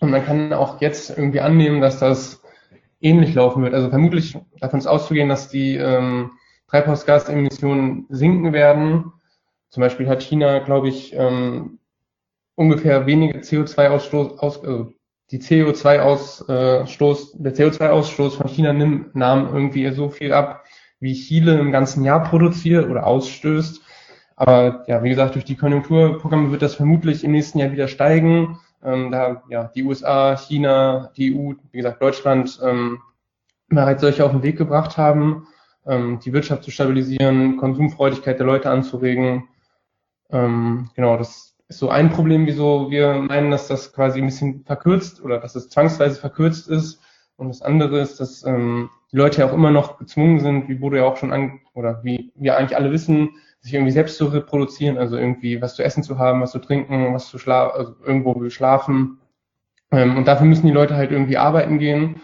Und 0.00 0.10
man 0.10 0.24
kann 0.24 0.52
auch 0.52 0.80
jetzt 0.80 1.10
irgendwie 1.10 1.40
annehmen, 1.40 1.80
dass 1.80 1.98
das 1.98 2.42
ähnlich 3.00 3.34
laufen 3.34 3.62
wird. 3.62 3.74
Also 3.74 3.90
vermutlich 3.90 4.38
davon 4.60 4.78
ist 4.78 4.86
auszugehen, 4.86 5.28
dass 5.28 5.48
die 5.48 5.76
ähm, 5.76 6.30
Treibhausgasemissionen 6.68 8.06
sinken 8.08 8.52
werden 8.52 9.12
zum 9.74 9.80
Beispiel 9.80 10.08
hat 10.08 10.22
China, 10.22 10.60
glaube 10.60 10.88
ich, 10.88 11.12
ähm, 11.14 11.80
ungefähr 12.54 13.06
weniger 13.06 13.40
CO2-Ausstoß, 13.40 14.38
aus, 14.38 14.62
also 14.62 14.93
die 15.30 15.40
CO2-Ausstoß, 15.40 17.32
der 17.34 17.54
CO2-Ausstoß 17.54 18.36
von 18.36 18.48
China 18.48 18.72
nimmt, 18.72 19.14
nahm 19.14 19.48
irgendwie 19.52 19.90
so 19.92 20.10
viel 20.10 20.32
ab, 20.32 20.64
wie 21.00 21.14
Chile 21.14 21.58
im 21.58 21.72
ganzen 21.72 22.04
Jahr 22.04 22.22
produziert 22.22 22.88
oder 22.88 23.06
ausstößt. 23.06 23.80
Aber 24.36 24.84
ja, 24.88 25.02
wie 25.02 25.08
gesagt, 25.10 25.34
durch 25.34 25.44
die 25.44 25.56
Konjunkturprogramme 25.56 26.50
wird 26.50 26.62
das 26.62 26.74
vermutlich 26.74 27.24
im 27.24 27.32
nächsten 27.32 27.58
Jahr 27.58 27.72
wieder 27.72 27.88
steigen. 27.88 28.58
Ähm, 28.82 29.10
da 29.10 29.42
ja 29.48 29.70
die 29.74 29.84
USA, 29.84 30.36
China, 30.36 31.10
die 31.16 31.34
EU, 31.34 31.54
wie 31.70 31.78
gesagt 31.78 32.02
Deutschland 32.02 32.58
ähm, 32.62 33.00
bereits 33.68 34.02
solche 34.02 34.24
auf 34.24 34.32
den 34.32 34.42
Weg 34.42 34.58
gebracht 34.58 34.98
haben, 34.98 35.46
ähm, 35.86 36.20
die 36.24 36.32
Wirtschaft 36.32 36.64
zu 36.64 36.70
stabilisieren, 36.70 37.56
Konsumfreudigkeit 37.56 38.38
der 38.38 38.46
Leute 38.46 38.70
anzuregen 38.70 39.48
ähm, 40.30 40.90
genau, 40.94 41.16
das 41.16 41.53
ist 41.68 41.78
so 41.78 41.88
ein 41.88 42.10
Problem, 42.10 42.46
wieso 42.46 42.90
wir 42.90 43.14
meinen, 43.14 43.50
dass 43.50 43.68
das 43.68 43.92
quasi 43.92 44.20
ein 44.20 44.26
bisschen 44.26 44.64
verkürzt 44.64 45.22
oder 45.22 45.38
dass 45.38 45.54
es 45.54 45.68
zwangsweise 45.68 46.20
verkürzt 46.20 46.68
ist. 46.68 47.00
Und 47.36 47.48
das 47.48 47.62
andere 47.62 48.00
ist, 48.00 48.20
dass 48.20 48.44
ähm, 48.44 48.90
die 49.10 49.16
Leute 49.16 49.40
ja 49.40 49.48
auch 49.48 49.52
immer 49.52 49.70
noch 49.70 49.98
gezwungen 49.98 50.40
sind, 50.40 50.68
wie 50.68 50.80
wurde 50.80 50.98
ja 50.98 51.04
auch 51.04 51.16
schon 51.16 51.32
an, 51.32 51.60
oder 51.72 52.04
wie 52.04 52.32
wir 52.36 52.56
eigentlich 52.56 52.76
alle 52.76 52.92
wissen, 52.92 53.30
sich 53.60 53.74
irgendwie 53.74 53.92
selbst 53.92 54.18
zu 54.18 54.26
reproduzieren, 54.26 54.98
also 54.98 55.16
irgendwie 55.16 55.60
was 55.62 55.74
zu 55.74 55.82
essen 55.82 56.02
zu 56.02 56.18
haben, 56.18 56.42
was 56.42 56.52
zu 56.52 56.58
trinken, 56.58 57.14
was 57.14 57.28
zu 57.28 57.38
schlafen, 57.38 57.78
also 57.78 57.94
irgendwo 58.04 58.48
schlafen. 58.50 59.20
Ähm, 59.90 60.16
und 60.16 60.28
dafür 60.28 60.46
müssen 60.46 60.66
die 60.66 60.72
Leute 60.72 60.96
halt 60.96 61.10
irgendwie 61.10 61.38
arbeiten 61.38 61.78
gehen. 61.78 62.20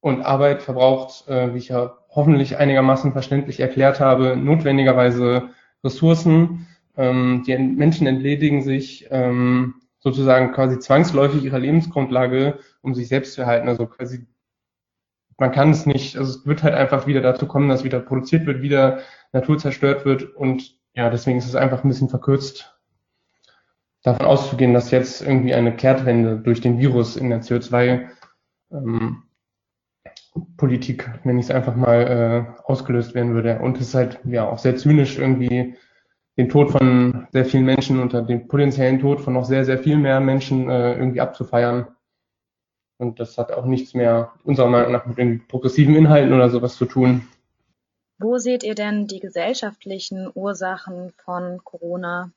Und 0.00 0.22
Arbeit 0.22 0.62
verbraucht, 0.62 1.28
äh, 1.28 1.54
wie 1.54 1.58
ich 1.58 1.68
ja 1.68 1.96
hoffentlich 2.10 2.56
einigermaßen 2.56 3.12
verständlich 3.12 3.60
erklärt 3.60 4.00
habe, 4.00 4.36
notwendigerweise 4.36 5.50
Ressourcen. 5.84 6.66
Ähm, 6.96 7.42
die 7.46 7.56
Menschen 7.56 8.06
entledigen 8.06 8.62
sich 8.62 9.08
ähm, 9.10 9.74
sozusagen 9.98 10.52
quasi 10.52 10.78
zwangsläufig 10.78 11.44
ihrer 11.44 11.58
Lebensgrundlage, 11.58 12.58
um 12.82 12.94
sich 12.94 13.08
selbst 13.08 13.34
zu 13.34 13.42
erhalten. 13.42 13.68
Also 13.68 13.86
quasi, 13.86 14.26
man 15.38 15.52
kann 15.52 15.70
es 15.70 15.86
nicht, 15.86 16.16
also 16.16 16.38
es 16.38 16.46
wird 16.46 16.62
halt 16.62 16.74
einfach 16.74 17.06
wieder 17.06 17.20
dazu 17.20 17.46
kommen, 17.46 17.68
dass 17.68 17.84
wieder 17.84 18.00
produziert 18.00 18.46
wird, 18.46 18.62
wieder 18.62 19.00
Natur 19.32 19.58
zerstört 19.58 20.04
wird 20.04 20.24
und 20.34 20.76
ja, 20.94 21.08
deswegen 21.08 21.38
ist 21.38 21.46
es 21.46 21.54
einfach 21.54 21.84
ein 21.84 21.88
bisschen 21.88 22.10
verkürzt, 22.10 22.78
davon 24.02 24.26
auszugehen, 24.26 24.74
dass 24.74 24.90
jetzt 24.90 25.22
irgendwie 25.22 25.54
eine 25.54 25.74
Kehrtwende 25.74 26.36
durch 26.36 26.60
den 26.60 26.78
Virus 26.78 27.16
in 27.16 27.30
der 27.30 27.42
CO2 27.42 28.08
ähm, 28.72 29.22
Politik, 30.56 31.10
nenne 31.24 31.40
ich 31.40 31.46
es 31.46 31.50
einfach 31.50 31.76
mal, 31.76 32.56
äh, 32.58 32.62
ausgelöst 32.64 33.14
werden 33.14 33.34
würde. 33.34 33.58
Und 33.60 33.76
es 33.76 33.88
ist 33.88 33.94
halt 33.94 34.20
ja 34.24 34.48
auch 34.48 34.58
sehr 34.58 34.76
zynisch 34.76 35.18
irgendwie 35.18 35.76
den 36.36 36.48
Tod 36.48 36.70
von 36.70 37.26
sehr 37.32 37.44
vielen 37.44 37.64
Menschen 37.64 38.00
unter 38.00 38.22
den 38.22 38.48
potenziellen 38.48 39.00
Tod 39.00 39.20
von 39.20 39.34
noch 39.34 39.44
sehr, 39.44 39.64
sehr 39.64 39.78
viel 39.78 39.96
mehr 39.96 40.20
Menschen 40.20 40.70
äh, 40.70 40.94
irgendwie 40.94 41.20
abzufeiern. 41.20 41.88
Und 42.98 43.20
das 43.20 43.36
hat 43.36 43.52
auch 43.52 43.66
nichts 43.66 43.94
mehr 43.94 44.32
unserer 44.44 44.68
Meinung 44.68 44.92
nach 44.92 45.06
mit 45.06 45.18
den 45.18 45.46
progressiven 45.46 45.96
Inhalten 45.96 46.32
oder 46.32 46.50
sowas 46.50 46.76
zu 46.76 46.86
tun. 46.86 47.26
Wo 48.18 48.38
seht 48.38 48.62
ihr 48.62 48.76
denn 48.76 49.08
die 49.08 49.18
gesellschaftlichen 49.18 50.30
Ursachen 50.32 51.10
von 51.24 51.60
Corona? 51.64 52.30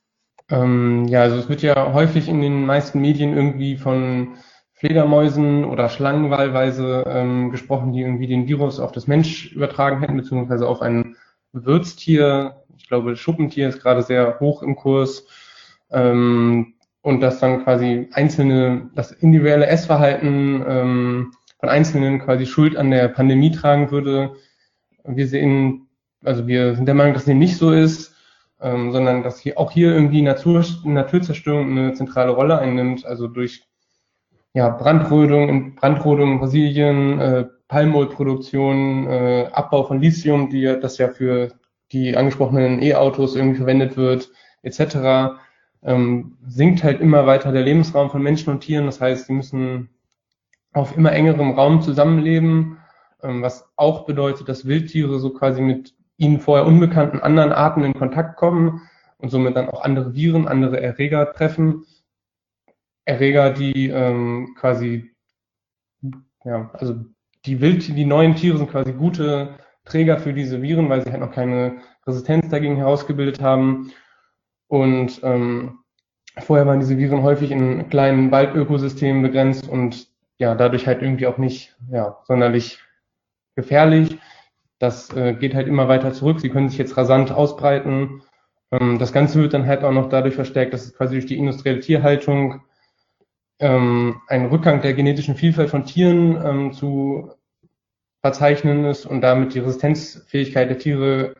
Ähm, 0.49 1.05
ja, 1.07 1.21
also 1.21 1.37
es 1.37 1.49
wird 1.49 1.61
ja 1.61 1.93
häufig 1.93 2.27
in 2.27 2.41
den 2.41 2.65
meisten 2.65 2.99
Medien 2.99 3.35
irgendwie 3.35 3.77
von 3.77 4.37
Fledermäusen 4.73 5.63
oder 5.63 5.89
Schlangen 5.89 6.31
wahlweise 6.31 7.03
ähm, 7.07 7.51
gesprochen, 7.51 7.93
die 7.93 8.01
irgendwie 8.01 8.27
den 8.27 8.47
Virus 8.47 8.79
auf 8.79 8.91
das 8.91 9.07
Mensch 9.07 9.51
übertragen 9.53 9.99
hätten, 9.99 10.17
beziehungsweise 10.17 10.67
auf 10.67 10.81
ein 10.81 11.15
Wirtstier. 11.53 12.63
Ich 12.85 12.89
glaube, 12.89 13.15
Schuppentier 13.15 13.67
ist 13.67 13.81
gerade 13.81 14.03
sehr 14.03 14.39
hoch 14.39 14.61
im 14.61 14.75
Kurs. 14.75 15.25
Ähm, 15.89 16.75
und 17.01 17.19
dass 17.19 17.39
dann 17.39 17.63
quasi 17.63 18.09
einzelne, 18.13 18.91
das 18.93 19.11
individuelle 19.11 19.65
Essverhalten 19.65 20.63
ähm, 20.67 21.31
von 21.59 21.69
Einzelnen 21.69 22.19
quasi 22.19 22.45
Schuld 22.45 22.77
an 22.77 22.91
der 22.91 23.07
Pandemie 23.07 23.49
tragen 23.49 23.89
würde. 23.89 24.35
Wir 25.03 25.27
sehen, 25.27 25.87
also 26.23 26.45
wir 26.45 26.75
sind 26.75 26.85
der 26.85 26.93
Meinung, 26.93 27.15
dass 27.15 27.25
dem 27.25 27.39
nicht 27.39 27.57
so 27.57 27.71
ist, 27.71 28.13
ähm, 28.61 28.91
sondern 28.91 29.23
dass 29.23 29.39
hier 29.39 29.57
auch 29.57 29.71
hier 29.71 29.91
irgendwie 29.91 30.21
Natur, 30.21 30.63
Naturzerstörung 30.83 31.71
eine 31.71 31.93
zentrale 31.93 32.33
Rolle 32.33 32.59
einnimmt, 32.59 33.03
also 33.03 33.27
durch 33.27 33.63
ja, 34.53 34.69
Brandrodung 34.69 35.49
in 35.49 35.73
Brandrodung 35.73 36.33
in 36.33 36.39
Brasilien, 36.39 37.19
äh, 37.19 37.45
Palmölproduktion, 37.67 39.07
äh, 39.07 39.49
Abbau 39.53 39.85
von 39.85 39.99
Lithium, 39.99 40.51
die 40.51 40.65
das 40.79 40.99
ja 40.99 41.07
für 41.07 41.51
die 41.95 42.17
angesprochenen 42.17 42.81
E-Autos 42.81 43.35
irgendwie 43.35 43.57
verwendet 43.57 43.95
wird, 43.95 44.29
etc. 44.63 45.39
Ähm, 45.81 46.37
sinkt 46.45 46.83
halt 46.83 46.99
immer 46.99 47.25
weiter 47.25 47.53
der 47.53 47.63
Lebensraum 47.63 48.09
von 48.09 48.21
Menschen 48.21 48.51
und 48.51 48.59
Tieren. 48.59 48.85
Das 48.85 48.99
heißt, 48.99 49.27
sie 49.27 49.33
müssen 49.33 49.89
auf 50.73 50.97
immer 50.97 51.13
engerem 51.13 51.51
Raum 51.51 51.81
zusammenleben, 51.81 52.79
ähm, 53.23 53.41
was 53.41 53.69
auch 53.77 54.05
bedeutet, 54.05 54.49
dass 54.49 54.65
Wildtiere 54.65 55.19
so 55.19 55.31
quasi 55.31 55.61
mit 55.61 55.95
ihnen 56.17 56.39
vorher 56.41 56.67
unbekannten 56.67 57.19
anderen 57.19 57.53
Arten 57.53 57.83
in 57.83 57.93
Kontakt 57.93 58.35
kommen 58.35 58.81
und 59.17 59.29
somit 59.29 59.55
dann 59.55 59.69
auch 59.69 59.81
andere 59.81 60.13
Viren, 60.13 60.49
andere 60.49 60.81
Erreger 60.81 61.31
treffen. 61.31 61.85
Erreger, 63.05 63.51
die 63.51 63.87
ähm, 63.87 64.55
quasi, 64.57 65.11
ja, 66.43 66.69
also 66.73 66.95
die 67.45 67.61
Wild, 67.61 67.87
die 67.87 68.05
neuen 68.05 68.35
Tiere 68.35 68.57
sind 68.57 68.71
quasi 68.71 68.91
gute 68.91 69.55
Träger 69.85 70.17
für 70.17 70.33
diese 70.33 70.61
Viren, 70.61 70.89
weil 70.89 71.03
sie 71.03 71.11
halt 71.11 71.21
noch 71.21 71.31
keine 71.31 71.77
Resistenz 72.05 72.49
dagegen 72.49 72.77
herausgebildet 72.77 73.41
haben. 73.41 73.91
Und 74.67 75.21
ähm, 75.23 75.79
vorher 76.39 76.65
waren 76.65 76.79
diese 76.79 76.97
Viren 76.97 77.23
häufig 77.23 77.51
in 77.51 77.89
kleinen 77.89 78.31
Waldökosystemen 78.31 79.21
begrenzt 79.21 79.69
und 79.69 80.07
ja, 80.37 80.55
dadurch 80.55 80.87
halt 80.87 81.01
irgendwie 81.01 81.27
auch 81.27 81.37
nicht 81.37 81.75
ja, 81.89 82.17
sonderlich 82.25 82.79
gefährlich. 83.55 84.19
Das 84.79 85.15
äh, 85.15 85.33
geht 85.33 85.55
halt 85.55 85.67
immer 85.67 85.87
weiter 85.87 86.11
zurück. 86.11 86.41
Sie 86.41 86.49
können 86.49 86.69
sich 86.69 86.77
jetzt 86.77 86.97
rasant 86.97 87.31
ausbreiten. 87.31 88.21
Ähm, 88.71 88.99
das 88.99 89.13
Ganze 89.13 89.39
wird 89.41 89.53
dann 89.53 89.67
halt 89.67 89.83
auch 89.83 89.93
noch 89.93 90.09
dadurch 90.09 90.35
verstärkt, 90.35 90.73
dass 90.73 90.83
es 90.85 90.95
quasi 90.95 91.15
durch 91.15 91.25
die 91.25 91.37
industrielle 91.37 91.79
Tierhaltung 91.79 92.61
ähm, 93.59 94.21
ein 94.27 94.47
Rückgang 94.47 94.81
der 94.81 94.93
genetischen 94.93 95.35
Vielfalt 95.35 95.69
von 95.69 95.85
Tieren 95.85 96.37
ähm, 96.43 96.73
zu 96.73 97.31
verzeichnen 98.25 98.85
ist 98.85 99.05
und 99.05 99.21
damit 99.21 99.53
die 99.53 99.59
Resistenzfähigkeit 99.59 100.67
der 100.67 100.79
Tiere 100.79 101.35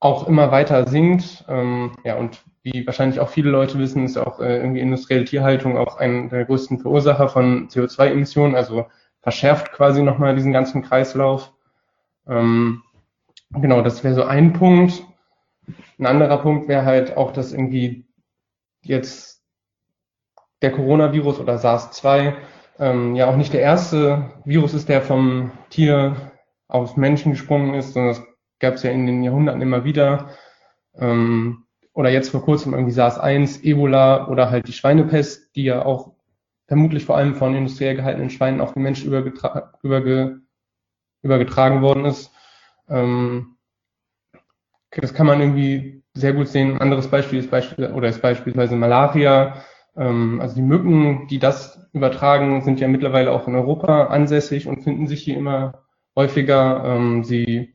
auch 0.00 0.26
immer 0.26 0.50
weiter 0.50 0.88
sinkt. 0.88 1.44
Ähm, 1.48 1.92
ja, 2.02 2.16
und 2.16 2.42
wie 2.64 2.84
wahrscheinlich 2.88 3.20
auch 3.20 3.28
viele 3.28 3.50
Leute 3.50 3.78
wissen, 3.78 4.04
ist 4.04 4.16
auch 4.16 4.40
äh, 4.40 4.56
irgendwie 4.56 4.80
industrielle 4.80 5.24
Tierhaltung 5.24 5.78
auch 5.78 5.96
ein 5.98 6.28
der 6.28 6.44
größten 6.44 6.80
Verursacher 6.80 7.28
von 7.28 7.68
CO2-Emissionen, 7.68 8.56
also 8.56 8.86
verschärft 9.20 9.70
quasi 9.70 10.02
nochmal 10.02 10.34
diesen 10.34 10.52
ganzen 10.52 10.82
Kreislauf. 10.82 11.52
Ähm, 12.26 12.82
genau, 13.52 13.80
das 13.80 14.02
wäre 14.02 14.16
so 14.16 14.24
ein 14.24 14.54
Punkt. 14.54 15.04
Ein 16.00 16.06
anderer 16.06 16.38
Punkt 16.38 16.66
wäre 16.66 16.84
halt 16.84 17.16
auch, 17.16 17.30
dass 17.32 17.52
irgendwie 17.52 18.06
jetzt 18.82 19.40
der 20.62 20.72
Coronavirus 20.72 21.38
oder 21.38 21.58
SARS-2 21.58 22.34
ähm, 22.78 23.14
ja 23.14 23.28
auch 23.28 23.36
nicht 23.36 23.52
der 23.52 23.60
erste 23.60 24.30
Virus 24.44 24.74
ist, 24.74 24.88
der 24.88 25.02
vom 25.02 25.52
Tier 25.70 26.32
aufs 26.68 26.96
Menschen 26.96 27.32
gesprungen 27.32 27.74
ist, 27.74 27.92
sondern 27.92 28.14
das 28.14 28.22
gab 28.58 28.74
es 28.74 28.82
ja 28.82 28.90
in 28.90 29.06
den 29.06 29.22
Jahrhunderten 29.22 29.62
immer 29.62 29.84
wieder. 29.84 30.30
Ähm, 30.94 31.64
oder 31.92 32.10
jetzt 32.10 32.30
vor 32.30 32.42
kurzem 32.42 32.74
irgendwie 32.74 32.92
SARS-1, 32.92 33.62
Ebola 33.62 34.28
oder 34.28 34.50
halt 34.50 34.68
die 34.68 34.72
Schweinepest, 34.72 35.56
die 35.56 35.64
ja 35.64 35.84
auch 35.84 36.12
vermutlich 36.66 37.04
vor 37.04 37.16
allem 37.16 37.34
von 37.34 37.54
industriell 37.54 37.96
gehaltenen 37.96 38.30
Schweinen 38.30 38.60
auf 38.60 38.74
den 38.74 38.82
Menschen 38.82 39.06
überge 39.06 40.40
übergetragen 41.22 41.82
worden 41.82 42.04
ist. 42.04 42.30
Ähm, 42.88 43.56
das 44.90 45.14
kann 45.14 45.26
man 45.26 45.40
irgendwie 45.40 46.02
sehr 46.14 46.32
gut 46.32 46.48
sehen. 46.48 46.74
Ein 46.74 46.80
anderes 46.80 47.08
Beispiel 47.08 47.38
ist 47.38 47.50
Beispiel 47.50 47.92
oder 47.92 48.08
ist 48.08 48.22
beispielsweise 48.22 48.76
Malaria. 48.76 49.62
Ähm, 49.96 50.40
also 50.40 50.54
die 50.54 50.62
Mücken, 50.62 51.26
die 51.28 51.38
das 51.38 51.88
übertragen, 51.92 52.62
sind 52.62 52.80
ja 52.80 52.88
mittlerweile 52.88 53.32
auch 53.32 53.48
in 53.48 53.54
Europa 53.54 54.06
ansässig 54.06 54.66
und 54.66 54.82
finden 54.82 55.06
sich 55.06 55.22
hier 55.22 55.36
immer 55.36 55.82
häufiger. 56.14 56.82
Ähm, 56.84 57.24
sie 57.24 57.72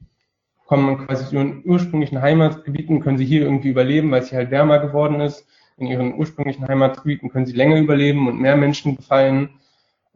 kommen 0.66 1.06
quasi 1.06 1.26
zu 1.26 1.36
ihren 1.36 1.64
ursprünglichen 1.66 2.22
Heimatgebieten, 2.22 3.02
können 3.02 3.18
sie 3.18 3.26
hier 3.26 3.42
irgendwie 3.42 3.70
überleben, 3.70 4.12
weil 4.12 4.22
es 4.22 4.30
hier 4.30 4.38
halt 4.38 4.52
wärmer 4.52 4.80
geworden 4.80 5.20
ist. 5.20 5.46
In 5.78 5.88
ihren 5.88 6.14
ursprünglichen 6.14 6.68
Heimatgebieten 6.68 7.30
können 7.30 7.46
sie 7.46 7.54
länger 7.54 7.80
überleben 7.80 8.28
und 8.28 8.40
mehr 8.40 8.56
Menschen 8.56 8.96
befallen. 8.96 9.50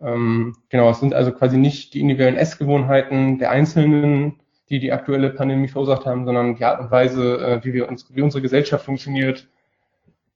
Ähm, 0.01 0.55
genau, 0.69 0.89
es 0.89 0.99
sind 0.99 1.13
also 1.13 1.31
quasi 1.31 1.57
nicht 1.57 1.93
die 1.93 2.01
individuellen 2.01 2.37
Essgewohnheiten 2.37 3.39
der 3.39 3.51
Einzelnen, 3.51 4.39
die 4.69 4.79
die 4.79 4.91
aktuelle 4.91 5.29
Pandemie 5.31 5.67
verursacht 5.67 6.05
haben, 6.05 6.25
sondern 6.25 6.55
die 6.55 6.65
Art 6.65 6.79
und 6.79 6.91
Weise, 6.91 7.37
äh, 7.37 7.65
wie 7.65 7.73
wir 7.73 7.89
uns, 7.89 8.13
wie 8.13 8.21
unsere 8.21 8.41
Gesellschaft 8.41 8.85
funktioniert, 8.85 9.47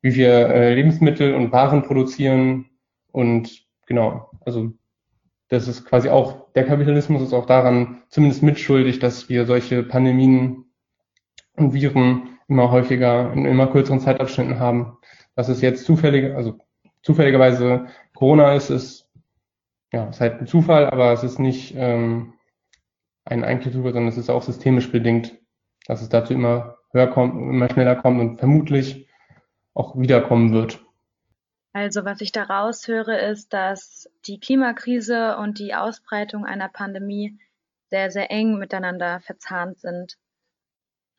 wie 0.01 0.15
wir 0.15 0.49
äh, 0.49 0.73
Lebensmittel 0.73 1.33
und 1.33 1.51
Waren 1.51 1.83
produzieren 1.83 2.69
und 3.11 3.65
genau, 3.85 4.29
also 4.45 4.71
das 5.49 5.67
ist 5.67 5.85
quasi 5.85 6.09
auch, 6.09 6.51
der 6.53 6.65
Kapitalismus 6.65 7.23
ist 7.23 7.33
auch 7.33 7.45
daran 7.45 8.03
zumindest 8.09 8.43
mitschuldig, 8.43 8.99
dass 8.99 9.29
wir 9.29 9.45
solche 9.45 9.83
Pandemien 9.83 10.65
und 11.55 11.73
Viren 11.73 12.37
immer 12.47 12.71
häufiger 12.71 13.33
in 13.33 13.45
immer 13.45 13.67
kürzeren 13.67 13.99
Zeitabschnitten 13.99 14.59
haben. 14.59 14.97
Dass 15.35 15.49
es 15.49 15.61
jetzt 15.61 15.85
zufällig, 15.85 16.35
also 16.35 16.57
zufälligerweise 17.01 17.87
Corona 18.13 18.53
ist, 18.53 18.69
ist 18.69 19.09
ja, 19.91 20.05
ist 20.05 20.21
halt 20.21 20.39
ein 20.39 20.47
Zufall, 20.47 20.87
aber 20.87 21.13
es 21.13 21.23
ist 21.23 21.39
nicht 21.39 21.73
ähm, 21.75 22.33
ein 23.25 23.43
einzelner 23.43 23.73
Zufall, 23.73 23.93
sondern 23.93 24.11
es 24.11 24.17
ist 24.17 24.29
auch 24.29 24.43
systemisch 24.43 24.91
bedingt, 24.91 25.35
dass 25.87 26.01
es 26.01 26.09
dazu 26.09 26.33
immer 26.33 26.77
höher 26.91 27.07
kommt, 27.07 27.33
immer 27.33 27.69
schneller 27.69 27.95
kommt 27.95 28.19
und 28.19 28.37
vermutlich 28.37 29.07
auch 29.73 29.97
wiederkommen 29.97 30.53
wird. 30.53 30.83
Also 31.73 32.03
was 32.03 32.21
ich 32.21 32.31
daraus 32.31 32.87
höre, 32.87 33.19
ist, 33.19 33.53
dass 33.53 34.09
die 34.25 34.39
Klimakrise 34.39 35.37
und 35.37 35.59
die 35.59 35.75
Ausbreitung 35.75 36.45
einer 36.45 36.67
Pandemie 36.67 37.39
sehr, 37.89 38.11
sehr 38.11 38.31
eng 38.31 38.57
miteinander 38.57 39.19
verzahnt 39.19 39.79
sind. 39.79 40.17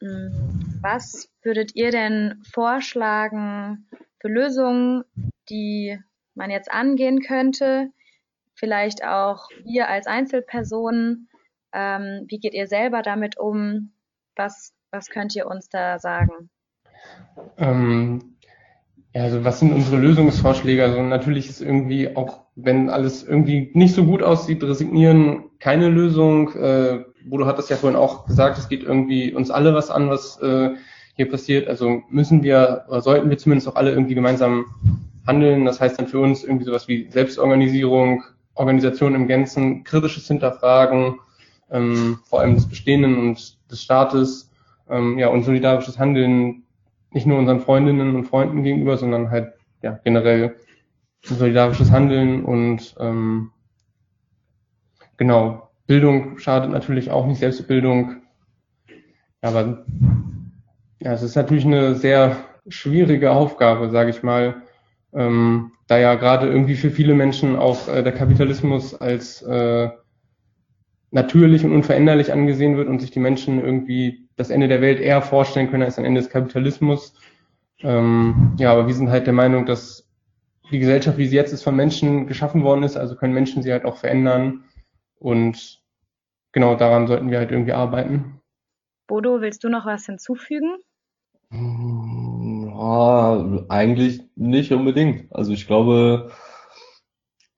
Hm, 0.00 0.78
was 0.82 1.30
würdet 1.42 1.76
ihr 1.76 1.90
denn 1.90 2.42
vorschlagen 2.52 3.88
für 4.18 4.28
Lösungen, 4.28 5.04
die 5.48 5.98
man 6.34 6.50
jetzt 6.50 6.70
angehen 6.70 7.20
könnte? 7.20 7.90
Vielleicht 8.54 9.04
auch 9.04 9.48
ihr 9.64 9.88
als 9.88 10.06
Einzelpersonen. 10.06 11.28
Ähm, 11.72 12.24
wie 12.28 12.38
geht 12.38 12.54
ihr 12.54 12.66
selber 12.66 13.02
damit 13.02 13.38
um? 13.38 13.92
Was, 14.36 14.74
was 14.90 15.08
könnt 15.08 15.34
ihr 15.36 15.46
uns 15.46 15.68
da 15.68 15.98
sagen? 15.98 16.50
Ähm, 17.56 18.29
ja, 19.12 19.22
also 19.22 19.44
was 19.44 19.58
sind 19.58 19.72
unsere 19.72 19.96
Lösungsvorschläge? 19.96 20.84
Also 20.84 21.02
natürlich 21.02 21.48
ist 21.48 21.60
irgendwie 21.60 22.14
auch, 22.16 22.42
wenn 22.54 22.90
alles 22.90 23.24
irgendwie 23.24 23.70
nicht 23.74 23.94
so 23.94 24.04
gut 24.04 24.22
aussieht, 24.22 24.62
resignieren 24.62 25.44
keine 25.58 25.88
Lösung. 25.88 26.54
Äh, 26.54 27.04
Bodo 27.24 27.44
hat 27.46 27.58
das 27.58 27.68
ja 27.68 27.76
vorhin 27.76 27.98
auch 27.98 28.26
gesagt, 28.26 28.58
es 28.58 28.68
geht 28.68 28.84
irgendwie 28.84 29.34
uns 29.34 29.50
alle 29.50 29.74
was 29.74 29.90
an, 29.90 30.10
was 30.10 30.40
äh, 30.42 30.70
hier 31.16 31.28
passiert. 31.28 31.68
Also 31.68 32.02
müssen 32.08 32.44
wir 32.44 32.84
oder 32.88 33.00
sollten 33.00 33.30
wir 33.30 33.38
zumindest 33.38 33.68
auch 33.68 33.74
alle 33.74 33.90
irgendwie 33.90 34.14
gemeinsam 34.14 34.66
handeln. 35.26 35.64
Das 35.64 35.80
heißt 35.80 35.98
dann 35.98 36.06
für 36.06 36.20
uns 36.20 36.44
irgendwie 36.44 36.64
sowas 36.64 36.86
wie 36.86 37.10
Selbstorganisierung, 37.10 38.22
Organisation 38.54 39.16
im 39.16 39.26
Gänzen, 39.26 39.82
kritisches 39.82 40.28
Hinterfragen, 40.28 41.18
ähm, 41.72 42.20
vor 42.24 42.40
allem 42.40 42.54
des 42.54 42.68
Bestehenden 42.68 43.18
und 43.18 43.58
des 43.70 43.82
Staates, 43.82 44.50
ähm, 44.88 45.18
ja, 45.18 45.28
und 45.28 45.42
solidarisches 45.42 45.98
Handeln 45.98 46.62
nicht 47.12 47.26
nur 47.26 47.38
unseren 47.38 47.60
Freundinnen 47.60 48.14
und 48.14 48.24
Freunden 48.24 48.62
gegenüber, 48.62 48.96
sondern 48.96 49.30
halt 49.30 49.54
ja, 49.82 49.98
generell 50.04 50.56
solidarisches 51.22 51.90
Handeln 51.90 52.44
und 52.44 52.94
ähm, 52.98 53.50
genau, 55.16 55.70
Bildung 55.86 56.38
schadet 56.38 56.70
natürlich 56.70 57.10
auch 57.10 57.26
nicht, 57.26 57.38
Selbstbildung. 57.38 58.16
Aber 59.40 59.84
ja, 61.00 61.12
es 61.12 61.22
ist 61.22 61.34
natürlich 61.34 61.64
eine 61.64 61.94
sehr 61.94 62.36
schwierige 62.68 63.32
Aufgabe, 63.32 63.90
sage 63.90 64.10
ich 64.10 64.22
mal, 64.22 64.62
ähm, 65.12 65.72
da 65.88 65.98
ja 65.98 66.14
gerade 66.14 66.46
irgendwie 66.46 66.76
für 66.76 66.90
viele 66.90 67.14
Menschen 67.14 67.56
auch 67.56 67.88
äh, 67.88 68.02
der 68.02 68.12
Kapitalismus 68.12 68.94
als 68.94 69.42
äh, 69.42 69.88
natürlich 71.10 71.64
und 71.64 71.72
unveränderlich 71.72 72.32
angesehen 72.32 72.76
wird 72.76 72.88
und 72.88 73.00
sich 73.00 73.10
die 73.10 73.18
Menschen 73.18 73.60
irgendwie 73.60 74.28
das 74.40 74.50
Ende 74.50 74.68
der 74.68 74.80
Welt 74.80 75.00
eher 75.00 75.20
vorstellen 75.20 75.70
können 75.70 75.82
als 75.82 75.98
ein 75.98 76.04
Ende 76.04 76.20
des 76.20 76.30
Kapitalismus. 76.30 77.14
Ähm, 77.80 78.56
ja, 78.58 78.72
aber 78.72 78.86
wir 78.86 78.94
sind 78.94 79.10
halt 79.10 79.26
der 79.26 79.34
Meinung, 79.34 79.66
dass 79.66 80.08
die 80.70 80.78
Gesellschaft, 80.78 81.18
wie 81.18 81.26
sie 81.26 81.36
jetzt 81.36 81.52
ist, 81.52 81.62
von 81.62 81.76
Menschen 81.76 82.26
geschaffen 82.26 82.64
worden 82.64 82.82
ist, 82.82 82.96
also 82.96 83.16
können 83.16 83.34
Menschen 83.34 83.62
sie 83.62 83.70
halt 83.70 83.84
auch 83.84 83.98
verändern. 83.98 84.64
Und 85.18 85.82
genau 86.52 86.74
daran 86.74 87.06
sollten 87.06 87.30
wir 87.30 87.38
halt 87.38 87.50
irgendwie 87.50 87.72
arbeiten. 87.72 88.40
Bodo, 89.06 89.42
willst 89.42 89.62
du 89.62 89.68
noch 89.68 89.84
was 89.84 90.06
hinzufügen? 90.06 90.78
Ja, 91.52 93.64
eigentlich 93.68 94.22
nicht 94.36 94.72
unbedingt. 94.72 95.30
Also 95.34 95.52
ich 95.52 95.66
glaube, 95.66 96.30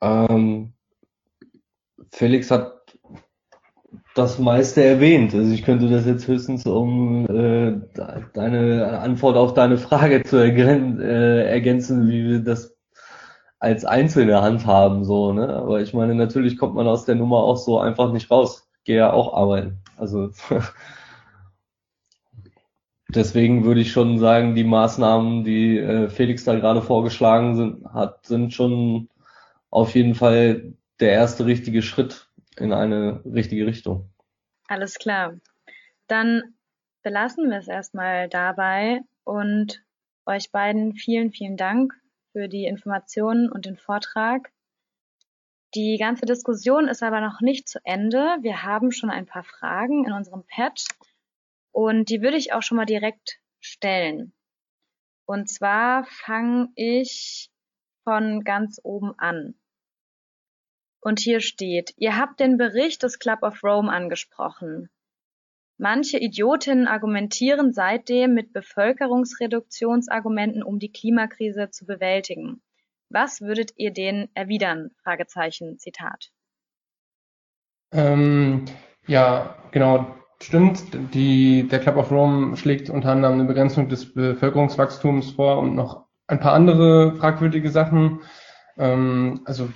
ähm, 0.01 0.72
Felix 2.11 2.51
hat 2.51 2.82
das 4.15 4.39
meiste 4.39 4.85
erwähnt. 4.85 5.35
Also 5.35 5.53
ich 5.53 5.65
könnte 5.65 5.89
das 5.89 6.07
jetzt 6.07 6.29
höchstens, 6.29 6.67
um 6.67 7.27
äh, 7.27 7.81
deine 8.35 9.01
Antwort 9.01 9.37
auf 9.37 9.55
deine 9.55 9.79
Frage 9.79 10.23
zu 10.23 10.37
ergän 10.37 11.01
äh, 11.01 11.45
ergänzen, 11.45 12.09
wie 12.09 12.29
wir 12.29 12.41
das 12.41 12.77
als 13.59 13.85
einzelne 13.85 14.43
handhaben, 14.43 15.05
so, 15.05 15.33
ne? 15.33 15.49
Aber 15.49 15.81
ich 15.81 15.95
meine, 15.95 16.17
natürlich 16.17 16.59
kommt 16.59 16.75
man 16.75 16.89
aus 16.89 17.05
der 17.05 17.15
Nummer 17.15 17.39
auch 17.39 17.57
so 17.57 17.79
einfach 17.79 18.13
nicht 18.13 18.31
raus. 18.31 18.69
Gehe 18.85 18.97
ja 18.97 19.13
auch 19.13 19.35
arbeiten. 19.35 19.79
Also 19.97 20.31
deswegen 23.09 23.65
würde 23.65 23.81
ich 23.81 23.93
schon 23.93 24.19
sagen, 24.19 24.57
die 24.57 24.65
Maßnahmen, 24.65 25.45
die 25.45 25.79
äh, 25.79 26.09
Felix 26.09 26.45
da 26.45 26.57
gerade 26.57 26.83
vorgeschlagen 26.83 27.55
sind, 27.55 27.95
hat, 27.95 28.27
sind 28.27 28.53
schon 28.53 29.09
auf 29.71 29.95
jeden 29.95 30.17
Fall 30.17 30.75
der 30.99 31.13
erste 31.13 31.47
richtige 31.47 31.83
Schritt 31.83 32.32
in 32.57 32.72
eine 32.72 33.22
richtige 33.24 33.66
Richtung. 33.66 34.11
Alles 34.68 34.98
klar. 34.98 35.38
Dann 36.07 36.55
belassen 37.03 37.50
wir 37.50 37.59
es 37.59 37.68
erstmal 37.68 38.28
dabei 38.28 39.00
und 39.24 39.84
euch 40.26 40.50
beiden 40.53 40.94
vielen, 40.94 41.32
vielen 41.32 41.57
Dank 41.57 41.94
für 42.32 42.48
die 42.48 42.64
Informationen 42.64 43.50
und 43.50 43.66
den 43.66 43.76
Vortrag. 43.76 44.53
Die 45.74 45.96
ganze 45.98 46.26
Diskussion 46.26 46.88
ist 46.88 47.03
aber 47.03 47.20
noch 47.20 47.40
nicht 47.40 47.68
zu 47.68 47.80
Ende. 47.84 48.36
Wir 48.40 48.62
haben 48.62 48.92
schon 48.92 49.11
ein 49.11 49.26
paar 49.26 49.44
Fragen 49.44 50.05
in 50.05 50.12
unserem 50.12 50.44
Pad 50.46 50.84
und 51.70 52.11
die 52.11 52.20
würde 52.20 52.36
ich 52.36 52.53
auch 52.53 52.62
schon 52.62 52.76
mal 52.76 52.84
direkt 52.84 53.40
stellen. 53.61 54.32
Und 55.24 55.48
zwar 55.48 56.05
fange 56.05 56.68
ich 56.74 57.50
von 58.05 58.44
ganz 58.44 58.80
oben 58.82 59.18
an. 59.18 59.55
Und 61.05 61.18
hier 61.18 61.40
steht, 61.40 61.94
ihr 61.96 62.16
habt 62.16 62.38
den 62.38 62.57
Bericht 62.57 63.03
des 63.03 63.18
Club 63.18 63.42
of 63.42 63.64
Rome 63.64 63.92
angesprochen. 63.92 64.88
Manche 65.76 66.18
Idiotinnen 66.18 66.86
argumentieren 66.86 67.72
seitdem 67.72 68.34
mit 68.34 68.53
Bevölkerungsreduktionsargumenten, 68.53 70.62
um 70.62 70.78
die 70.78 70.92
Klimakrise 70.92 71.70
zu 71.70 71.86
bewältigen. 71.86 72.62
Was 73.11 73.40
würdet 73.40 73.72
ihr 73.76 73.92
denen 73.92 74.28
erwidern? 74.34 74.92
Fragezeichen, 75.03 75.80
Zitat. 75.80 76.30
Ähm, 77.90 78.66
ja, 79.09 79.57
genau, 79.72 80.14
stimmt. 80.40 80.84
Die, 81.14 81.66
der 81.66 81.80
Club 81.80 81.96
of 81.96 82.12
Rome 82.12 82.57
schlägt 82.57 82.90
unter 82.90 83.11
anderem 83.11 83.40
eine 83.40 83.48
Begrenzung 83.48 83.88
des 83.88 84.14
Bevölkerungswachstums 84.14 85.32
vor 85.32 85.59
und 85.59 85.74
noch 85.74 86.07
ein 86.28 86.38
paar 86.38 86.53
andere 86.53 87.16
fragwürdige 87.16 87.70
Sachen. 87.70 88.20
Ähm, 88.78 89.40
also 89.46 89.68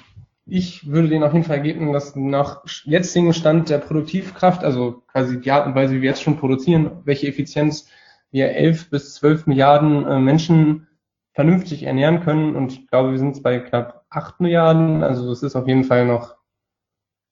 ich 0.47 0.89
würde 0.89 1.09
den 1.09 1.25
auf 1.25 1.33
jeden 1.33 1.45
Fall 1.45 1.61
geben, 1.61 1.93
dass 1.93 2.15
nach 2.15 2.63
jetzigem 2.85 3.33
Stand 3.33 3.69
der 3.69 3.79
Produktivkraft, 3.79 4.63
also 4.63 5.03
quasi 5.09 5.41
die 5.41 5.51
Art 5.51 5.67
und 5.67 5.75
Weise, 5.75 5.95
wie 5.95 6.03
wir 6.03 6.11
jetzt 6.11 6.23
schon 6.23 6.39
produzieren, 6.39 7.03
welche 7.05 7.27
Effizienz 7.27 7.89
wir 8.31 8.51
elf 8.51 8.89
bis 8.89 9.15
zwölf 9.15 9.47
Milliarden 9.47 10.07
äh, 10.07 10.21
Menschen 10.21 10.87
vernünftig 11.33 11.83
ernähren 11.83 12.21
können. 12.21 12.55
Und 12.55 12.73
ich 12.73 12.87
glaube, 12.87 13.11
wir 13.11 13.19
sind 13.19 13.43
bei 13.43 13.59
knapp 13.59 14.05
acht 14.09 14.41
Milliarden. 14.41 15.03
Also 15.03 15.31
es 15.33 15.43
ist 15.43 15.57
auf 15.57 15.67
jeden 15.67 15.85
Fall 15.85 16.07
noch 16.07 16.37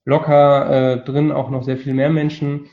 locker 0.05 0.71
äh, 0.71 1.05
drin, 1.05 1.31
auch 1.31 1.51
noch 1.51 1.63
sehr 1.63 1.79
viel 1.79 1.95
mehr 1.95 2.11
Menschen 2.11 2.67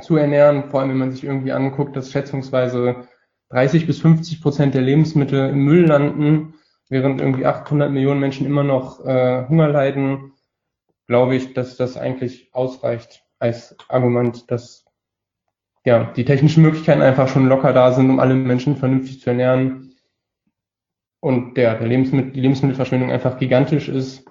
zu 0.00 0.16
ernähren. 0.16 0.70
Vor 0.70 0.80
allem, 0.80 0.90
wenn 0.90 0.98
man 0.98 1.12
sich 1.12 1.22
irgendwie 1.22 1.52
anguckt, 1.52 1.94
dass 1.96 2.10
schätzungsweise 2.10 3.08
30 3.50 3.86
bis 3.86 4.00
50 4.00 4.42
Prozent 4.42 4.74
der 4.74 4.82
Lebensmittel 4.82 5.50
im 5.50 5.64
Müll 5.64 5.86
landen 5.86 6.53
während 6.88 7.20
irgendwie 7.20 7.46
800 7.46 7.90
Millionen 7.90 8.20
Menschen 8.20 8.46
immer 8.46 8.62
noch 8.62 9.04
äh, 9.04 9.46
Hunger 9.48 9.68
leiden, 9.68 10.32
glaube 11.06 11.36
ich, 11.36 11.54
dass 11.54 11.76
das 11.76 11.96
eigentlich 11.96 12.50
ausreicht 12.52 13.24
als 13.38 13.76
Argument, 13.88 14.50
dass 14.50 14.84
ja, 15.84 16.04
die 16.16 16.24
technischen 16.24 16.62
Möglichkeiten 16.62 17.02
einfach 17.02 17.28
schon 17.28 17.48
locker 17.48 17.72
da 17.72 17.92
sind, 17.92 18.08
um 18.08 18.18
alle 18.18 18.34
Menschen 18.34 18.76
vernünftig 18.76 19.20
zu 19.20 19.30
ernähren. 19.30 19.94
Und 21.20 21.56
der, 21.56 21.78
der 21.78 21.86
Lebensmittel, 21.86 22.32
die 22.32 22.40
Lebensmittelverschwendung 22.40 23.10
einfach 23.10 23.38
gigantisch 23.38 23.88
ist. 23.88 24.24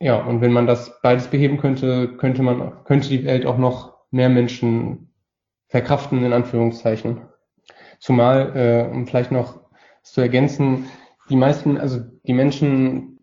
Ja, 0.00 0.16
und 0.16 0.40
wenn 0.40 0.52
man 0.52 0.66
das 0.66 1.00
beides 1.02 1.28
beheben 1.28 1.58
könnte, 1.58 2.16
könnte 2.16 2.42
man, 2.42 2.84
könnte 2.84 3.08
die 3.08 3.24
Welt 3.24 3.46
auch 3.46 3.58
noch 3.58 3.96
mehr 4.10 4.28
Menschen 4.28 5.12
verkraften, 5.68 6.24
in 6.24 6.32
Anführungszeichen. 6.32 7.22
Zumal, 7.98 8.56
äh, 8.56 8.92
um 8.92 9.06
vielleicht 9.06 9.32
noch 9.32 9.60
zu 10.02 10.20
ergänzen, 10.20 10.88
die 11.28 11.36
meisten, 11.36 11.78
also 11.78 12.00
die 12.26 12.32
Menschen, 12.32 13.20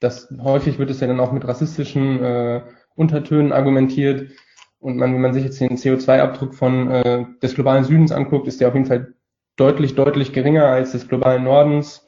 das 0.00 0.32
häufig 0.42 0.78
wird 0.78 0.90
es 0.90 1.00
ja 1.00 1.06
dann 1.06 1.20
auch 1.20 1.32
mit 1.32 1.46
rassistischen 1.46 2.22
äh, 2.22 2.62
Untertönen 2.94 3.52
argumentiert. 3.52 4.30
Und 4.78 4.96
man, 4.96 5.14
wenn 5.14 5.20
man 5.20 5.34
sich 5.34 5.44
jetzt 5.44 5.60
den 5.60 5.76
CO2-Abdruck 5.76 6.54
von 6.54 6.90
äh, 6.90 7.24
des 7.42 7.54
globalen 7.54 7.84
Südens 7.84 8.12
anguckt, 8.12 8.46
ist 8.46 8.60
der 8.60 8.68
auf 8.68 8.74
jeden 8.74 8.86
Fall 8.86 9.14
deutlich, 9.56 9.94
deutlich 9.94 10.32
geringer 10.32 10.66
als 10.66 10.92
des 10.92 11.08
globalen 11.08 11.44
Nordens. 11.44 12.06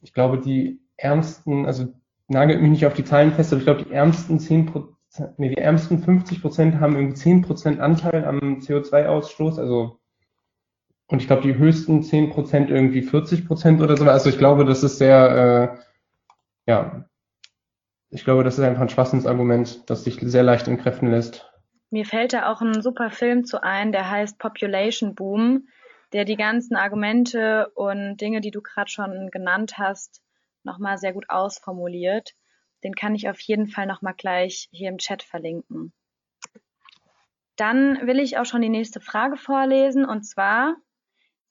Ich 0.00 0.12
glaube, 0.12 0.38
die 0.38 0.80
ärmsten, 0.96 1.66
also 1.66 1.88
nagelt 2.28 2.60
mich 2.60 2.70
nicht 2.70 2.86
auf 2.86 2.94
die 2.94 3.04
Zahlen 3.04 3.32
fest, 3.32 3.52
aber 3.52 3.60
ich 3.60 3.66
glaube, 3.66 3.84
die 3.84 3.92
ärmsten 3.92 4.38
10 4.38 4.66
Prozent, 4.66 5.38
nee, 5.38 5.48
die 5.48 5.58
ärmsten 5.58 5.98
50 5.98 6.40
Prozent 6.40 6.80
haben 6.80 6.96
irgendwie 6.96 7.14
10 7.14 7.42
Prozent 7.42 7.80
Anteil 7.80 8.24
am 8.24 8.60
CO2-Ausstoß, 8.60 9.58
also 9.58 9.98
und 11.12 11.20
ich 11.20 11.26
glaube, 11.26 11.42
die 11.42 11.58
höchsten 11.58 12.02
10 12.02 12.30
Prozent 12.30 12.70
irgendwie 12.70 13.02
40 13.02 13.46
Prozent 13.46 13.82
oder 13.82 13.98
so. 13.98 14.06
Also 14.06 14.30
ich 14.30 14.38
glaube, 14.38 14.64
das 14.64 14.82
ist 14.82 14.96
sehr, 14.96 15.76
äh, 16.66 16.70
ja, 16.70 17.04
ich 18.08 18.24
glaube, 18.24 18.44
das 18.44 18.58
ist 18.58 18.64
einfach 18.64 18.80
ein 18.80 18.88
Schwachsinnsargument, 18.88 19.90
das 19.90 20.04
sich 20.04 20.18
sehr 20.22 20.42
leicht 20.42 20.68
entkräften 20.68 21.10
lässt. 21.10 21.52
Mir 21.90 22.06
fällt 22.06 22.32
da 22.32 22.50
auch 22.50 22.62
ein 22.62 22.80
super 22.80 23.10
Film 23.10 23.44
zu 23.44 23.62
ein, 23.62 23.92
der 23.92 24.10
heißt 24.10 24.38
Population 24.38 25.14
Boom, 25.14 25.68
der 26.14 26.24
die 26.24 26.36
ganzen 26.36 26.76
Argumente 26.76 27.68
und 27.74 28.16
Dinge, 28.16 28.40
die 28.40 28.50
du 28.50 28.62
gerade 28.62 28.90
schon 28.90 29.28
genannt 29.30 29.76
hast, 29.76 30.22
nochmal 30.64 30.96
sehr 30.96 31.12
gut 31.12 31.28
ausformuliert. 31.28 32.32
Den 32.84 32.94
kann 32.94 33.14
ich 33.14 33.28
auf 33.28 33.38
jeden 33.40 33.66
Fall 33.66 33.86
nochmal 33.86 34.14
gleich 34.16 34.70
hier 34.72 34.88
im 34.88 34.96
Chat 34.96 35.22
verlinken. 35.22 35.92
Dann 37.56 38.06
will 38.06 38.18
ich 38.18 38.38
auch 38.38 38.46
schon 38.46 38.62
die 38.62 38.70
nächste 38.70 39.00
Frage 39.00 39.36
vorlesen 39.36 40.06
und 40.06 40.22
zwar 40.22 40.76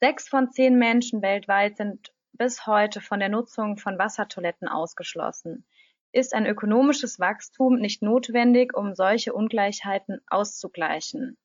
Sechs 0.04 0.28
von 0.28 0.49
zehn 0.49 0.80
Menschen 0.80 1.22
weltweit 1.22 1.78
sind 1.78 2.12
bis 2.34 2.66
heute 2.66 3.02
von 3.02 3.20
der 3.20 3.30
Nutzung 3.30 3.78
von 3.78 3.99
Wassertoiletten 3.99 4.68
ausgeschlossen. 4.68 5.64
Ist 6.12 6.34
ein 6.34 6.47
ökonomisches 6.47 7.20
Wachstum 7.20 7.76
nicht 7.76 8.02
notwendig, 8.02 8.76
um 8.76 8.95
solche 8.95 9.32
Ungleichheiten 9.32 10.20
auszugleichen? 10.28 11.38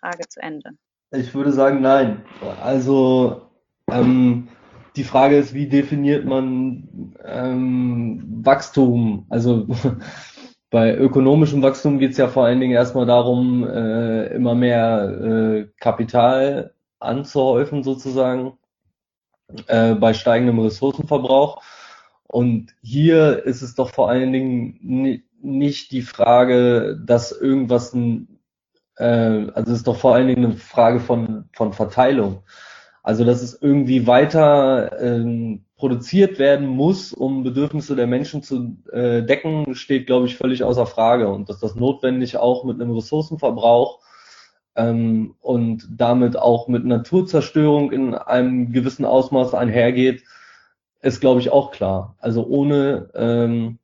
Frage 0.00 0.26
zu 0.28 0.40
Ende. 0.40 0.70
Ich 1.10 1.34
würde 1.34 1.52
sagen, 1.52 1.82
nein. 1.82 2.24
Also 2.62 3.50
ähm, 3.90 4.48
die 4.96 5.04
Frage 5.04 5.36
ist, 5.36 5.52
wie 5.52 5.68
definiert 5.68 6.24
man 6.24 7.14
ähm, 7.22 8.40
Wachstum? 8.46 9.26
Also 9.28 9.66
bei 10.70 10.96
ökonomischem 10.96 11.60
Wachstum 11.60 11.98
geht 11.98 12.12
es 12.12 12.16
ja 12.16 12.28
vor 12.28 12.46
allen 12.46 12.60
Dingen 12.60 12.72
erstmal 12.72 13.04
darum, 13.04 13.68
äh, 13.68 14.28
immer 14.28 14.54
mehr 14.54 15.02
äh, 15.02 15.68
Kapital 15.78 16.72
anzuhäufen 17.00 17.82
sozusagen 17.82 18.58
äh, 19.66 19.94
bei 19.94 20.14
steigendem 20.14 20.58
Ressourcenverbrauch. 20.58 21.62
Und 22.26 22.74
hier 22.82 23.44
ist 23.44 23.62
es 23.62 23.74
doch 23.74 23.90
vor 23.90 24.10
allen 24.10 24.32
Dingen 24.32 25.22
nicht 25.40 25.92
die 25.92 26.02
Frage, 26.02 27.00
dass 27.04 27.32
irgendwas 27.32 27.94
ein, 27.94 28.40
äh, 28.96 29.46
also 29.54 29.72
es 29.72 29.78
ist 29.78 29.86
doch 29.86 29.96
vor 29.96 30.14
allen 30.14 30.28
Dingen 30.28 30.44
eine 30.44 30.54
Frage 30.54 31.00
von, 31.00 31.48
von 31.54 31.72
Verteilung. 31.72 32.42
Also 33.02 33.24
dass 33.24 33.40
es 33.40 33.58
irgendwie 33.62 34.06
weiter 34.06 35.00
ähm, 35.00 35.64
produziert 35.76 36.38
werden 36.38 36.66
muss, 36.66 37.14
um 37.14 37.42
Bedürfnisse 37.42 37.96
der 37.96 38.06
Menschen 38.06 38.42
zu 38.42 38.76
äh, 38.92 39.22
decken, 39.22 39.74
steht, 39.74 40.06
glaube 40.06 40.26
ich, 40.26 40.36
völlig 40.36 40.62
außer 40.62 40.84
Frage. 40.84 41.28
Und 41.28 41.48
dass 41.48 41.60
das 41.60 41.74
notwendig 41.76 42.36
auch 42.36 42.64
mit 42.64 42.80
einem 42.80 42.92
Ressourcenverbrauch 42.92 44.00
ähm, 44.78 45.34
und 45.40 45.88
damit 45.90 46.38
auch 46.38 46.68
mit 46.68 46.84
Naturzerstörung 46.84 47.90
in 47.90 48.14
einem 48.14 48.72
gewissen 48.72 49.04
Ausmaß 49.04 49.52
einhergeht, 49.54 50.22
ist, 51.02 51.20
glaube 51.20 51.40
ich, 51.40 51.50
auch 51.50 51.72
klar. 51.72 52.16
Also 52.20 52.46
ohne, 52.46 53.10
ähm, 53.14 53.78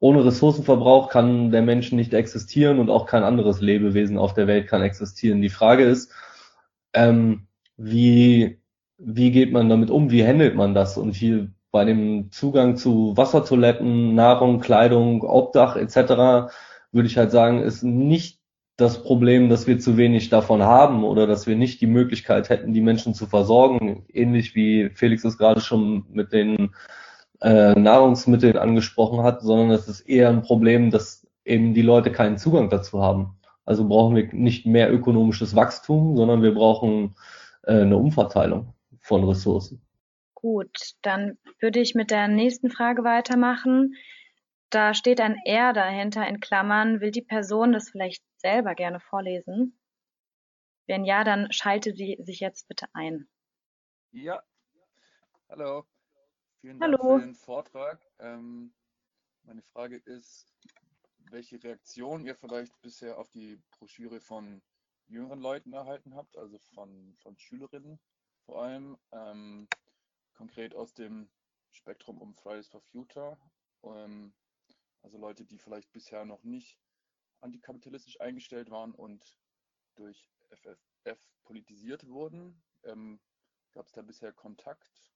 ohne 0.00 0.24
Ressourcenverbrauch 0.24 1.08
kann 1.08 1.50
der 1.50 1.62
Mensch 1.62 1.92
nicht 1.92 2.12
existieren 2.12 2.78
und 2.78 2.90
auch 2.90 3.06
kein 3.06 3.24
anderes 3.24 3.60
Lebewesen 3.60 4.18
auf 4.18 4.34
der 4.34 4.46
Welt 4.46 4.68
kann 4.68 4.82
existieren. 4.82 5.40
Die 5.40 5.48
Frage 5.48 5.84
ist, 5.84 6.12
ähm, 6.92 7.46
wie, 7.78 8.60
wie 8.98 9.30
geht 9.30 9.52
man 9.52 9.68
damit 9.70 9.90
um? 9.90 10.10
Wie 10.10 10.26
handelt 10.26 10.54
man 10.54 10.74
das? 10.74 10.98
Und 10.98 11.12
hier 11.12 11.48
bei 11.70 11.84
dem 11.86 12.30
Zugang 12.32 12.76
zu 12.76 13.16
Wassertoiletten, 13.16 14.14
Nahrung, 14.14 14.60
Kleidung, 14.60 15.22
Obdach 15.22 15.76
etc. 15.76 16.50
würde 16.92 17.06
ich 17.06 17.16
halt 17.16 17.30
sagen, 17.30 17.62
ist 17.62 17.82
nicht 17.82 18.37
das 18.78 19.02
Problem, 19.02 19.48
dass 19.48 19.66
wir 19.66 19.80
zu 19.80 19.96
wenig 19.96 20.30
davon 20.30 20.62
haben 20.62 21.02
oder 21.02 21.26
dass 21.26 21.48
wir 21.48 21.56
nicht 21.56 21.80
die 21.80 21.88
Möglichkeit 21.88 22.48
hätten, 22.48 22.72
die 22.72 22.80
Menschen 22.80 23.12
zu 23.12 23.26
versorgen, 23.26 24.06
ähnlich 24.12 24.54
wie 24.54 24.88
Felix 24.90 25.24
es 25.24 25.36
gerade 25.36 25.60
schon 25.60 26.06
mit 26.10 26.32
den 26.32 26.70
äh, 27.40 27.74
Nahrungsmitteln 27.74 28.56
angesprochen 28.56 29.24
hat, 29.24 29.42
sondern 29.42 29.72
es 29.72 29.88
ist 29.88 30.02
eher 30.02 30.28
ein 30.28 30.42
Problem, 30.42 30.92
dass 30.92 31.26
eben 31.44 31.74
die 31.74 31.82
Leute 31.82 32.12
keinen 32.12 32.38
Zugang 32.38 32.70
dazu 32.70 33.02
haben. 33.02 33.36
Also 33.64 33.86
brauchen 33.86 34.14
wir 34.14 34.32
nicht 34.32 34.64
mehr 34.64 34.92
ökonomisches 34.92 35.56
Wachstum, 35.56 36.16
sondern 36.16 36.42
wir 36.42 36.54
brauchen 36.54 37.16
äh, 37.64 37.80
eine 37.80 37.96
Umverteilung 37.96 38.74
von 39.00 39.24
Ressourcen. 39.24 39.82
Gut, 40.34 40.92
dann 41.02 41.36
würde 41.58 41.80
ich 41.80 41.96
mit 41.96 42.12
der 42.12 42.28
nächsten 42.28 42.70
Frage 42.70 43.02
weitermachen. 43.02 43.96
Da 44.70 44.92
steht 44.92 45.20
ein 45.20 45.36
R 45.44 45.72
dahinter 45.72 46.26
in 46.28 46.40
Klammern. 46.40 47.00
Will 47.00 47.10
die 47.10 47.22
Person 47.22 47.72
das 47.72 47.90
vielleicht 47.90 48.22
selber 48.36 48.74
gerne 48.74 49.00
vorlesen? 49.00 49.78
Wenn 50.86 51.04
ja, 51.04 51.24
dann 51.24 51.50
schalte 51.52 51.94
sie 51.94 52.18
sich 52.20 52.40
jetzt 52.40 52.68
bitte 52.68 52.86
ein. 52.92 53.28
Ja, 54.10 54.42
hallo. 55.48 55.84
Vielen 56.60 56.80
Hallo. 56.80 56.96
Dank 56.96 57.20
für 57.20 57.26
den 57.26 57.34
Vortrag. 57.34 58.00
Ähm, 58.18 58.74
meine 59.42 59.62
Frage 59.62 59.96
ist, 59.96 60.52
welche 61.30 61.62
Reaktion 61.62 62.24
ihr 62.24 62.34
vielleicht 62.34 62.78
bisher 62.82 63.18
auf 63.18 63.30
die 63.30 63.60
Broschüre 63.70 64.20
von 64.20 64.60
jüngeren 65.06 65.40
Leuten 65.40 65.72
erhalten 65.72 66.14
habt, 66.14 66.36
also 66.36 66.58
von, 66.58 67.14
von 67.22 67.38
Schülerinnen 67.38 67.98
vor 68.44 68.62
allem, 68.62 68.98
ähm, 69.12 69.68
konkret 70.34 70.74
aus 70.74 70.94
dem 70.94 71.28
Spektrum 71.70 72.18
um 72.18 72.34
Fridays 72.34 72.68
for 72.68 72.80
Future, 72.80 73.38
ähm, 73.82 74.32
also 75.02 75.18
Leute, 75.18 75.44
die 75.44 75.58
vielleicht 75.58 75.92
bisher 75.92 76.24
noch 76.24 76.44
nicht 76.44 76.78
antikapitalistisch 77.40 78.20
eingestellt 78.20 78.70
waren 78.70 78.92
und 78.92 79.36
durch 79.96 80.28
FFF 80.50 81.18
politisiert 81.44 82.06
wurden. 82.08 82.62
Ähm, 82.84 83.20
Gab 83.72 83.86
es 83.86 83.92
da 83.92 84.02
bisher 84.02 84.32
Kontakt? 84.32 85.12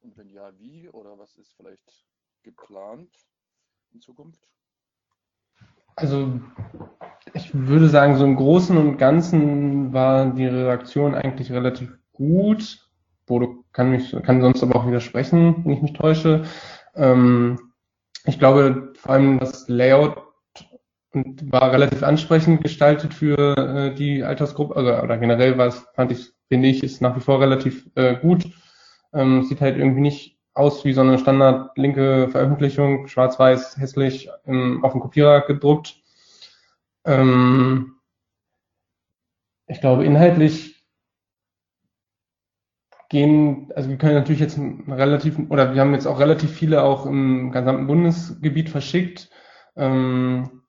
Und 0.00 0.16
wenn 0.16 0.30
ja, 0.30 0.58
wie? 0.58 0.88
Oder 0.88 1.18
was 1.18 1.36
ist 1.36 1.52
vielleicht 1.54 2.06
geplant 2.42 3.14
in 3.92 4.00
Zukunft? 4.00 4.48
Also 5.96 6.40
ich 7.34 7.54
würde 7.54 7.88
sagen, 7.88 8.16
so 8.16 8.24
im 8.24 8.36
Großen 8.36 8.76
und 8.76 8.98
Ganzen 8.98 9.92
war 9.92 10.26
die 10.32 10.46
Reaktion 10.46 11.14
eigentlich 11.14 11.52
relativ 11.52 11.96
gut. 12.12 12.90
Bodo 13.26 13.64
kann 13.72 13.90
mich, 13.90 14.10
kann 14.24 14.40
sonst 14.40 14.62
aber 14.62 14.76
auch 14.76 14.86
widersprechen, 14.86 15.64
wenn 15.64 15.72
ich 15.72 15.82
mich 15.82 15.92
täusche. 15.92 16.44
Ähm, 16.94 17.72
ich 18.24 18.38
glaube, 18.38 18.92
vor 18.96 19.12
allem 19.12 19.38
das 19.38 19.68
Layout 19.68 20.22
war 21.12 21.72
relativ 21.72 22.02
ansprechend 22.02 22.62
gestaltet 22.62 23.14
für 23.14 23.56
äh, 23.56 23.94
die 23.94 24.24
Altersgruppe, 24.24 24.74
also, 24.74 24.90
oder 25.02 25.16
generell 25.18 25.56
war 25.58 25.68
es, 25.68 25.86
fand 25.94 26.10
ich, 26.10 26.32
finde 26.48 26.68
ich, 26.68 26.82
ist 26.82 27.00
nach 27.00 27.16
wie 27.16 27.20
vor 27.20 27.40
relativ 27.40 27.88
äh, 27.94 28.16
gut. 28.16 28.46
Ähm, 29.12 29.44
sieht 29.44 29.60
halt 29.60 29.76
irgendwie 29.76 30.00
nicht 30.00 30.40
aus 30.54 30.84
wie 30.84 30.92
so 30.92 31.02
eine 31.02 31.18
standard 31.18 31.76
linke 31.76 32.28
Veröffentlichung, 32.28 33.06
schwarz-weiß, 33.06 33.76
hässlich 33.76 34.28
im, 34.44 34.84
auf 34.84 34.92
dem 34.92 35.00
Kopierer 35.00 35.42
gedruckt. 35.42 35.96
Ähm, 37.04 37.94
ich 39.66 39.80
glaube, 39.80 40.04
inhaltlich 40.04 40.73
gehen, 43.14 43.70
also 43.76 43.88
wir 43.88 43.96
können 43.96 44.14
natürlich 44.14 44.40
jetzt 44.40 44.58
relativ, 44.88 45.38
oder 45.48 45.72
wir 45.72 45.80
haben 45.80 45.94
jetzt 45.94 46.06
auch 46.06 46.18
relativ 46.18 46.50
viele 46.50 46.82
auch 46.82 47.06
im 47.06 47.52
gesamten 47.52 47.86
Bundesgebiet 47.86 48.68
verschickt. 48.68 49.30
Ähm, 49.76 50.62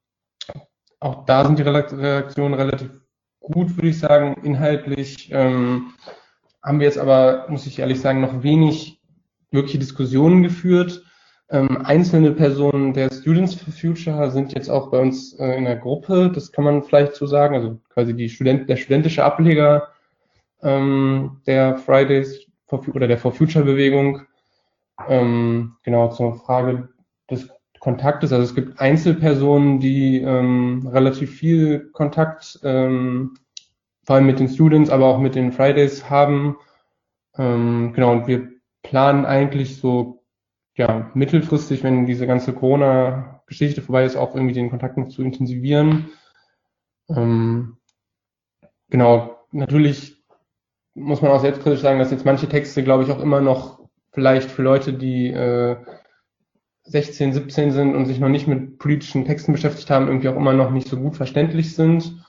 auch 0.99 1.25
da 1.25 1.43
sind 1.43 1.57
die 1.57 1.63
Reaktionen 1.63 2.53
relativ 2.53 3.01
gut, 3.39 3.75
würde 3.75 3.87
ich 3.87 3.97
sagen. 3.97 4.35
Inhaltlich 4.43 5.31
ähm, 5.31 5.93
haben 6.61 6.79
wir 6.79 6.85
jetzt 6.85 6.99
aber, 6.99 7.47
muss 7.49 7.65
ich 7.65 7.79
ehrlich 7.79 7.99
sagen, 7.99 8.21
noch 8.21 8.43
wenig 8.43 9.01
wirkliche 9.49 9.79
Diskussionen 9.79 10.43
geführt. 10.43 11.03
Ähm, 11.49 11.83
einzelne 11.83 12.31
Personen 12.31 12.93
der 12.93 13.11
Students 13.11 13.55
for 13.55 13.73
Future 13.73 14.29
sind 14.29 14.53
jetzt 14.53 14.69
auch 14.69 14.91
bei 14.91 14.99
uns 14.99 15.33
äh, 15.39 15.57
in 15.57 15.65
der 15.65 15.77
Gruppe, 15.77 16.31
das 16.31 16.51
kann 16.51 16.63
man 16.63 16.83
vielleicht 16.83 17.15
so 17.15 17.25
sagen, 17.25 17.55
also 17.55 17.79
quasi 17.89 18.15
die 18.15 18.29
Student, 18.29 18.69
der 18.69 18.77
studentische 18.77 19.23
Ableger 19.23 19.94
ähm, 20.61 21.41
der 21.45 21.77
Fridays 21.77 22.47
for, 22.67 22.85
oder 22.93 23.07
der 23.07 23.17
For 23.17 23.31
Future 23.31 23.65
Bewegung. 23.65 24.21
Ähm, 25.07 25.75
genau 25.83 26.09
zur 26.09 26.35
Frage 26.35 26.89
des 27.29 27.49
Kontaktes. 27.79 28.31
Also 28.31 28.43
es 28.43 28.55
gibt 28.55 28.79
Einzelpersonen, 28.79 29.79
die 29.79 30.21
ähm, 30.21 30.87
relativ 30.91 31.35
viel 31.35 31.91
Kontakt, 31.91 32.59
ähm, 32.63 33.35
vor 34.03 34.15
allem 34.15 34.25
mit 34.25 34.39
den 34.39 34.49
Students, 34.49 34.89
aber 34.89 35.05
auch 35.05 35.19
mit 35.19 35.35
den 35.35 35.51
Fridays 35.51 36.09
haben. 36.09 36.57
Ähm, 37.37 37.93
genau, 37.93 38.13
und 38.13 38.27
wir 38.27 38.49
planen 38.83 39.25
eigentlich 39.25 39.77
so 39.77 40.23
ja, 40.75 41.11
mittelfristig, 41.13 41.83
wenn 41.83 42.05
diese 42.05 42.27
ganze 42.27 42.53
Corona-Geschichte 42.53 43.81
vorbei 43.81 44.05
ist, 44.05 44.15
auch 44.15 44.35
irgendwie 44.35 44.53
den 44.53 44.69
Kontakt 44.69 44.97
noch 44.97 45.07
zu 45.09 45.21
intensivieren. 45.21 46.09
Ähm, 47.09 47.77
genau, 48.89 49.37
natürlich 49.51 50.14
muss 50.95 51.21
man 51.21 51.31
auch 51.31 51.41
selbstkritisch 51.41 51.81
sagen, 51.81 51.99
dass 51.99 52.11
jetzt 52.11 52.25
manche 52.25 52.49
Texte, 52.49 52.83
glaube 52.83 53.03
ich, 53.03 53.11
auch 53.11 53.21
immer 53.21 53.41
noch 53.41 53.79
vielleicht 54.11 54.49
für 54.49 54.63
Leute, 54.63 54.93
die 54.93 55.27
äh, 55.27 55.75
16, 56.85 57.33
17 57.33 57.71
sind 57.71 57.95
und 57.95 58.05
sich 58.05 58.19
noch 58.19 58.29
nicht 58.29 58.47
mit 58.47 58.79
politischen 58.79 59.25
Texten 59.25 59.51
beschäftigt 59.51 59.89
haben, 59.89 60.07
irgendwie 60.07 60.29
auch 60.29 60.35
immer 60.35 60.53
noch 60.53 60.71
nicht 60.71 60.87
so 60.87 60.97
gut 60.97 61.15
verständlich 61.15 61.75
sind. 61.75 62.25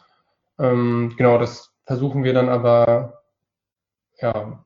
Ähm, 0.59 1.14
genau, 1.17 1.39
das 1.39 1.73
versuchen 1.85 2.25
wir 2.25 2.33
dann 2.33 2.49
aber 2.49 3.23
ja, 4.21 4.64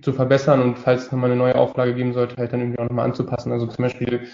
zu 0.00 0.12
verbessern 0.12 0.62
und 0.62 0.78
falls 0.78 1.04
es 1.04 1.12
nochmal 1.12 1.30
eine 1.30 1.38
neue 1.38 1.56
Auflage 1.56 1.94
geben 1.94 2.14
sollte, 2.14 2.36
halt 2.36 2.52
dann 2.52 2.60
irgendwie 2.60 2.78
auch 2.78 2.88
nochmal 2.88 3.06
anzupassen. 3.06 3.52
Also 3.52 3.66
zum 3.66 3.84
Beispiel 3.84 4.28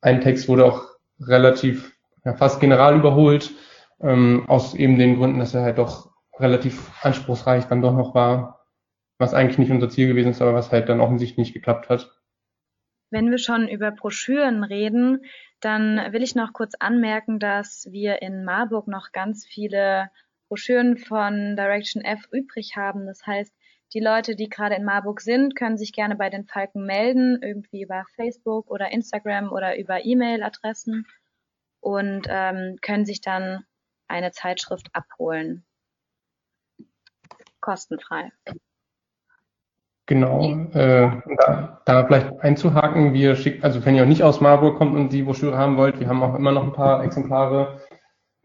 ein 0.00 0.20
Text 0.20 0.48
wurde 0.48 0.66
auch 0.66 0.84
relativ, 1.20 1.96
ja, 2.24 2.34
fast 2.34 2.60
general 2.60 2.96
überholt, 2.96 3.52
ähm, 4.00 4.44
aus 4.48 4.74
eben 4.74 4.98
den 4.98 5.16
Gründen, 5.16 5.38
dass 5.38 5.54
er 5.54 5.62
halt 5.62 5.78
doch 5.78 6.11
relativ 6.38 6.90
anspruchsreich 7.04 7.66
dann 7.66 7.82
doch 7.82 7.94
noch 7.94 8.14
war, 8.14 8.66
was 9.18 9.34
eigentlich 9.34 9.58
nicht 9.58 9.70
unser 9.70 9.88
Ziel 9.88 10.08
gewesen 10.08 10.30
ist, 10.30 10.42
aber 10.42 10.54
was 10.54 10.72
halt 10.72 10.88
dann 10.88 11.00
offensichtlich 11.00 11.38
nicht 11.38 11.54
geklappt 11.54 11.88
hat. 11.88 12.10
Wenn 13.10 13.30
wir 13.30 13.38
schon 13.38 13.68
über 13.68 13.90
Broschüren 13.90 14.64
reden, 14.64 15.24
dann 15.60 16.12
will 16.12 16.22
ich 16.22 16.34
noch 16.34 16.52
kurz 16.52 16.74
anmerken, 16.78 17.38
dass 17.38 17.86
wir 17.90 18.22
in 18.22 18.44
Marburg 18.44 18.88
noch 18.88 19.12
ganz 19.12 19.46
viele 19.46 20.10
Broschüren 20.48 20.96
von 20.96 21.56
Direction 21.56 22.04
F 22.04 22.26
übrig 22.32 22.76
haben. 22.76 23.06
Das 23.06 23.26
heißt, 23.26 23.52
die 23.94 24.00
Leute, 24.00 24.34
die 24.34 24.48
gerade 24.48 24.74
in 24.74 24.84
Marburg 24.84 25.20
sind, 25.20 25.54
können 25.54 25.76
sich 25.76 25.92
gerne 25.92 26.16
bei 26.16 26.30
den 26.30 26.46
Falken 26.46 26.86
melden, 26.86 27.40
irgendwie 27.42 27.82
über 27.82 28.04
Facebook 28.16 28.70
oder 28.70 28.90
Instagram 28.90 29.52
oder 29.52 29.78
über 29.78 30.04
E-Mail-Adressen 30.04 31.06
und 31.80 32.26
ähm, 32.28 32.78
können 32.80 33.04
sich 33.04 33.20
dann 33.20 33.64
eine 34.08 34.32
Zeitschrift 34.32 34.88
abholen. 34.94 35.64
Kostenfrei. 37.62 38.30
Genau, 40.06 40.50
äh, 40.74 41.22
da, 41.38 41.80
da 41.86 42.04
vielleicht 42.04 42.40
einzuhaken, 42.40 43.14
wir 43.14 43.36
schicken, 43.36 43.64
also 43.64 43.84
wenn 43.86 43.94
ihr 43.94 44.02
auch 44.02 44.08
nicht 44.08 44.24
aus 44.24 44.40
Marburg 44.42 44.76
kommt 44.76 44.94
und 44.94 45.10
die 45.10 45.22
Broschüre 45.22 45.56
haben 45.56 45.78
wollt, 45.78 46.00
wir 46.00 46.08
haben 46.08 46.22
auch 46.22 46.34
immer 46.34 46.52
noch 46.52 46.64
ein 46.64 46.72
paar 46.72 47.02
Exemplare. 47.04 47.80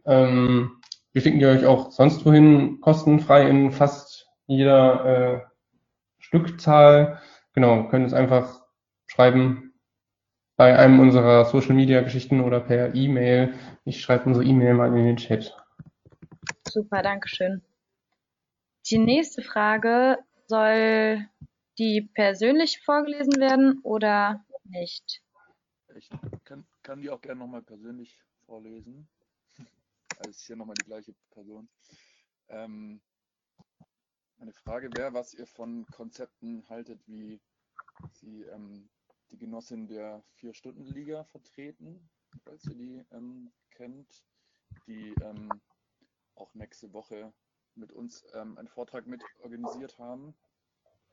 Ähm, 0.05 0.79
wir 1.11 1.21
schicken 1.21 1.39
die 1.39 1.45
euch 1.47 1.65
auch 1.65 1.91
sonst 1.91 2.25
wohin 2.25 2.79
kostenfrei 2.79 3.49
in 3.49 3.71
fast 3.71 4.27
jeder 4.45 5.05
äh, 5.05 5.41
Stückzahl. 6.19 7.19
Genau, 7.53 7.89
können 7.89 8.05
uns 8.05 8.13
einfach 8.13 8.61
schreiben 9.07 9.73
bei 10.57 10.77
einem 10.77 10.99
unserer 10.99 11.45
Social 11.45 11.73
Media 11.73 12.01
Geschichten 12.01 12.41
oder 12.41 12.59
per 12.59 12.93
E-Mail. 12.93 13.55
Ich 13.83 13.99
schreibe 13.99 14.25
unsere 14.25 14.45
E-Mail 14.45 14.75
mal 14.75 14.95
in 14.95 15.05
den 15.05 15.17
Chat. 15.17 15.55
Super, 16.67 17.01
Dankeschön. 17.01 17.63
Die 18.89 18.99
nächste 18.99 19.41
Frage, 19.41 20.17
soll 20.47 21.27
die 21.77 22.09
persönlich 22.13 22.79
vorgelesen 22.85 23.37
werden 23.37 23.81
oder 23.83 24.45
nicht? 24.63 25.21
Ich 25.97 26.09
kann, 26.45 26.65
kann 26.83 27.01
die 27.01 27.09
auch 27.09 27.19
gerne 27.19 27.39
nochmal 27.39 27.63
persönlich 27.63 28.17
vorlesen. 28.45 29.09
Also 30.19 30.29
ist 30.31 30.47
hier 30.47 30.55
nochmal 30.55 30.77
die 30.77 30.85
gleiche 30.85 31.13
Person. 31.29 31.69
Ähm, 32.47 33.01
meine 34.37 34.53
Frage 34.53 34.89
wäre, 34.95 35.13
was 35.13 35.33
ihr 35.33 35.45
von 35.45 35.85
Konzepten 35.87 36.67
haltet, 36.69 37.05
wie 37.07 37.39
Sie 38.13 38.43
ähm, 38.43 38.89
die 39.29 39.37
Genossin 39.37 39.87
der 39.87 40.23
Vier-Stunden-Liga 40.35 41.25
vertreten, 41.25 42.09
falls 42.45 42.65
ihr 42.65 42.75
die 42.75 43.05
ähm, 43.11 43.51
kennt, 43.69 44.23
die 44.87 45.13
ähm, 45.21 45.49
auch 46.35 46.53
nächste 46.55 46.93
Woche 46.93 47.33
mit 47.77 47.91
uns 47.91 48.25
ähm, 48.33 48.57
einen 48.57 48.67
Vortrag 48.67 49.07
mit 49.07 49.23
organisiert 49.43 49.97
haben. 49.99 50.33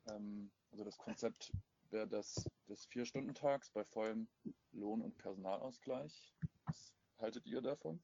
Ähm, 0.08 0.50
also 0.72 0.84
das 0.84 0.98
Konzept 0.98 1.52
wäre 1.90 2.08
das 2.08 2.44
des 2.68 2.86
Vier-Stunden-Tags 2.86 3.70
bei 3.70 3.84
vollem 3.84 4.26
Lohn- 4.72 5.02
und 5.02 5.16
Personalausgleich. 5.18 6.34
Was 6.66 6.92
haltet 7.18 7.46
ihr 7.46 7.60
davon? 7.60 8.00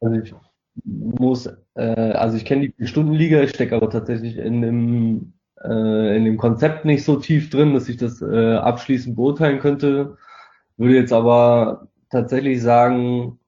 Also 0.00 0.20
ich 0.20 0.34
muss, 0.84 1.46
äh, 1.74 1.82
also 1.82 2.36
ich 2.36 2.44
kenne 2.44 2.70
die 2.70 2.86
Stundenliga, 2.86 3.42
ich 3.42 3.50
stecke 3.50 3.76
aber 3.76 3.90
tatsächlich 3.90 4.36
in 4.36 4.62
dem, 4.62 5.39
äh, 5.64 6.16
in 6.16 6.24
dem 6.24 6.36
Konzept 6.36 6.84
nicht 6.84 7.04
so 7.04 7.16
tief 7.16 7.50
drin, 7.50 7.74
dass 7.74 7.88
ich 7.88 7.96
das 7.96 8.22
äh, 8.22 8.54
abschließend 8.54 9.16
beurteilen 9.16 9.60
könnte. 9.60 10.16
Würde 10.76 10.94
jetzt 10.94 11.12
aber 11.12 11.88
tatsächlich 12.10 12.62
sagen, 12.62 13.38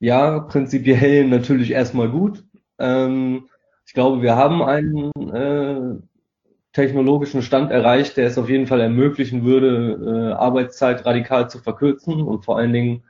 ja, 0.00 0.40
prinzipiell 0.40 1.26
natürlich 1.28 1.70
erstmal 1.72 2.10
gut. 2.10 2.44
Ähm, 2.78 3.48
ich 3.86 3.94
glaube, 3.94 4.22
wir 4.22 4.36
haben 4.36 4.62
einen 4.62 5.12
äh, 5.32 5.96
technologischen 6.72 7.42
Stand 7.42 7.70
erreicht, 7.70 8.16
der 8.16 8.26
es 8.26 8.38
auf 8.38 8.48
jeden 8.48 8.66
Fall 8.66 8.80
ermöglichen 8.80 9.44
würde, 9.44 10.30
äh, 10.30 10.32
Arbeitszeit 10.34 11.04
radikal 11.04 11.50
zu 11.50 11.58
verkürzen 11.58 12.22
und 12.22 12.44
vor 12.44 12.56
allen 12.56 12.72
Dingen 12.72 13.02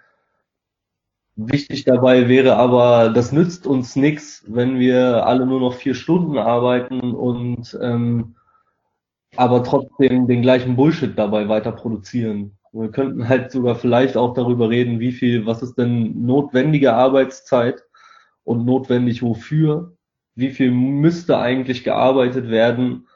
Wichtig 1.43 1.85
dabei 1.85 2.29
wäre 2.29 2.57
aber, 2.57 3.09
das 3.09 3.33
nützt 3.33 3.67
uns 3.67 3.97
nichts, 3.97 4.45
wenn 4.47 4.79
wir 4.79 5.27
alle 5.27 5.47
nur 5.47 5.61
noch 5.61 5.73
vier 5.73 5.95
Stunden 5.95 6.37
arbeiten 6.37 7.15
und 7.15 7.79
ähm, 7.81 8.35
aber 9.37 9.65
trotzdem 9.65 10.27
den 10.27 10.43
gleichen 10.43 10.77
Bullshit 10.77 11.17
dabei 11.19 11.49
weiter 11.49 11.73
produzieren. 11.73 12.59
Wir 12.73 12.91
könnten 12.91 13.27
halt 13.27 13.51
sogar 13.53 13.75
vielleicht 13.77 14.19
auch 14.19 14.35
darüber 14.35 14.69
reden, 14.69 15.01
wie 15.01 15.13
viel, 15.13 15.47
was 15.47 15.63
ist 15.63 15.77
denn 15.77 16.27
notwendige 16.27 16.93
Arbeitszeit 16.93 17.85
und 18.45 18.67
notwendig 18.67 19.23
wofür? 19.23 19.97
Wie 20.35 20.51
viel 20.51 20.71
müsste 20.71 21.39
eigentlich 21.39 21.85
gearbeitet 21.85 22.51
werden, 22.51 23.07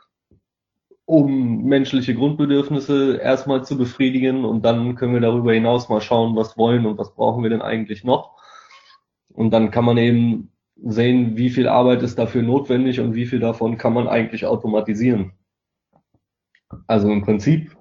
um 1.06 1.64
menschliche 1.64 2.14
Grundbedürfnisse 2.14 3.18
erstmal 3.18 3.64
zu 3.64 3.76
befriedigen 3.76 4.44
und 4.44 4.64
dann 4.64 4.94
können 4.94 5.12
wir 5.12 5.20
darüber 5.20 5.52
hinaus 5.52 5.88
mal 5.88 6.00
schauen, 6.00 6.34
was 6.36 6.56
wollen 6.56 6.86
und 6.86 6.98
was 6.98 7.14
brauchen 7.14 7.42
wir 7.42 7.50
denn 7.50 7.62
eigentlich 7.62 8.04
noch. 8.04 8.40
Und 9.28 9.50
dann 9.50 9.70
kann 9.70 9.84
man 9.84 9.98
eben 9.98 10.52
sehen, 10.76 11.36
wie 11.36 11.50
viel 11.50 11.68
Arbeit 11.68 12.02
ist 12.02 12.18
dafür 12.18 12.42
notwendig 12.42 13.00
und 13.00 13.14
wie 13.14 13.26
viel 13.26 13.40
davon 13.40 13.76
kann 13.76 13.92
man 13.92 14.08
eigentlich 14.08 14.46
automatisieren. 14.46 15.32
Also 16.86 17.10
im 17.10 17.22
Prinzip 17.22 17.76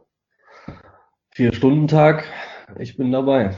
vier 1.32 1.54
Stunden 1.54 1.88
Tag, 1.88 2.26
ich 2.78 2.98
bin 2.98 3.12
dabei. 3.12 3.58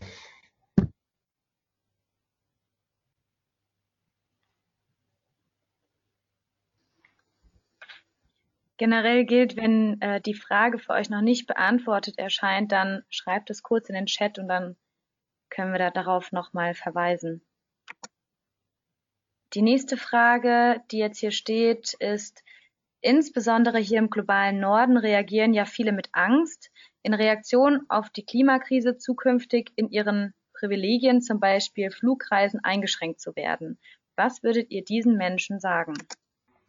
Generell 8.78 9.26
gilt, 9.26 9.56
wenn 9.56 10.02
äh, 10.02 10.20
die 10.20 10.34
Frage 10.34 10.80
für 10.80 10.94
euch 10.94 11.10
noch 11.10 11.22
nicht 11.22 11.48
beantwortet 11.48 12.18
erscheint, 12.18 12.72
dann 12.72 13.04
schreibt 13.10 13.50
es 13.50 13.64
kurz 13.64 13.88
in 13.88 13.96
den 13.96 14.06
Chat 14.06 14.38
und 14.38 14.50
dann 14.50 14.76
können 15.50 15.72
wir 15.72 15.80
da 15.80 15.92
darauf 15.92 16.32
nochmal 16.34 16.74
verweisen. 16.74 17.42
Die 19.54 19.62
nächste 19.62 19.96
Frage, 19.96 20.82
die 20.92 20.98
jetzt 20.98 21.20
hier 21.20 21.32
steht, 21.32 21.94
ist, 22.00 22.44
insbesondere 23.00 23.80
hier 23.80 24.00
im 24.00 24.10
globalen 24.10 24.60
Norden 24.60 24.98
reagieren 24.98 25.54
ja 25.54 25.64
viele 25.64 25.94
mit 25.94 26.10
Angst 26.12 26.72
in 27.04 27.14
Reaktion 27.14 27.86
auf 27.88 28.10
die 28.10 28.26
Klimakrise 28.26 28.98
zukünftig 28.98 29.72
in 29.78 29.90
ihren 29.90 30.34
Privilegien, 30.54 31.22
zum 31.22 31.40
Beispiel 31.40 31.92
Flugreisen, 31.92 32.62
eingeschränkt 32.64 33.22
zu 33.22 33.36
werden. 33.38 33.80
Was 34.18 34.44
würdet 34.44 34.72
ihr 34.72 34.84
diesen 34.84 35.16
Menschen 35.16 35.60
sagen? 35.60 35.94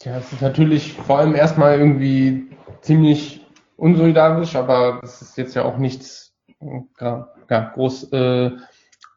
Ja, 0.03 0.19
es 0.19 0.33
ist 0.33 0.43
natürlich 0.43 0.93
vor 0.93 1.19
allem 1.19 1.35
erstmal 1.35 1.79
irgendwie 1.79 2.51
ziemlich 2.81 3.47
unsolidarisch, 3.77 4.55
aber 4.55 4.99
das 5.01 5.23
ist 5.23 5.37
jetzt 5.39 5.55
ja 5.55 5.65
auch 5.65 5.79
nichts 5.79 6.35
ja, 7.01 7.29
groß 7.75 8.13
äh, 8.13 8.51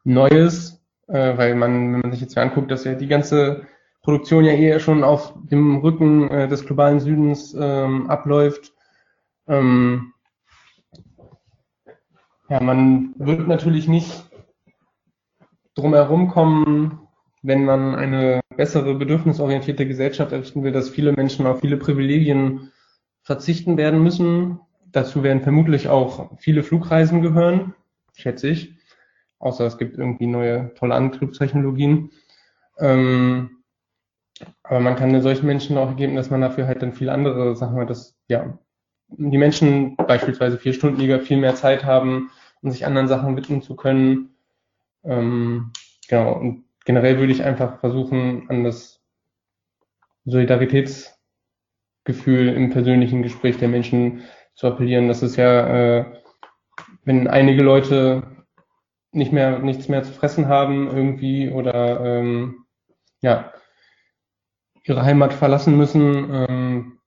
Neues, 0.04 0.82
äh, 1.08 1.38
weil 1.38 1.56
man, 1.56 1.94
wenn 1.94 2.02
man 2.02 2.12
sich 2.12 2.22
jetzt 2.22 2.38
anguckt, 2.38 2.72
dass 2.72 2.86
ja 2.86 2.96
die 2.96 3.08
ganze 3.08 3.68
Produktion 4.02 4.46
ja 4.46 4.54
eher 4.54 4.80
schon 4.80 5.04
auf 5.04 5.34
dem 5.52 5.78
Rücken 5.78 6.30
äh, 6.30 6.48
des 6.48 6.66
globalen 6.66 7.00
Südens 7.00 7.56
ähm, 7.60 8.10
abläuft. 8.10 8.74
Ähm, 9.48 10.14
ja, 12.50 12.62
man 12.62 13.14
wird 13.18 13.48
natürlich 13.48 13.88
nicht 13.88 14.26
drum 15.76 15.94
herum 15.94 16.30
kommen, 16.30 17.09
wenn 17.42 17.66
man 17.66 17.96
eine 17.96 18.42
bessere 18.56 18.96
bedürfnisorientierte 18.96 19.88
Gesellschaft 19.88 20.32
errichten 20.32 20.64
will, 20.64 20.72
dass 20.72 20.90
viele 20.90 21.14
Menschen 21.14 21.48
auf 21.48 21.62
viele 21.62 21.78
Privilegien 21.78 22.72
verzichten 23.22 23.78
werden 23.78 24.04
müssen. 24.04 24.60
Dazu 24.92 25.24
werden 25.24 25.42
vermutlich 25.42 25.88
auch 25.88 26.32
viele 26.38 26.64
Flugreisen 26.64 27.22
gehören, 27.22 27.74
schätze 28.16 28.50
ich. 28.50 28.76
Außer 29.40 29.66
es 29.66 29.78
gibt 29.78 29.98
irgendwie 29.98 30.28
neue 30.28 30.74
tolle 30.74 30.96
Antriebstechnologien. 30.96 32.12
Ähm, 32.78 33.60
aber 34.64 34.80
man 34.80 34.96
kann 34.96 35.22
solchen 35.22 35.46
Menschen 35.46 35.78
auch 35.78 35.96
geben, 35.96 36.16
dass 36.16 36.30
man 36.30 36.42
dafür 36.42 36.68
halt 36.68 36.82
dann 36.82 36.94
viele 36.94 37.12
andere 37.12 37.56
Sachen 37.56 37.78
hat, 37.78 37.90
dass 37.90 38.18
ja 38.28 38.58
die 39.10 39.38
Menschen 39.38 39.96
beispielsweise 39.96 40.58
vier 40.58 40.74
Stunden 40.74 41.00
Liga 41.00 41.20
viel 41.20 41.38
mehr 41.38 41.56
Zeit 41.56 41.84
haben, 41.84 42.30
um 42.62 42.72
sich 42.72 42.86
anderen 42.86 43.08
Sachen 43.08 43.36
widmen 43.36 43.62
zu 43.62 43.76
können. 43.76 44.36
Ähm, 45.04 45.72
genau, 46.08 46.34
und 46.34 46.66
generell 46.90 47.20
würde 47.20 47.32
ich 47.32 47.44
einfach 47.44 47.80
versuchen, 47.82 48.50
an 48.50 48.64
das 48.64 49.00
Solidaritätsgefühl 50.26 52.48
im 52.48 52.72
persönlichen 52.72 53.22
Gespräch 53.22 53.60
der 53.60 53.68
Menschen 53.68 54.24
zu 54.56 54.66
appellieren. 54.66 55.08
Das 55.08 55.22
ist 55.22 55.36
ja, 55.36 56.00
äh, 56.00 56.06
wenn 57.04 57.28
einige 57.28 57.62
Leute 57.62 58.24
nicht 59.12 59.32
mehr 59.32 59.60
nichts 59.60 59.88
mehr 59.88 60.02
zu 60.02 60.12
fressen 60.12 60.48
haben 60.48 60.88
irgendwie 60.88 61.52
oder 61.52 62.04
ähm, 62.04 62.66
ja 63.22 63.54
ihre 64.84 65.04
Heimat 65.04 65.32
verlassen 65.32 65.78
müssen, 65.78 66.34
ähm, 66.34 66.98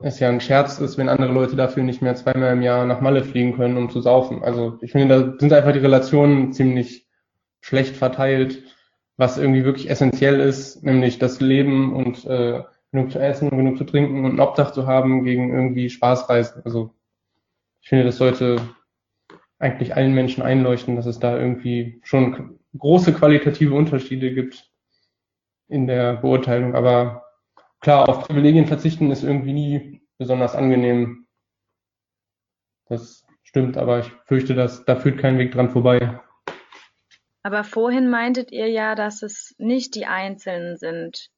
es 0.00 0.20
ja 0.20 0.28
ein 0.28 0.42
Scherz 0.42 0.78
ist, 0.78 0.98
wenn 0.98 1.08
andere 1.08 1.32
Leute 1.32 1.56
dafür 1.56 1.84
nicht 1.84 2.02
mehr 2.02 2.16
zweimal 2.16 2.52
im 2.52 2.60
Jahr 2.60 2.84
nach 2.84 3.00
Malle 3.00 3.24
fliegen 3.24 3.56
können, 3.56 3.78
um 3.78 3.88
zu 3.88 4.02
saufen. 4.02 4.44
Also 4.44 4.76
ich 4.82 4.92
finde, 4.92 5.08
da 5.08 5.38
sind 5.38 5.54
einfach 5.54 5.72
die 5.72 5.78
Relationen 5.78 6.52
ziemlich 6.52 7.08
schlecht 7.62 7.96
verteilt 7.96 8.62
was 9.20 9.36
irgendwie 9.36 9.64
wirklich 9.66 9.90
essentiell 9.90 10.40
ist, 10.40 10.82
nämlich 10.82 11.18
das 11.18 11.40
Leben 11.40 11.94
und 11.94 12.24
äh, 12.24 12.62
genug 12.90 13.12
zu 13.12 13.18
essen, 13.18 13.50
genug 13.50 13.76
zu 13.76 13.84
trinken 13.84 14.24
und 14.24 14.32
ein 14.32 14.40
Obdach 14.40 14.72
zu 14.72 14.86
haben 14.86 15.24
gegen 15.24 15.52
irgendwie 15.52 15.90
Spaßreisen. 15.90 16.62
Also 16.64 16.94
ich 17.82 17.90
finde, 17.90 18.06
das 18.06 18.16
sollte 18.16 18.62
eigentlich 19.58 19.94
allen 19.94 20.14
Menschen 20.14 20.42
einleuchten, 20.42 20.96
dass 20.96 21.04
es 21.04 21.18
da 21.18 21.38
irgendwie 21.38 22.00
schon 22.02 22.58
große 22.78 23.12
qualitative 23.12 23.74
Unterschiede 23.74 24.32
gibt 24.32 24.70
in 25.68 25.86
der 25.86 26.14
Beurteilung. 26.14 26.74
Aber 26.74 27.26
klar, 27.80 28.08
auf 28.08 28.26
Privilegien 28.26 28.66
verzichten 28.66 29.10
ist 29.10 29.22
irgendwie 29.22 29.52
nie 29.52 30.00
besonders 30.16 30.54
angenehm. 30.54 31.26
Das 32.86 33.26
stimmt, 33.42 33.76
aber 33.76 33.98
ich 33.98 34.10
fürchte, 34.24 34.54
dass 34.54 34.86
da 34.86 34.96
führt 34.96 35.18
kein 35.18 35.36
Weg 35.36 35.52
dran 35.52 35.68
vorbei. 35.68 36.20
Aber 37.42 37.64
vorhin 37.64 38.10
meintet 38.10 38.52
ihr 38.52 38.68
ja, 38.68 38.94
dass 38.94 39.22
es 39.22 39.54
nicht 39.58 39.94
die 39.94 40.06
Einzelnen 40.06 40.76
sind, 40.76 41.30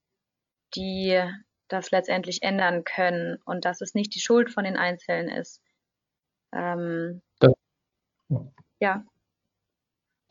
die 0.74 1.22
das 1.68 1.90
letztendlich 1.90 2.42
ändern 2.42 2.84
können 2.84 3.38
und 3.44 3.64
dass 3.64 3.80
es 3.80 3.94
nicht 3.94 4.14
die 4.14 4.20
Schuld 4.20 4.50
von 4.50 4.64
den 4.64 4.76
Einzelnen 4.76 5.28
ist. 5.28 5.62
Ähm, 6.52 7.22
ja. 8.80 9.04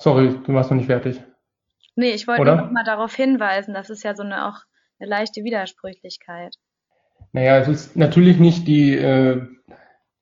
Sorry, 0.01 0.39
du 0.43 0.53
warst 0.53 0.71
noch 0.71 0.77
nicht 0.77 0.87
fertig. 0.87 1.21
Nee, 1.95 2.11
ich 2.11 2.27
wollte 2.27 2.43
nur 2.43 2.55
noch 2.55 2.71
mal 2.71 2.83
darauf 2.83 3.15
hinweisen, 3.15 3.73
das 3.73 3.89
ist 3.89 4.03
ja 4.03 4.15
so 4.15 4.23
eine 4.23 4.47
auch 4.47 4.59
eine 4.99 5.09
leichte 5.09 5.43
Widersprüchlichkeit. 5.43 6.55
Naja, 7.33 7.57
es 7.59 7.67
ist 7.67 7.95
natürlich 7.95 8.39
nicht 8.39 8.67
die, 8.67 8.95
äh, 8.95 9.45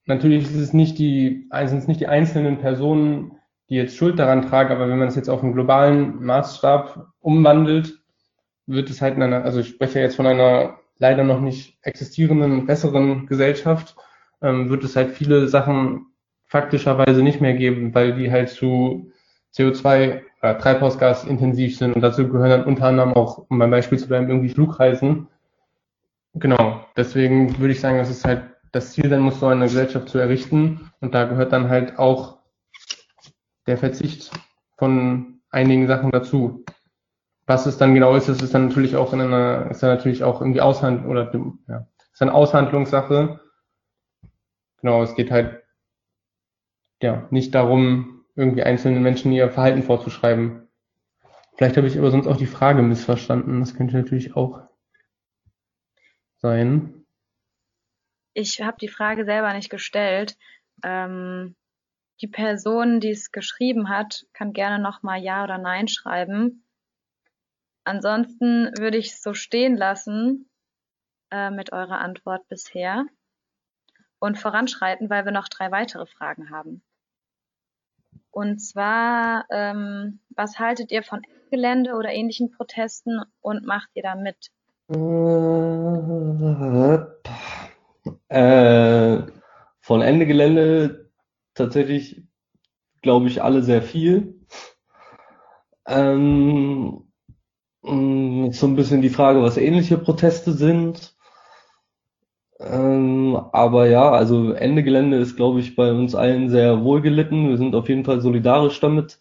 natürlich 0.06 0.44
ist 0.44 0.56
es 0.56 0.74
nicht 0.74 1.00
die, 1.00 1.48
also 1.50 1.72
sind 1.72 1.80
es 1.80 1.88
nicht 1.88 2.00
die 2.00 2.08
einzelnen 2.08 2.60
Personen, 2.60 3.39
die 3.70 3.76
jetzt 3.76 3.96
Schuld 3.96 4.20
daran 4.20 4.48
tragen, 4.48 4.72
aber 4.72 4.90
wenn 4.90 4.98
man 4.98 5.08
es 5.08 5.16
jetzt 5.16 5.30
auf 5.30 5.44
einen 5.44 5.54
globalen 5.54 6.24
Maßstab 6.24 7.08
umwandelt, 7.20 8.00
wird 8.66 8.90
es 8.90 9.02
halt 9.02 9.16
in 9.16 9.24
einer, 9.24 9.44
also 9.44 9.60
ich 9.60 9.70
spreche 9.70 10.00
jetzt 10.00 10.16
von 10.16 10.28
einer 10.28 10.80
leider 10.98 11.24
noch 11.24 11.40
nicht 11.40 11.78
existierenden, 11.82 12.66
besseren 12.66 13.26
Gesellschaft, 13.28 13.96
ähm, 14.42 14.70
wird 14.70 14.84
es 14.84 14.96
halt 14.96 15.12
viele 15.12 15.48
Sachen 15.48 16.08
faktischerweise 16.46 17.22
nicht 17.22 17.42
mehr 17.42 17.54
geben, 17.54 17.94
weil 17.94 18.16
die 18.16 18.32
halt 18.32 18.50
zu 18.50 19.12
CO2, 19.56 20.22
äh, 20.42 20.56
Treibhausgas 20.56 21.26
intensiv 21.26 21.78
sind. 21.78 21.96
Und 21.96 22.02
dazu 22.02 22.28
gehören 22.28 22.50
dann 22.50 22.64
unter 22.66 22.86
anderem 22.86 23.14
auch, 23.14 23.46
um 23.50 23.60
beim 23.60 23.72
Beispiel 23.72 23.98
zu 23.98 24.08
bleiben, 24.08 24.30
irgendwie 24.30 24.50
Flugreisen. 24.50 25.28
Genau, 26.34 26.86
deswegen 26.96 27.58
würde 27.60 27.74
ich 27.74 27.80
sagen, 27.80 27.98
dass 27.98 28.10
es 28.10 28.26
halt 28.26 28.44
das 28.72 28.94
Ziel 28.94 29.10
sein 29.10 29.22
muss, 29.22 29.40
so 29.40 29.48
eine 29.48 29.66
Gesellschaft 29.66 30.10
zu 30.10 30.20
errichten. 30.20 30.92
Und 31.02 31.14
da 31.14 31.26
gehört 31.26 31.54
dann 31.54 31.70
halt 31.70 31.98
auch 31.98 32.39
der 33.70 33.78
Verzicht 33.78 34.32
von 34.78 35.42
einigen 35.52 35.88
Sachen 35.88 36.12
dazu. 36.12 36.66
Was 37.46 37.66
es 37.66 37.78
dann 37.78 37.94
genau 37.94 38.16
ist, 38.16 38.28
das 38.28 38.42
ist 38.42 38.54
dann 38.54 38.68
natürlich 38.68 38.96
auch 38.96 39.14
in 39.14 39.22
einer, 39.22 39.70
ist 39.72 39.82
dann 39.82 39.96
natürlich 39.96 40.24
auch 40.24 40.42
irgendwie 40.42 40.62
Aushand 40.62 41.06
oder 41.06 41.32
ja, 41.68 41.88
ist 42.12 42.22
eine 42.22 42.34
Aushandlungssache. 42.34 43.40
Genau, 44.82 45.04
es 45.04 45.16
geht 45.16 45.32
halt 45.32 45.64
ja 47.02 47.28
nicht 47.32 47.54
darum, 47.56 48.26
irgendwie 48.36 48.64
einzelnen 48.64 49.04
Menschen 49.04 49.32
ihr 49.32 49.50
Verhalten 49.50 49.84
vorzuschreiben. 49.84 50.68
Vielleicht 51.56 51.78
habe 51.78 51.88
ich 51.88 51.98
aber 51.98 52.12
sonst 52.12 52.28
auch 52.28 52.38
die 52.38 52.46
Frage 52.46 52.82
missverstanden. 52.82 53.60
Das 53.60 53.76
könnte 53.76 53.98
natürlich 53.98 54.36
auch 54.36 54.62
sein. 56.38 57.06
Ich 58.34 58.62
habe 58.62 58.78
die 58.80 58.88
Frage 58.88 59.26
selber 59.26 59.54
nicht 59.54 59.70
gestellt. 59.70 60.38
Ähm, 60.84 61.56
die 62.22 62.28
Person, 62.28 63.00
die 63.00 63.12
es 63.12 63.32
geschrieben 63.32 63.90
hat, 63.90 64.26
kann 64.34 64.54
gerne 64.54 64.80
nochmal 64.82 65.22
Ja 65.22 65.44
oder 65.44 65.58
Nein 65.58 65.88
schreiben. 65.88 66.64
Ansonsten 67.84 68.72
würde 68.78 68.98
ich 68.98 69.14
es 69.14 69.22
so 69.22 69.34
stehen 69.34 69.78
lassen 69.78 70.50
äh, 71.32 71.50
mit 71.50 71.72
eurer 71.72 72.00
Antwort 72.00 72.48
bisher 72.50 73.06
und 74.20 74.38
voranschreiten, 74.38 75.10
weil 75.10 75.26
wir 75.26 75.32
noch 75.32 75.48
drei 75.48 75.72
weitere 75.72 76.06
Fragen 76.06 76.50
haben. 76.50 76.84
Und 78.32 78.60
zwar, 78.60 79.46
ähm, 79.50 80.20
was 80.30 80.60
haltet 80.60 80.92
ihr 80.92 81.04
von 81.04 81.22
Gelände 81.50 81.94
oder 81.94 82.12
ähnlichen 82.12 82.52
Protesten 82.52 83.22
und 83.42 83.66
macht 83.66 83.90
ihr 83.96 84.04
da 84.04 84.16
mit? 84.16 84.52
Äh, 88.28 89.32
von 89.82 90.02
Ende 90.02 90.28
Gelände 90.28 90.99
tatsächlich, 91.60 92.24
glaube 93.02 93.28
ich, 93.28 93.44
alle 93.44 93.62
sehr 93.64 93.82
viel. 93.82 94.40
Ähm, 95.86 97.12
mm, 97.84 98.52
so 98.52 98.68
ein 98.68 98.76
bisschen 98.76 99.02
die 99.02 99.10
Frage, 99.10 99.42
was 99.42 99.58
ähnliche 99.58 99.98
Proteste 99.98 100.54
sind. 100.54 101.16
Ähm, 102.60 103.38
aber 103.54 103.88
ja, 103.88 104.12
also 104.12 104.52
Ende 104.52 104.84
Gelände 104.84 105.18
ist, 105.18 105.36
glaube 105.36 105.60
ich, 105.60 105.76
bei 105.76 105.92
uns 105.92 106.16
allen 106.16 106.50
sehr 106.50 106.84
wohlgelitten. 106.84 107.50
Wir 107.50 107.58
sind 107.58 107.76
auf 107.76 107.88
jeden 107.90 108.06
Fall 108.06 108.22
solidarisch 108.22 108.80
damit. 108.80 109.20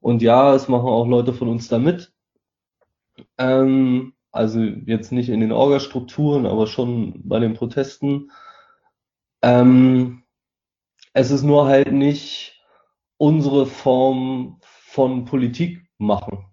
Und 0.00 0.22
ja, 0.22 0.54
es 0.54 0.68
machen 0.68 0.88
auch 0.88 1.06
Leute 1.06 1.32
von 1.32 1.48
uns 1.48 1.68
da 1.68 1.78
mit. 1.78 2.12
Ähm, 3.38 4.14
also 4.30 4.60
jetzt 4.60 5.12
nicht 5.12 5.30
in 5.30 5.40
den 5.40 5.52
Orgastrukturen, 5.52 6.46
aber 6.46 6.66
schon 6.66 7.22
bei 7.24 7.40
den 7.40 7.54
Protesten. 7.54 8.30
Ähm, 9.42 10.22
es 11.16 11.30
ist 11.30 11.44
nur 11.44 11.64
halt 11.64 11.92
nicht 11.92 12.62
unsere 13.16 13.64
Form 13.64 14.60
von 14.60 15.24
Politik 15.24 15.80
machen. 15.96 16.44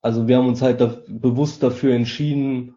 Also 0.00 0.28
wir 0.28 0.36
haben 0.36 0.46
uns 0.46 0.62
halt 0.62 0.80
da, 0.80 0.96
bewusst 1.08 1.60
dafür 1.64 1.92
entschieden, 1.96 2.76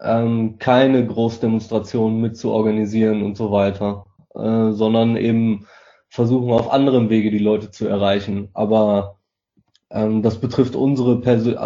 ähm, 0.00 0.56
keine 0.58 1.06
Großdemonstrationen 1.06 2.18
mit 2.18 2.38
zu 2.38 2.50
organisieren 2.50 3.22
und 3.22 3.36
so 3.36 3.52
weiter, 3.52 4.06
äh, 4.34 4.72
sondern 4.72 5.18
eben 5.18 5.66
versuchen 6.08 6.50
auf 6.50 6.72
anderem 6.72 7.10
Wege 7.10 7.30
die 7.30 7.38
Leute 7.38 7.70
zu 7.70 7.86
erreichen. 7.86 8.48
Aber 8.54 9.18
ähm, 9.90 10.22
das 10.22 10.40
betrifft 10.40 10.76
unsere, 10.76 11.16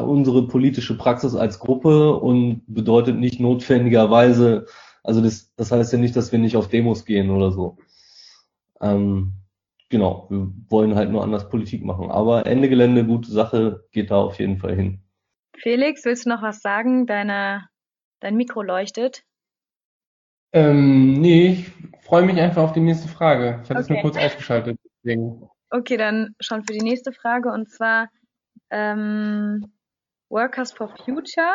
unsere 0.03 0.49
politische 0.49 0.99
Praxis 0.99 1.37
als 1.37 1.61
Gruppe 1.61 2.17
und 2.17 2.63
bedeutet 2.67 3.17
nicht 3.17 3.39
notwendigerweise, 3.39 4.67
also 5.05 5.21
das, 5.21 5.55
das 5.55 5.71
heißt 5.71 5.93
ja 5.93 6.01
nicht, 6.01 6.17
dass 6.17 6.33
wir 6.33 6.41
nicht 6.41 6.57
auf 6.57 6.67
Demos 6.67 7.05
gehen 7.05 7.31
oder 7.31 7.53
so. 7.53 7.79
Ähm, 8.81 9.35
genau, 9.89 10.27
wir 10.31 10.53
wollen 10.69 10.95
halt 10.95 11.11
nur 11.11 11.23
anders 11.23 11.49
Politik 11.49 11.85
machen. 11.85 12.11
Aber 12.11 12.47
Ende 12.47 12.69
Gelände, 12.69 13.05
gute 13.05 13.31
Sache, 13.31 13.87
geht 13.93 14.11
da 14.11 14.17
auf 14.17 14.39
jeden 14.39 14.59
Fall 14.59 14.75
hin. 14.75 15.03
Felix, 15.57 16.05
willst 16.05 16.27
du 16.27 16.31
noch 16.31 16.43
was 16.43 16.61
sagen? 16.61 17.07
Deine, 17.07 17.69
dein 18.21 18.37
Mikro 18.37 18.63
leuchtet. 18.63 19.25
Ähm, 20.53 21.13
nee, 21.15 21.53
ich 21.53 22.05
freue 22.05 22.25
mich 22.25 22.39
einfach 22.41 22.63
auf 22.63 22.73
die 22.73 22.81
nächste 22.81 23.09
Frage. 23.09 23.61
Ich 23.63 23.71
habe 23.71 23.81
es 23.81 23.89
nur 23.89 24.01
kurz 24.01 24.17
ausgeschaltet. 24.17 24.79
Deswegen. 25.03 25.49
Okay, 25.71 25.97
dann 25.97 26.35
schon 26.41 26.65
für 26.65 26.73
die 26.73 26.81
nächste 26.81 27.13
Frage 27.13 27.53
und 27.53 27.71
zwar 27.71 28.09
ähm, 28.71 29.73
Workers 30.29 30.73
for 30.73 30.89
Future. 30.89 31.55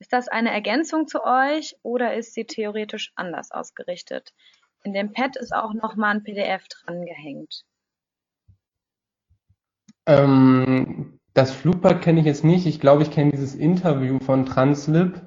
Ist 0.00 0.12
das 0.12 0.28
eine 0.28 0.50
Ergänzung 0.50 1.06
zu 1.06 1.24
euch 1.24 1.76
oder 1.82 2.14
ist 2.14 2.34
sie 2.34 2.44
theoretisch 2.44 3.12
anders 3.14 3.52
ausgerichtet? 3.52 4.34
In 4.84 4.92
dem 4.92 5.12
Pad 5.12 5.36
ist 5.36 5.54
auch 5.54 5.72
nochmal 5.72 6.14
ein 6.14 6.22
PDF 6.22 6.68
dran 6.68 7.06
gehängt. 7.06 7.64
Ähm, 10.06 11.18
das 11.32 11.52
Flugpad 11.52 12.02
kenne 12.02 12.20
ich 12.20 12.26
jetzt 12.26 12.44
nicht. 12.44 12.66
Ich 12.66 12.80
glaube, 12.80 13.02
ich 13.02 13.10
kenne 13.10 13.30
dieses 13.30 13.54
Interview 13.54 14.18
von 14.20 14.44
Translib, 14.44 15.22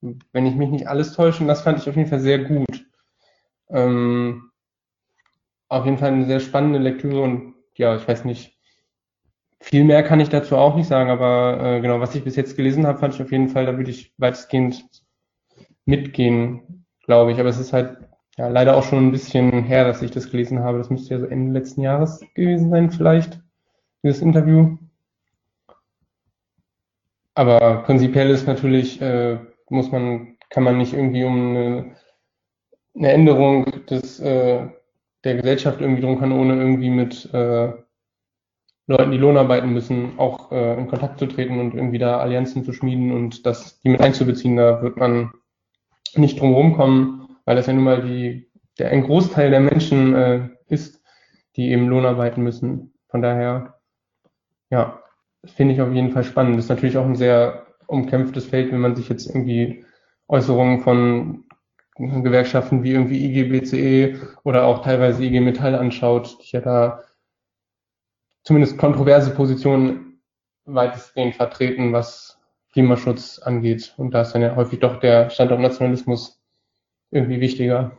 wenn 0.00 0.46
ich 0.46 0.54
mich 0.54 0.70
nicht 0.70 0.86
alles 0.86 1.12
täusche. 1.12 1.42
Und 1.42 1.48
das 1.48 1.62
fand 1.62 1.78
ich 1.78 1.88
auf 1.88 1.96
jeden 1.96 2.08
Fall 2.08 2.20
sehr 2.20 2.38
gut. 2.44 2.86
Ähm, 3.70 4.52
auf 5.68 5.84
jeden 5.84 5.98
Fall 5.98 6.12
eine 6.12 6.26
sehr 6.26 6.40
spannende 6.40 6.78
Lektüre 6.78 7.22
und 7.22 7.54
ja, 7.74 7.96
ich 7.96 8.06
weiß 8.06 8.24
nicht, 8.24 8.56
viel 9.60 9.84
mehr 9.84 10.02
kann 10.02 10.20
ich 10.20 10.28
dazu 10.28 10.56
auch 10.56 10.74
nicht 10.74 10.88
sagen, 10.88 11.10
aber 11.10 11.60
äh, 11.62 11.80
genau, 11.80 12.00
was 12.00 12.14
ich 12.14 12.24
bis 12.24 12.36
jetzt 12.36 12.56
gelesen 12.56 12.86
habe, 12.86 12.98
fand 12.98 13.14
ich 13.14 13.22
auf 13.22 13.30
jeden 13.30 13.48
Fall, 13.48 13.66
da 13.66 13.76
würde 13.76 13.90
ich 13.90 14.12
weitestgehend 14.16 14.84
mitgehen, 15.84 16.86
glaube 17.04 17.32
ich. 17.32 17.40
Aber 17.40 17.48
es 17.48 17.58
ist 17.58 17.72
halt 17.72 18.09
ja, 18.38 18.48
leider 18.48 18.76
auch 18.76 18.84
schon 18.84 19.08
ein 19.08 19.12
bisschen 19.12 19.64
her, 19.64 19.84
dass 19.84 20.02
ich 20.02 20.10
das 20.10 20.30
gelesen 20.30 20.60
habe. 20.60 20.78
Das 20.78 20.90
müsste 20.90 21.14
ja 21.14 21.20
so 21.20 21.26
Ende 21.26 21.58
letzten 21.58 21.82
Jahres 21.82 22.20
gewesen 22.34 22.70
sein, 22.70 22.90
vielleicht, 22.90 23.40
dieses 24.02 24.22
Interview. 24.22 24.78
Aber 27.34 27.82
prinzipiell 27.82 28.30
ist 28.30 28.46
natürlich, 28.46 29.00
äh, 29.00 29.38
muss 29.68 29.90
man, 29.90 30.36
kann 30.50 30.64
man 30.64 30.78
nicht 30.78 30.92
irgendwie 30.92 31.24
um 31.24 31.50
eine, 31.50 31.96
eine 32.96 33.12
Änderung 33.12 33.86
des, 33.86 34.20
äh, 34.20 34.68
der 35.24 35.34
Gesellschaft 35.36 35.80
irgendwie 35.80 36.02
drum 36.02 36.18
kann, 36.18 36.32
ohne 36.32 36.56
irgendwie 36.56 36.90
mit 36.90 37.32
äh, 37.32 37.72
Leuten, 38.86 39.12
die 39.12 39.18
Lohn 39.18 39.36
arbeiten 39.36 39.72
müssen, 39.72 40.18
auch 40.18 40.50
äh, 40.50 40.78
in 40.78 40.88
Kontakt 40.88 41.18
zu 41.18 41.26
treten 41.26 41.60
und 41.60 41.74
irgendwie 41.74 41.98
da 41.98 42.18
Allianzen 42.18 42.64
zu 42.64 42.72
schmieden 42.72 43.12
und 43.12 43.46
das, 43.46 43.80
die 43.80 43.90
mit 43.90 44.00
einzubeziehen, 44.00 44.56
da 44.56 44.82
wird 44.82 44.96
man 44.96 45.30
nicht 46.16 46.40
drum 46.40 46.54
rumkommen 46.54 47.19
weil 47.50 47.56
das 47.56 47.66
ja 47.66 47.72
nun 47.72 47.82
mal 47.82 48.00
die, 48.00 48.48
der, 48.78 48.90
ein 48.90 49.02
Großteil 49.02 49.50
der 49.50 49.58
Menschen 49.58 50.14
äh, 50.14 50.48
ist, 50.68 51.02
die 51.56 51.72
eben 51.72 51.88
Lohnarbeiten 51.88 52.44
müssen. 52.44 52.94
Von 53.08 53.22
daher, 53.22 53.80
ja, 54.70 55.02
finde 55.46 55.74
ich 55.74 55.80
auf 55.80 55.92
jeden 55.92 56.12
Fall 56.12 56.22
spannend. 56.22 56.56
Das 56.56 56.66
ist 56.66 56.68
natürlich 56.68 56.96
auch 56.96 57.04
ein 57.04 57.16
sehr 57.16 57.66
umkämpftes 57.88 58.46
Feld, 58.46 58.70
wenn 58.70 58.78
man 58.78 58.94
sich 58.94 59.08
jetzt 59.08 59.26
irgendwie 59.26 59.84
Äußerungen 60.28 60.78
von 60.78 61.44
Gewerkschaften 61.96 62.84
wie 62.84 62.92
irgendwie 62.92 63.24
IGBCE 63.24 64.20
oder 64.44 64.64
auch 64.64 64.84
teilweise 64.84 65.24
IG 65.24 65.40
Metall 65.40 65.74
anschaut, 65.74 66.38
die 66.44 66.52
ja 66.52 66.60
da 66.60 67.02
zumindest 68.44 68.78
kontroverse 68.78 69.34
Positionen 69.34 70.22
weitestgehend 70.66 71.34
vertreten, 71.34 71.92
was 71.92 72.38
Klimaschutz 72.72 73.40
angeht. 73.40 73.92
Und 73.96 74.12
da 74.12 74.20
ist 74.20 74.36
dann 74.36 74.42
ja 74.42 74.54
häufig 74.54 74.78
doch 74.78 75.00
der 75.00 75.30
Standortnationalismus 75.30 76.39
irgendwie 77.10 77.40
wichtiger. 77.40 77.92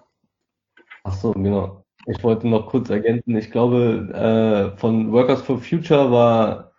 Ach 1.03 1.13
so, 1.13 1.31
genau. 1.33 1.83
Ich 2.07 2.23
wollte 2.23 2.47
noch 2.47 2.67
kurz 2.67 2.89
ergänzen. 2.89 3.35
Ich 3.35 3.51
glaube, 3.51 4.73
äh, 4.75 4.77
von 4.77 5.11
Workers 5.11 5.41
for 5.41 5.59
Future 5.59 6.11
war 6.11 6.71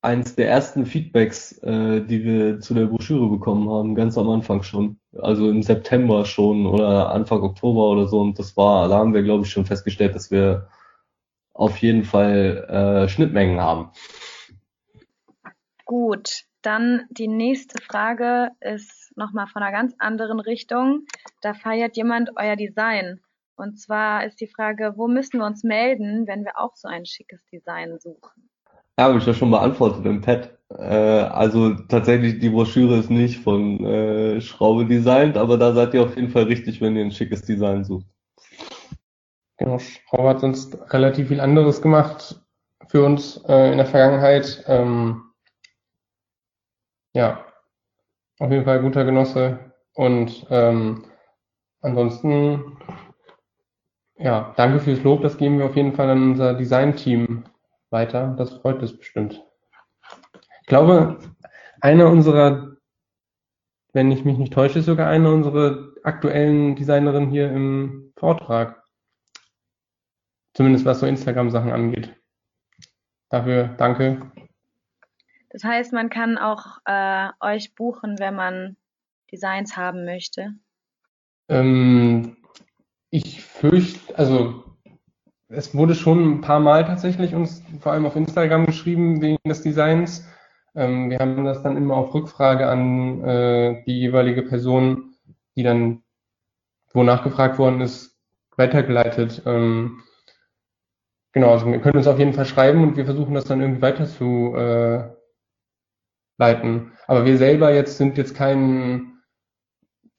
eins 0.00 0.34
der 0.34 0.48
ersten 0.48 0.84
Feedbacks, 0.84 1.58
äh, 1.58 2.00
die 2.00 2.24
wir 2.24 2.60
zu 2.60 2.74
der 2.74 2.86
Broschüre 2.86 3.28
bekommen 3.28 3.70
haben, 3.70 3.94
ganz 3.94 4.18
am 4.18 4.28
Anfang 4.28 4.62
schon. 4.62 4.98
Also 5.20 5.48
im 5.48 5.62
September 5.62 6.24
schon 6.24 6.66
oder 6.66 7.10
Anfang 7.10 7.42
Oktober 7.42 7.90
oder 7.90 8.08
so. 8.08 8.20
Und 8.20 8.38
das 8.38 8.56
war, 8.56 8.88
da 8.88 8.98
haben 8.98 9.14
wir, 9.14 9.22
glaube 9.22 9.44
ich, 9.44 9.50
schon 9.50 9.66
festgestellt, 9.66 10.14
dass 10.14 10.30
wir 10.30 10.68
auf 11.54 11.76
jeden 11.78 12.04
Fall 12.04 13.04
äh, 13.04 13.08
Schnittmengen 13.08 13.60
haben. 13.60 13.90
Gut, 15.84 16.44
dann 16.62 17.02
die 17.10 17.28
nächste 17.28 17.80
Frage 17.82 18.50
ist 18.60 19.01
nochmal 19.16 19.46
von 19.46 19.62
einer 19.62 19.72
ganz 19.72 19.94
anderen 19.98 20.40
Richtung. 20.40 21.06
Da 21.40 21.54
feiert 21.54 21.96
jemand 21.96 22.30
euer 22.36 22.56
Design. 22.56 23.20
Und 23.56 23.78
zwar 23.78 24.24
ist 24.24 24.40
die 24.40 24.46
Frage, 24.46 24.94
wo 24.96 25.08
müssen 25.08 25.38
wir 25.38 25.46
uns 25.46 25.62
melden, 25.62 26.26
wenn 26.26 26.44
wir 26.44 26.58
auch 26.58 26.74
so 26.74 26.88
ein 26.88 27.06
schickes 27.06 27.44
Design 27.52 27.98
suchen? 27.98 28.48
Ja, 28.98 29.04
habe 29.04 29.18
ich 29.18 29.26
ja 29.26 29.34
schon 29.34 29.50
beantwortet 29.50 30.04
im 30.04 30.20
Pad. 30.20 30.58
Äh, 30.70 30.84
also 30.84 31.74
tatsächlich, 31.74 32.38
die 32.38 32.50
Broschüre 32.50 32.98
ist 32.98 33.10
nicht 33.10 33.40
von 33.40 33.84
äh, 33.84 34.40
Schraube 34.40 34.86
designt, 34.86 35.36
aber 35.36 35.58
da 35.58 35.72
seid 35.72 35.94
ihr 35.94 36.02
auf 36.02 36.16
jeden 36.16 36.30
Fall 36.30 36.44
richtig, 36.44 36.80
wenn 36.80 36.96
ihr 36.96 37.04
ein 37.04 37.10
schickes 37.10 37.42
Design 37.42 37.84
sucht. 37.84 38.06
Genau, 39.58 39.78
Schraube 39.78 40.28
hat 40.28 40.40
sonst 40.40 40.76
relativ 40.92 41.28
viel 41.28 41.40
anderes 41.40 41.82
gemacht 41.82 42.40
für 42.88 43.04
uns 43.04 43.36
äh, 43.48 43.70
in 43.70 43.78
der 43.78 43.86
Vergangenheit. 43.86 44.64
Ähm, 44.66 45.22
ja, 47.14 47.44
auf 48.42 48.50
jeden 48.50 48.64
Fall 48.64 48.80
guter 48.80 49.04
Genosse. 49.04 49.72
Und 49.94 50.46
ähm, 50.50 51.04
ansonsten, 51.80 52.76
ja, 54.16 54.52
danke 54.56 54.80
fürs 54.80 55.02
Lob. 55.02 55.22
Das 55.22 55.38
geben 55.38 55.58
wir 55.58 55.66
auf 55.66 55.76
jeden 55.76 55.94
Fall 55.94 56.10
an 56.10 56.30
unser 56.30 56.54
Design-Team 56.54 57.44
weiter. 57.90 58.34
Das 58.36 58.54
freut 58.54 58.82
es 58.82 58.98
bestimmt. 58.98 59.44
Ich 60.62 60.66
glaube, 60.66 61.18
eine 61.80 62.08
unserer, 62.08 62.76
wenn 63.92 64.10
ich 64.10 64.24
mich 64.24 64.38
nicht 64.38 64.52
täusche, 64.52 64.80
ist 64.80 64.86
sogar 64.86 65.08
eine 65.08 65.32
unserer 65.32 65.92
aktuellen 66.02 66.74
Designerinnen 66.74 67.30
hier 67.30 67.50
im 67.52 68.12
Vortrag. 68.16 68.82
Zumindest 70.54 70.84
was 70.84 71.00
so 71.00 71.06
Instagram-Sachen 71.06 71.70
angeht. 71.70 72.14
Dafür 73.30 73.68
danke. 73.78 74.32
Das 75.52 75.64
heißt, 75.64 75.92
man 75.92 76.08
kann 76.08 76.38
auch 76.38 76.78
äh, 76.86 77.28
euch 77.40 77.74
buchen, 77.74 78.18
wenn 78.18 78.34
man 78.34 78.76
Designs 79.30 79.76
haben 79.76 80.06
möchte. 80.06 80.54
Ähm, 81.48 82.38
ich 83.10 83.42
fürchte, 83.42 84.16
also 84.16 84.64
es 85.48 85.74
wurde 85.74 85.94
schon 85.94 86.36
ein 86.36 86.40
paar 86.40 86.60
Mal 86.60 86.86
tatsächlich 86.86 87.34
uns 87.34 87.62
vor 87.80 87.92
allem 87.92 88.06
auf 88.06 88.16
Instagram 88.16 88.64
geschrieben 88.64 89.20
wegen 89.20 89.36
des 89.46 89.60
Designs. 89.60 90.26
Ähm, 90.74 91.10
wir 91.10 91.18
haben 91.18 91.44
das 91.44 91.62
dann 91.62 91.76
immer 91.76 91.96
auf 91.96 92.14
Rückfrage 92.14 92.66
an 92.66 93.22
äh, 93.22 93.84
die 93.84 94.00
jeweilige 94.00 94.42
Person, 94.42 95.16
die 95.54 95.62
dann, 95.62 96.02
wo 96.94 97.02
nachgefragt 97.02 97.58
worden 97.58 97.82
ist, 97.82 98.18
weitergeleitet. 98.56 99.42
Ähm, 99.44 100.00
genau, 101.32 101.52
also 101.52 101.66
wir 101.66 101.80
können 101.80 101.98
uns 101.98 102.06
auf 102.06 102.18
jeden 102.18 102.32
Fall 102.32 102.46
schreiben 102.46 102.82
und 102.82 102.96
wir 102.96 103.04
versuchen 103.04 103.34
das 103.34 103.44
dann 103.44 103.60
irgendwie 103.60 103.82
weiter 103.82 104.06
zu 104.06 104.54
äh, 104.56 105.10
leiten. 106.38 106.92
Aber 107.06 107.24
wir 107.24 107.36
selber 107.36 107.74
jetzt 107.74 107.98
sind 107.98 108.18
jetzt 108.18 108.34
kein 108.34 109.18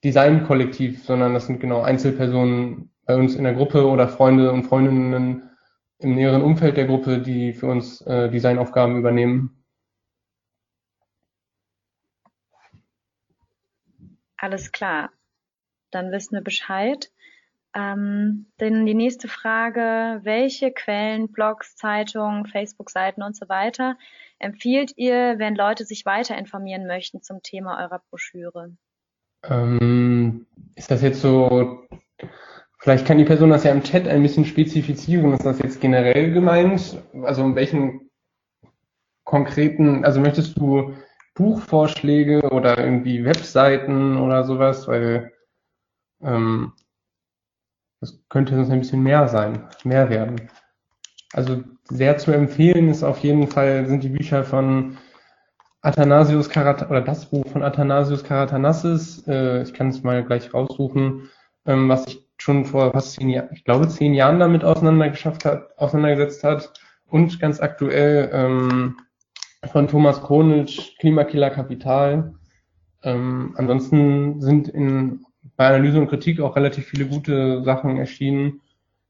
Designkollektiv, 0.04 1.04
sondern 1.04 1.34
das 1.34 1.48
sind 1.48 1.60
genau 1.60 1.82
Einzelpersonen 1.82 2.92
bei 3.06 3.16
uns 3.16 3.36
in 3.36 3.44
der 3.44 3.54
Gruppe 3.54 3.88
oder 3.88 4.08
Freunde 4.08 4.52
und 4.52 4.64
Freundinnen 4.64 5.50
im 6.00 6.16
näheren 6.16 6.42
Umfeld 6.42 6.78
der 6.78 6.86
Gruppe, 6.86 7.20
die 7.20 7.54
für 7.54 7.68
uns 7.68 8.02
äh, 8.02 8.30
Designaufgaben 8.30 8.98
übernehmen. 8.98 9.64
Alles 14.38 14.74
klar. 14.74 15.10
Dann 15.92 16.12
wissen 16.12 16.36
wir 16.36 16.42
Bescheid. 16.42 17.12
Ähm, 17.74 18.48
denn 18.60 18.86
die 18.86 18.94
nächste 18.94 19.28
Frage, 19.28 20.20
welche 20.24 20.72
Quellen, 20.72 21.32
Blogs, 21.32 21.76
Zeitungen, 21.76 22.46
Facebook-Seiten 22.46 23.24
und 23.24 23.36
so 23.36 23.48
weiter 23.48 23.98
empfiehlt 24.44 24.94
ihr, 24.96 25.36
wenn 25.38 25.56
Leute 25.56 25.86
sich 25.86 26.06
weiter 26.06 26.38
informieren 26.38 26.86
möchten 26.86 27.22
zum 27.22 27.42
Thema 27.42 27.82
eurer 27.82 28.02
Broschüre? 28.10 28.76
Ähm, 29.44 30.46
ist 30.76 30.92
das 30.92 31.02
jetzt 31.02 31.22
so 31.22 31.88
Vielleicht 32.84 33.08
kann 33.08 33.18
die 33.18 33.24
Person 33.24 33.50
das 33.50 33.64
ja 33.64 33.72
im 33.72 33.82
Chat 33.82 34.10
ein 34.10 34.22
bisschen 34.22 34.44
spezifizieren. 34.44 35.32
Ist 35.32 35.46
das 35.46 35.60
jetzt 35.60 35.80
generell 35.80 36.34
gemeint? 36.34 37.02
Also 37.24 37.42
in 37.42 37.56
welchen 37.56 38.12
konkreten, 39.24 40.04
also 40.04 40.20
möchtest 40.20 40.58
du 40.58 40.94
Buchvorschläge 41.34 42.42
oder 42.50 42.78
irgendwie 42.78 43.24
Webseiten 43.24 44.18
oder 44.18 44.44
sowas? 44.44 44.86
Weil 44.90 45.32
ähm, 46.22 46.74
das 48.02 48.20
könnte 48.28 48.54
sonst 48.56 48.70
ein 48.70 48.80
bisschen 48.80 49.02
mehr 49.02 49.30
sein, 49.30 49.70
mehr 49.86 50.10
werden. 50.10 50.50
Also 51.32 51.64
sehr 51.90 52.18
zu 52.18 52.32
empfehlen 52.32 52.90
ist 52.90 53.04
auf 53.04 53.20
jeden 53.20 53.48
Fall, 53.48 53.86
sind 53.86 54.04
die 54.04 54.10
Bücher 54.10 54.44
von 54.44 54.98
Athanasius 55.82 56.50
Karat 56.50 56.90
oder 56.90 57.02
das 57.02 57.26
Buch 57.26 57.46
von 57.48 57.62
Athanasius 57.62 58.24
Karatanassis. 58.24 59.28
Äh, 59.28 59.64
ich 59.64 59.74
kann 59.74 59.90
es 59.90 60.02
mal 60.02 60.24
gleich 60.24 60.54
raussuchen, 60.54 61.30
ähm, 61.66 61.90
was 61.90 62.08
ich 62.08 62.26
schon 62.38 62.66
vor 62.66 62.92
fast 62.92 63.14
zehn 63.14 63.30
Jahren, 63.30 63.50
ich 63.54 63.64
glaube 63.64 63.88
zehn 63.88 64.14
Jahren 64.14 64.40
damit 64.40 64.64
auseinandergeschafft 64.64 65.46
hat, 65.46 65.78
auseinandergesetzt 65.78 66.44
hat 66.44 66.74
und 67.06 67.40
ganz 67.40 67.60
aktuell 67.60 68.30
ähm, 68.34 68.98
von 69.72 69.88
Thomas 69.88 70.22
Kronitsch, 70.22 70.98
Klimakiller 71.00 71.50
Kapital. 71.50 72.34
Ähm, 73.04 73.54
ansonsten 73.58 74.42
sind 74.42 74.70
in, 74.70 75.26
bei 75.58 75.68
Analyse 75.68 76.00
und 76.00 76.08
Kritik 76.08 76.40
auch 76.40 76.56
relativ 76.56 76.86
viele 76.88 77.06
gute 77.06 77.64
Sachen 77.64 77.98
erschienen. 77.98 78.62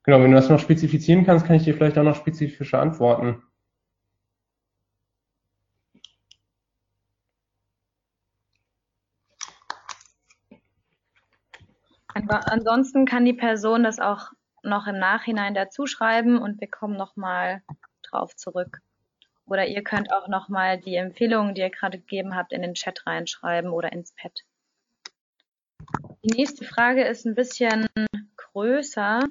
Genau, 0.04 0.22
wenn 0.22 0.32
du 0.32 0.36
das 0.36 0.50
noch 0.50 0.60
spezifizieren 0.60 1.26
kannst, 1.26 1.46
kann 1.46 1.56
ich 1.56 1.64
dir 1.64 1.74
vielleicht 1.74 1.98
auch 1.98 2.04
noch 2.04 2.16
spezifische 2.16 2.78
antworten. 2.78 3.42
Ansonsten 12.14 13.06
kann 13.06 13.26
die 13.26 13.34
Person 13.34 13.84
das 13.84 14.00
auch 14.00 14.32
noch 14.62 14.88
im 14.88 15.00
Nachhinein 15.00 15.54
dazu 15.54 15.88
schreiben 15.88 16.38
und 16.38 16.62
wir 16.62 16.70
kommen 16.70 16.96
nochmal 16.96 17.64
drauf 18.04 18.36
zurück. 18.36 18.80
Oder 19.46 19.68
ihr 19.68 19.84
könnt 19.84 20.14
auch 20.14 20.28
nochmal 20.28 20.80
die 20.80 20.96
Empfehlungen, 20.96 21.54
die 21.54 21.62
ihr 21.62 21.70
gerade 21.70 21.98
gegeben 21.98 22.36
habt, 22.36 22.54
in 22.54 22.62
den 22.62 22.76
Chat 22.76 23.06
reinschreiben 23.06 23.72
oder 23.72 23.92
ins 23.92 24.14
Pad. 24.14 24.40
Die 26.24 26.36
nächste 26.36 26.64
Frage 26.66 27.04
ist 27.04 27.26
ein 27.26 27.36
bisschen 27.36 27.88
größer. 28.38 29.22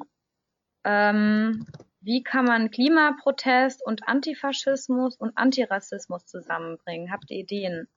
Ähm, 0.84 1.66
wie 2.00 2.22
kann 2.22 2.44
man 2.44 2.70
Klimaprotest 2.70 3.84
und 3.86 4.08
Antifaschismus 4.08 5.16
und 5.16 5.36
Antirassismus 5.36 6.26
zusammenbringen? 6.26 7.12
Habt 7.12 7.30
ihr 7.30 7.38
Ideen? 7.38 7.88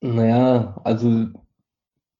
Naja, 0.00 0.80
also 0.84 1.26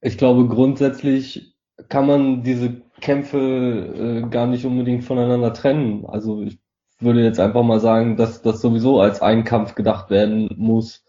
ich 0.01 0.19
glaube, 0.19 0.47
grundsätzlich 0.47 1.57
kann 1.89 2.07
man 2.07 2.43
diese 2.43 2.83
Kämpfe 3.01 3.39
äh, 3.39 4.29
gar 4.29 4.47
nicht 4.47 4.65
unbedingt 4.65 5.05
voneinander 5.05 5.53
trennen. 5.53 6.07
Also 6.07 6.43
ich 6.43 6.59
würde 7.01 7.23
jetzt 7.23 7.41
einfach 7.41 7.63
mal 7.63 7.81
sagen, 7.81 8.17
dass 8.17 8.43
das 8.43 8.61
sowieso 8.61 9.01
als 9.01 9.23
ein 9.23 9.45
Kampf 9.45 9.75
gedacht 9.75 10.11
werden 10.11 10.49
muss. 10.57 11.05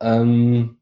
Ähm, 0.00 0.78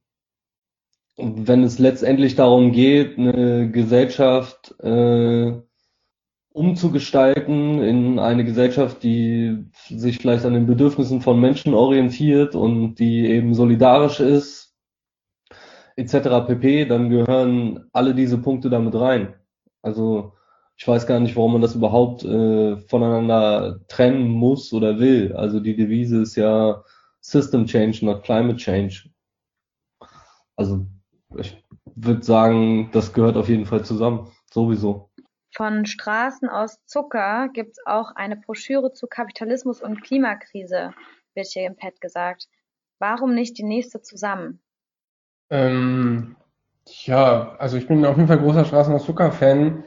wenn 1.16 1.62
es 1.62 1.78
letztendlich 1.78 2.34
darum 2.36 2.72
geht, 2.72 3.18
eine 3.18 3.70
Gesellschaft 3.70 4.74
äh, 4.80 5.52
umzugestalten 6.52 7.82
in 7.82 8.18
eine 8.18 8.44
Gesellschaft, 8.44 9.02
die 9.02 9.64
sich 9.88 10.18
vielleicht 10.18 10.44
an 10.44 10.54
den 10.54 10.66
Bedürfnissen 10.66 11.20
von 11.20 11.40
Menschen 11.40 11.74
orientiert 11.74 12.54
und 12.54 12.96
die 12.96 13.26
eben 13.26 13.54
solidarisch 13.54 14.20
ist, 14.20 14.74
etc. 15.96 16.46
pp., 16.46 16.86
dann 16.86 17.10
gehören 17.10 17.88
alle 17.92 18.14
diese 18.14 18.38
Punkte 18.38 18.70
damit 18.70 18.94
rein. 18.94 19.34
Also 19.82 20.34
ich 20.76 20.86
weiß 20.86 21.06
gar 21.06 21.20
nicht, 21.20 21.36
warum 21.36 21.52
man 21.52 21.62
das 21.62 21.74
überhaupt 21.74 22.24
äh, 22.24 22.76
voneinander 22.76 23.80
trennen 23.88 24.28
muss 24.28 24.72
oder 24.72 24.98
will. 24.98 25.34
Also 25.34 25.60
die 25.60 25.76
Devise 25.76 26.22
ist 26.22 26.36
ja 26.36 26.82
System 27.20 27.66
Change, 27.66 28.04
not 28.04 28.24
Climate 28.24 28.56
Change. 28.56 29.10
Also 30.56 30.86
ich 31.36 31.62
würde 31.94 32.22
sagen, 32.22 32.90
das 32.92 33.12
gehört 33.12 33.36
auf 33.36 33.48
jeden 33.48 33.66
Fall 33.66 33.84
zusammen, 33.84 34.30
sowieso. 34.50 35.10
Von 35.54 35.84
Straßen 35.84 36.48
aus 36.48 36.78
Zucker 36.86 37.48
gibt 37.52 37.72
es 37.72 37.86
auch 37.86 38.14
eine 38.14 38.36
Broschüre 38.36 38.92
zu 38.92 39.06
Kapitalismus 39.06 39.82
und 39.82 40.02
Klimakrise, 40.02 40.94
wird 41.34 41.46
hier 41.48 41.66
im 41.66 41.76
Pad 41.76 42.00
gesagt. 42.00 42.48
Warum 42.98 43.34
nicht 43.34 43.58
die 43.58 43.64
nächste 43.64 44.00
zusammen? 44.00 44.60
Ähm, 45.50 46.36
ja, 46.86 47.56
also 47.58 47.76
ich 47.76 47.86
bin 47.86 48.04
auf 48.06 48.16
jeden 48.16 48.28
Fall 48.28 48.38
großer 48.38 48.64
Straßen 48.64 48.94
aus 48.94 49.04
Zucker-Fan. 49.04 49.84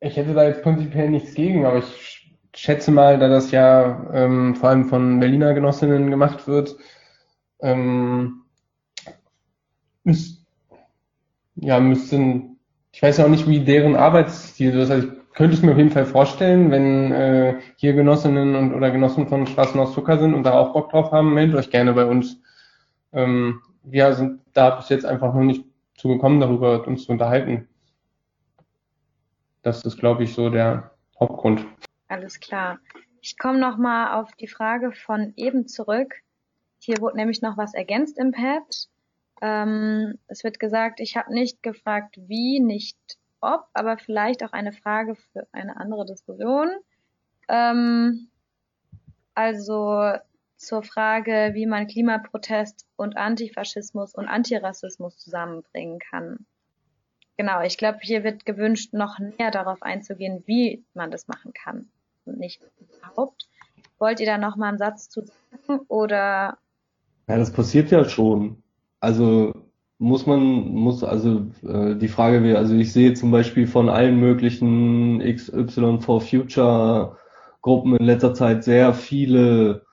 Ich 0.00 0.16
hätte 0.16 0.34
da 0.34 0.44
jetzt 0.44 0.62
prinzipiell 0.62 1.10
nichts 1.10 1.34
gegen, 1.34 1.66
aber 1.66 1.78
ich 1.78 2.36
schätze 2.54 2.92
mal, 2.92 3.18
da 3.18 3.28
das 3.28 3.50
ja 3.50 4.08
ähm, 4.12 4.54
vor 4.54 4.68
allem 4.68 4.84
von 4.84 5.18
Berliner 5.18 5.54
Genossinnen 5.54 6.10
gemacht 6.10 6.46
wird, 6.46 6.76
ähm, 7.60 8.45
müsst, 10.06 10.46
ja, 11.56 11.80
müssten, 11.80 12.58
ich 12.92 13.02
weiß 13.02 13.18
ja 13.18 13.24
auch 13.24 13.30
nicht, 13.30 13.48
wie 13.48 13.60
deren 13.60 13.96
Arbeitsstil 13.96 14.78
ist. 14.78 14.90
Also 14.90 15.08
ich 15.08 15.14
könnte 15.34 15.56
es 15.56 15.62
mir 15.62 15.72
auf 15.72 15.78
jeden 15.78 15.90
Fall 15.90 16.06
vorstellen, 16.06 16.70
wenn 16.70 17.12
äh, 17.12 17.60
hier 17.76 17.92
Genossinnen 17.92 18.54
und 18.54 18.74
oder 18.74 18.90
Genossen 18.90 19.28
von 19.28 19.46
Straßen 19.46 19.78
aus 19.78 19.92
Zucker 19.92 20.18
sind 20.18 20.32
und 20.34 20.44
da 20.44 20.58
auch 20.58 20.72
Bock 20.72 20.90
drauf 20.90 21.12
haben, 21.12 21.34
meldet 21.34 21.56
euch 21.56 21.70
gerne 21.70 21.92
bei 21.92 22.06
uns. 22.06 22.40
Ähm, 23.12 23.60
wir 23.82 24.14
sind 24.14 24.40
da 24.54 24.70
bis 24.70 24.88
jetzt 24.88 25.04
einfach 25.04 25.34
noch 25.34 25.42
nicht 25.42 25.64
zugekommen, 25.96 26.40
darüber 26.40 26.86
uns 26.86 27.04
zu 27.04 27.12
unterhalten. 27.12 27.68
Das 29.62 29.84
ist, 29.84 29.98
glaube 29.98 30.24
ich, 30.24 30.32
so 30.32 30.48
der 30.48 30.92
Hauptgrund. 31.18 31.66
Alles 32.08 32.40
klar. 32.40 32.78
Ich 33.20 33.38
komme 33.38 33.58
nochmal 33.58 34.20
auf 34.20 34.32
die 34.36 34.46
Frage 34.46 34.92
von 34.92 35.32
eben 35.36 35.66
zurück. 35.66 36.14
Hier 36.78 36.98
wurde 37.00 37.16
nämlich 37.16 37.42
noch 37.42 37.56
was 37.56 37.74
ergänzt 37.74 38.18
im 38.18 38.30
Pad. 38.30 38.88
Ähm, 39.42 40.18
es 40.28 40.44
wird 40.44 40.58
gesagt, 40.58 41.00
ich 41.00 41.16
habe 41.16 41.32
nicht 41.32 41.62
gefragt, 41.62 42.16
wie, 42.18 42.60
nicht 42.60 42.96
ob, 43.40 43.66
aber 43.74 43.98
vielleicht 43.98 44.42
auch 44.42 44.52
eine 44.52 44.72
Frage 44.72 45.14
für 45.14 45.46
eine 45.52 45.76
andere 45.76 46.06
Diskussion. 46.06 46.68
Ähm, 47.48 48.28
also 49.34 50.14
zur 50.56 50.82
Frage, 50.82 51.50
wie 51.52 51.66
man 51.66 51.86
Klimaprotest 51.86 52.86
und 52.96 53.16
Antifaschismus 53.16 54.14
und 54.14 54.26
Antirassismus 54.26 55.18
zusammenbringen 55.18 55.98
kann. 55.98 56.46
genau, 57.36 57.60
ich 57.60 57.76
glaube, 57.76 57.98
hier 58.00 58.24
wird 58.24 58.46
gewünscht, 58.46 58.94
noch 58.94 59.18
näher 59.18 59.50
darauf 59.50 59.82
einzugehen, 59.82 60.42
wie 60.46 60.82
man 60.94 61.10
das 61.10 61.28
machen 61.28 61.52
kann 61.52 61.90
und 62.24 62.38
nicht 62.38 62.62
überhaupt. 62.80 63.48
Wollt 63.98 64.20
ihr 64.20 64.26
da 64.26 64.38
noch 64.38 64.56
mal 64.56 64.68
einen 64.68 64.78
Satz 64.78 65.10
zu 65.10 65.22
sagen 65.22 65.80
oder? 65.88 66.58
Ja, 67.28 67.36
das 67.36 67.52
passiert 67.52 67.90
ja 67.90 68.04
schon. 68.08 68.62
Also 69.00 69.52
muss 69.98 70.26
man, 70.26 70.40
muss, 70.42 71.02
also 71.04 71.46
äh, 71.66 71.96
die 71.96 72.08
Frage 72.08 72.42
wäre, 72.42 72.58
also 72.58 72.74
ich 72.74 72.92
sehe 72.92 73.14
zum 73.14 73.30
Beispiel 73.30 73.66
von 73.66 73.88
allen 73.88 74.20
möglichen 74.20 75.20
XY 75.20 75.98
for 76.00 76.20
Future 76.20 77.16
Gruppen 77.62 77.96
in 77.96 78.04
letzter 78.04 78.34
Zeit 78.34 78.64
sehr 78.64 78.94
viele 78.94 79.86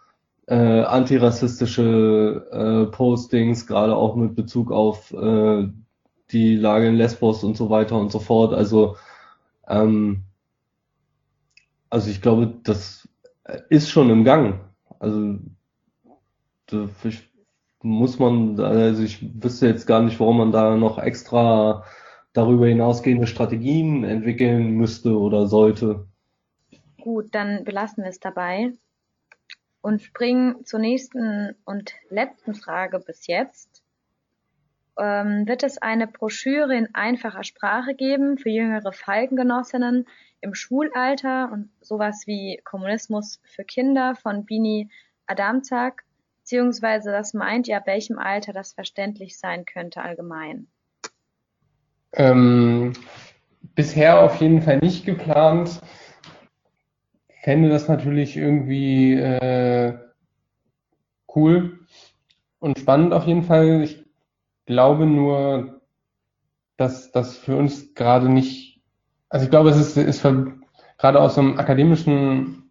äh, 0.48 0.82
antirassistische 0.82 2.48
äh, 2.52 2.92
Postings, 2.92 3.66
gerade 3.66 3.96
auch 3.96 4.16
mit 4.16 4.36
Bezug 4.36 4.72
auf 4.72 5.12
äh, 5.14 5.68
die 6.32 6.56
Lage 6.56 6.88
in 6.88 6.96
Lesbos 6.96 7.44
und 7.44 7.56
so 7.56 7.70
weiter 7.70 7.98
und 7.98 8.12
so 8.12 8.20
fort. 8.20 8.54
Also, 8.54 8.98
ähm, 9.68 10.24
also 11.90 12.10
ich 12.10 12.22
glaube, 12.22 12.54
das 12.64 13.08
ist 13.70 13.90
schon 13.90 14.10
im 14.10 14.24
Gang. 14.24 14.60
Also 15.00 15.38
ich, 17.04 17.33
muss 17.84 18.18
man, 18.18 18.60
also 18.60 19.04
ich 19.04 19.44
wüsste 19.44 19.68
jetzt 19.68 19.86
gar 19.86 20.02
nicht, 20.02 20.20
warum 20.20 20.38
man 20.38 20.52
da 20.52 20.76
noch 20.76 20.98
extra 20.98 21.84
darüber 22.32 22.68
hinausgehende 22.68 23.28
Strategien 23.28 24.04
entwickeln 24.04 24.72
müsste 24.72 25.18
oder 25.20 25.48
sollte. 25.48 26.08
Gut, 27.02 27.36
dann 27.36 27.64
belassen 27.64 28.04
wir 28.04 28.10
es 28.10 28.20
dabei 28.20 28.72
und 29.82 30.02
springen 30.02 30.66
zur 30.66 30.80
nächsten 30.80 31.56
und 31.66 31.94
letzten 32.10 32.56
Frage 32.56 33.00
bis 33.00 33.28
jetzt. 33.28 33.84
Ähm, 34.98 35.48
wird 35.48 35.64
es 35.64 35.78
eine 35.78 36.08
Broschüre 36.08 36.76
in 36.76 36.96
einfacher 36.96 37.44
Sprache 37.44 37.94
geben 37.94 38.38
für 38.38 38.50
jüngere 38.50 38.94
Falkengenossinnen 38.94 40.08
im 40.40 40.54
Schulalter 40.56 41.52
und 41.52 41.70
sowas 41.82 42.24
wie 42.28 42.62
Kommunismus 42.64 43.42
für 43.44 43.64
Kinder 43.64 44.16
von 44.16 44.46
Bini 44.46 44.90
Adamzak? 45.26 46.04
Beziehungsweise 46.44 47.14
was 47.14 47.34
meint 47.34 47.70
ihr, 47.70 47.78
ab 47.78 47.88
welchem 47.88 48.20
Alter 48.20 48.52
das 48.52 48.74
verständlich 48.74 49.40
sein 49.40 49.64
könnte 49.64 50.02
allgemein? 50.02 50.68
Ähm, 52.12 52.92
bisher 53.76 54.20
auf 54.22 54.42
jeden 54.42 54.62
Fall 54.62 54.80
nicht 54.80 55.06
geplant 55.06 55.80
fände 57.44 57.70
das 57.70 57.88
natürlich 57.88 58.36
irgendwie 58.36 59.14
äh, 59.14 59.98
cool 61.34 61.80
und 62.60 62.80
spannend 62.80 63.14
auf 63.14 63.26
jeden 63.26 63.44
Fall. 63.44 63.82
Ich 63.82 64.04
glaube 64.66 65.06
nur, 65.06 65.82
dass 66.76 67.12
das 67.12 67.38
für 67.38 67.56
uns 67.56 67.94
gerade 67.96 68.28
nicht, 68.28 68.82
also 69.30 69.46
ich 69.46 69.50
glaube, 69.50 69.70
es 69.70 69.78
ist, 69.78 69.98
ist 69.98 70.22
für, 70.22 70.54
gerade 70.98 71.22
aus 71.22 71.36
so 71.36 71.42
einem 71.42 71.58
akademischen 71.58 72.63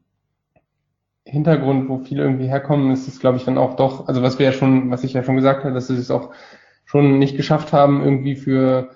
Hintergrund, 1.24 1.88
wo 1.88 1.98
viele 1.98 2.22
irgendwie 2.22 2.48
herkommen, 2.48 2.90
ist 2.92 3.08
es, 3.08 3.20
glaube 3.20 3.38
ich, 3.38 3.44
dann 3.44 3.58
auch 3.58 3.76
doch, 3.76 4.08
also 4.08 4.22
was 4.22 4.38
wir 4.38 4.46
ja 4.46 4.52
schon, 4.52 4.90
was 4.90 5.04
ich 5.04 5.12
ja 5.12 5.22
schon 5.22 5.36
gesagt 5.36 5.64
habe, 5.64 5.74
dass 5.74 5.86
sie 5.88 5.96
es 5.96 6.10
auch 6.10 6.30
schon 6.84 7.18
nicht 7.18 7.36
geschafft 7.36 7.72
haben, 7.72 8.02
irgendwie 8.02 8.36
für 8.36 8.90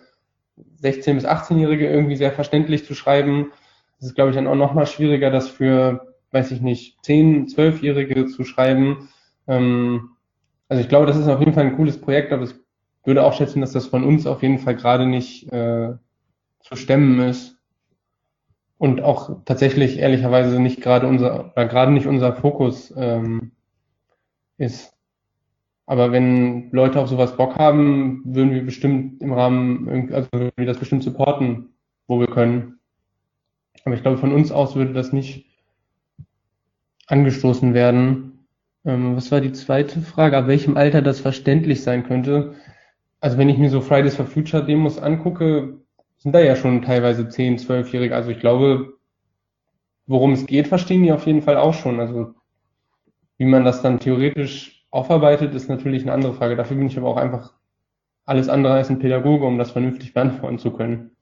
16- 0.82 1.14
bis 1.14 1.24
18-Jährige 1.24 1.88
irgendwie 1.88 2.16
sehr 2.16 2.32
verständlich 2.32 2.84
zu 2.84 2.94
schreiben 2.94 3.52
es 3.98 4.08
ist, 4.08 4.14
glaube 4.14 4.30
ich, 4.30 4.36
dann 4.36 4.46
auch 4.46 4.54
nochmal 4.54 4.86
schwieriger, 4.86 5.30
das 5.30 5.48
für, 5.48 6.14
weiß 6.30 6.50
ich 6.50 6.60
nicht, 6.60 6.98
10-, 7.02 7.48
12-Jährige 7.48 8.26
zu 8.26 8.44
schreiben. 8.44 9.08
Ähm, 9.46 10.10
also 10.68 10.82
ich 10.82 10.88
glaube, 10.88 11.06
das 11.06 11.16
ist 11.16 11.28
auf 11.28 11.40
jeden 11.40 11.54
Fall 11.54 11.64
ein 11.64 11.76
cooles 11.76 12.00
Projekt, 12.00 12.32
aber 12.32 12.44
ich 12.44 12.54
würde 13.04 13.22
auch 13.22 13.32
schätzen, 13.32 13.60
dass 13.60 13.72
das 13.72 13.86
von 13.86 14.04
uns 14.04 14.26
auf 14.26 14.42
jeden 14.42 14.58
Fall 14.58 14.76
gerade 14.76 15.06
nicht 15.06 15.50
äh, 15.52 15.94
zu 16.60 16.76
stemmen 16.76 17.20
ist. 17.20 17.55
Und 18.78 19.02
auch 19.02 19.44
tatsächlich 19.44 19.98
ehrlicherweise 19.98 20.60
nicht 20.60 20.82
gerade 20.82 21.06
unser, 21.06 21.52
oder 21.52 21.66
gerade 21.66 21.92
nicht 21.92 22.06
unser 22.06 22.34
Fokus 22.34 22.92
ähm, 22.96 23.52
ist. 24.58 24.92
Aber 25.86 26.12
wenn 26.12 26.70
Leute 26.72 27.00
auf 27.00 27.08
sowas 27.08 27.36
Bock 27.36 27.56
haben, 27.56 28.22
würden 28.24 28.52
wir 28.52 28.64
bestimmt 28.64 29.22
im 29.22 29.32
Rahmen, 29.32 30.12
also 30.12 30.28
würden 30.32 30.52
wir 30.56 30.66
das 30.66 30.78
bestimmt 30.78 31.04
supporten, 31.04 31.74
wo 32.06 32.18
wir 32.20 32.26
können. 32.26 32.80
Aber 33.84 33.94
ich 33.94 34.02
glaube, 34.02 34.18
von 34.18 34.32
uns 34.32 34.50
aus 34.50 34.74
würde 34.74 34.92
das 34.92 35.12
nicht 35.12 35.46
angestoßen 37.06 37.72
werden. 37.72 38.46
Ähm, 38.84 39.16
was 39.16 39.30
war 39.30 39.40
die 39.40 39.52
zweite 39.52 40.00
Frage? 40.00 40.36
Ab 40.36 40.48
welchem 40.48 40.76
Alter 40.76 41.02
das 41.02 41.20
verständlich 41.20 41.82
sein 41.82 42.04
könnte? 42.04 42.54
Also 43.20 43.38
wenn 43.38 43.48
ich 43.48 43.58
mir 43.58 43.70
so 43.70 43.80
Fridays 43.80 44.16
for 44.16 44.26
Future 44.26 44.64
Demos 44.64 44.98
angucke, 44.98 45.80
sind 46.26 46.32
da 46.32 46.40
ja 46.40 46.56
schon 46.56 46.82
teilweise 46.82 47.28
10, 47.28 47.58
12-Jährige. 47.58 48.12
Also 48.12 48.30
ich 48.30 48.40
glaube, 48.40 48.98
worum 50.08 50.32
es 50.32 50.44
geht, 50.44 50.66
verstehen 50.66 51.04
die 51.04 51.12
auf 51.12 51.24
jeden 51.24 51.40
Fall 51.40 51.56
auch 51.56 51.72
schon. 51.72 52.00
Also 52.00 52.34
wie 53.38 53.44
man 53.44 53.64
das 53.64 53.80
dann 53.80 54.00
theoretisch 54.00 54.84
aufarbeitet, 54.90 55.54
ist 55.54 55.68
natürlich 55.68 56.02
eine 56.02 56.12
andere 56.12 56.34
Frage. 56.34 56.56
Dafür 56.56 56.78
bin 56.78 56.88
ich 56.88 56.98
aber 56.98 57.06
auch 57.06 57.16
einfach 57.16 57.52
alles 58.24 58.48
andere 58.48 58.74
als 58.74 58.90
ein 58.90 58.98
Pädagoge, 58.98 59.46
um 59.46 59.56
das 59.56 59.70
vernünftig 59.70 60.14
beantworten 60.14 60.58
zu 60.58 60.72
können. 60.72 61.12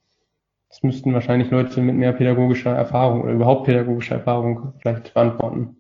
Das 0.71 0.83
müssten 0.83 1.13
wahrscheinlich 1.13 1.51
Leute 1.51 1.83
mit 1.83 1.97
mehr 1.97 2.15
pädagogischer 2.15 2.75
Erfahrung 2.75 3.25
oder 3.25 3.35
überhaupt 3.35 3.67
pädagogischer 3.67 4.15
Erfahrung 4.15 4.73
vielleicht 4.81 5.13
beantworten. 5.13 5.77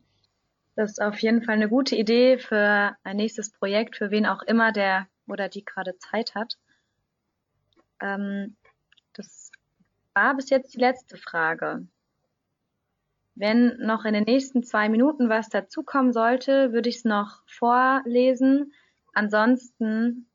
Das 0.77 0.91
ist 0.91 1.01
auf 1.01 1.19
jeden 1.21 1.43
Fall 1.43 1.55
eine 1.55 1.71
gute 1.71 1.97
Idee 1.97 2.37
für 2.37 2.95
ein 3.03 3.17
nächstes 3.17 3.53
Projekt, 3.53 3.97
für 3.97 4.11
wen 4.11 4.27
auch 4.27 4.43
immer 4.43 4.71
der 4.71 5.07
oder 5.27 5.49
die 5.49 5.65
gerade 5.65 5.97
Zeit 5.97 6.35
hat. 6.35 6.59
Ähm, 8.03 8.57
war 10.15 10.35
bis 10.37 10.51
jetzt 10.51 10.75
die 10.75 10.81
letzte 10.81 11.17
Frage. 11.17 11.87
Wenn 13.35 13.79
noch 13.79 14.05
in 14.05 14.15
den 14.15 14.25
nächsten 14.25 14.63
zwei 14.63 14.89
Minuten 14.89 15.29
was 15.29 15.49
dazukommen 15.49 16.13
sollte, 16.13 16.73
würde 16.73 16.89
ich 16.89 16.99
es 16.99 17.05
noch 17.05 17.43
vorlesen. 17.47 18.73
Ansonsten 19.13 20.29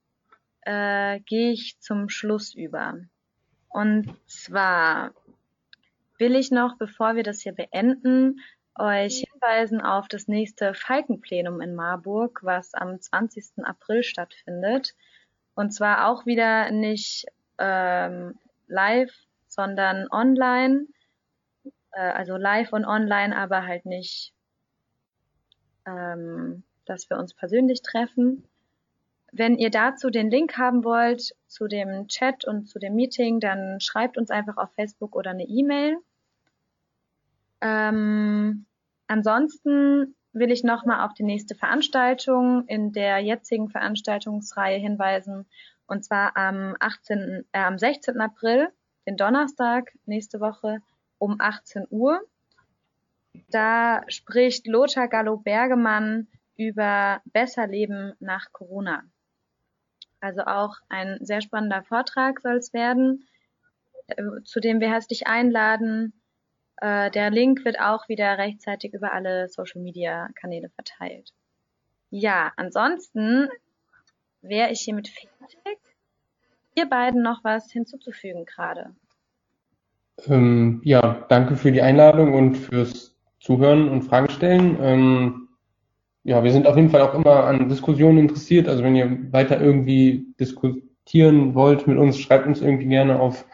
äh, 0.62 1.22
gehe 1.22 1.54
ich 1.54 1.80
zum 1.80 2.10
Schluss 2.10 2.54
über. 2.54 3.00
Und 3.70 4.14
zwar 4.28 5.14
will 6.18 6.36
ich 6.36 6.52
noch, 6.52 6.78
bevor 6.78 7.16
wir 7.16 7.24
das 7.24 7.42
hier 7.42 7.54
beenden, 7.54 8.42
euch 8.78 9.26
hinweisen 9.32 9.82
auf 9.82 10.10
das 10.10 10.28
nächste 10.28 10.74
Falkenplenum 10.74 11.62
in 11.62 11.76
Marburg, 11.76 12.40
was 12.44 12.74
am 12.74 13.00
20. 13.00 13.64
April 13.64 14.04
stattfindet. 14.04 14.96
Und 15.56 15.72
zwar 15.72 16.08
auch 16.08 16.26
wieder 16.26 16.72
nicht 16.72 17.28
ähm, 17.58 18.38
live, 18.68 19.12
sondern 19.60 20.08
online. 20.10 20.88
Äh, 21.92 22.00
also 22.00 22.38
live 22.38 22.72
und 22.72 22.86
online, 22.86 23.36
aber 23.36 23.68
halt 23.68 23.86
nicht, 23.86 24.32
ähm, 25.86 26.64
dass 26.86 27.10
wir 27.10 27.18
uns 27.18 27.34
persönlich 27.34 27.82
treffen. 27.82 28.46
Wenn 29.34 29.58
ihr 29.58 29.70
dazu 29.70 30.10
den 30.10 30.32
Link 30.32 30.58
haben 30.58 30.86
wollt 30.86 31.36
zu 31.48 31.68
dem 31.68 32.08
Chat 32.08 32.46
und 32.46 32.70
zu 32.70 32.80
dem 32.80 32.96
Meeting, 32.96 33.42
dann 33.42 33.82
schreibt 33.82 34.18
uns 34.18 34.32
einfach 34.32 34.56
auf 34.56 34.74
Facebook 34.76 35.14
oder 35.14 35.32
eine 35.32 35.44
E-Mail. 35.44 35.98
Ähm, 37.60 38.66
ansonsten 39.08 40.16
will 40.32 40.52
ich 40.52 40.64
nochmal 40.64 41.06
auf 41.06 41.14
die 41.14 41.24
nächste 41.24 41.54
Veranstaltung 41.54 42.66
in 42.68 42.94
der 42.94 43.20
jetzigen 43.20 43.68
Veranstaltungsreihe 43.68 44.78
hinweisen. 44.78 45.48
Und 45.86 46.06
zwar 46.06 46.38
am 46.38 46.78
18., 46.80 47.46
äh, 47.52 47.60
am 47.60 47.78
16. 47.78 48.22
April, 48.22 48.72
den 49.10 49.18
Donnerstag, 49.18 49.92
nächste 50.06 50.40
Woche 50.40 50.82
um 51.18 51.38
18 51.40 51.88
Uhr. 51.90 52.22
Da 53.50 54.04
spricht 54.08 54.68
Lothar 54.68 55.08
Gallo-Bergemann 55.08 56.28
über 56.56 57.20
Besser 57.26 57.66
Leben 57.66 58.14
nach 58.20 58.52
Corona. 58.52 59.04
Also 60.20 60.42
auch 60.44 60.76
ein 60.90 61.18
sehr 61.22 61.42
spannender 61.42 61.82
Vortrag 61.84 62.40
soll 62.42 62.58
es 62.58 62.72
werden, 62.74 63.28
äh, 64.08 64.44
zu 64.44 64.60
dem 64.60 64.80
wir 64.80 64.90
herzlich 64.90 65.26
einladen. 65.26 66.14
Äh, 66.78 67.10
der 67.10 67.32
Link 67.32 67.66
wird 67.66 67.80
auch 67.80 68.10
wieder 68.10 68.38
rechtzeitig 68.38 68.94
über 68.94 69.14
alle 69.14 69.48
Social-Media-Kanäle 69.50 70.70
verteilt. 70.70 71.34
Ja, 72.12 72.54
ansonsten 72.58 73.50
wäre 74.42 74.72
ich 74.72 74.82
hiermit 74.82 75.08
fertig. 75.08 75.80
Ihr 76.76 76.90
beiden 76.90 77.22
noch 77.22 77.44
was 77.44 77.72
hinzuzufügen 77.72 78.46
gerade? 78.46 78.96
Ähm, 80.28 80.82
ja, 80.84 81.26
danke 81.30 81.56
für 81.56 81.72
die 81.72 81.82
Einladung 81.82 82.34
und 82.34 82.56
fürs 82.56 83.16
Zuhören 83.40 83.90
und 83.90 84.04
Fragen 84.04 84.30
stellen. 84.30 84.78
Ähm, 84.82 85.50
ja, 86.24 86.44
wir 86.44 86.52
sind 86.52 86.68
auf 86.68 86.76
jeden 86.76 86.90
Fall 86.90 87.02
auch 87.02 87.14
immer 87.14 87.46
an 87.46 87.70
Diskussionen 87.70 88.18
interessiert. 88.18 88.68
Also 88.68 88.84
wenn 88.84 88.96
ihr 88.96 89.32
weiter 89.32 89.60
irgendwie 89.60 90.28
diskutieren 90.40 91.56
wollt 91.56 91.88
mit 91.88 91.98
uns, 91.98 92.20
schreibt 92.20 92.46
uns 92.48 92.62
irgendwie 92.62 92.88
gerne 92.88 93.20
auf 93.20 93.46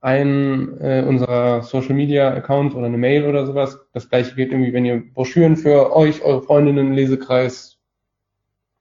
einen 0.00 0.78
äh, 0.80 1.02
unserer 1.08 1.62
Social 1.62 1.94
Media 1.94 2.34
Accounts 2.34 2.74
oder 2.74 2.86
eine 2.86 2.98
Mail 2.98 3.24
oder 3.24 3.46
sowas. 3.46 3.78
Das 3.94 4.10
gleiche 4.10 4.34
gilt 4.34 4.52
irgendwie, 4.52 4.74
wenn 4.74 4.84
ihr 4.84 5.02
Broschüren 5.14 5.56
für 5.56 5.96
euch, 5.96 6.22
eure 6.22 6.42
Freundinnen, 6.42 6.92
Lesekreis, 6.92 7.78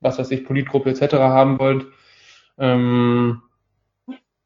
was 0.01 0.19
weiß 0.19 0.31
ich, 0.31 0.43
Politgruppe 0.43 0.89
etc. 0.89 1.13
haben 1.13 1.59
wollt. 1.59 1.87
Ähm, 2.57 3.41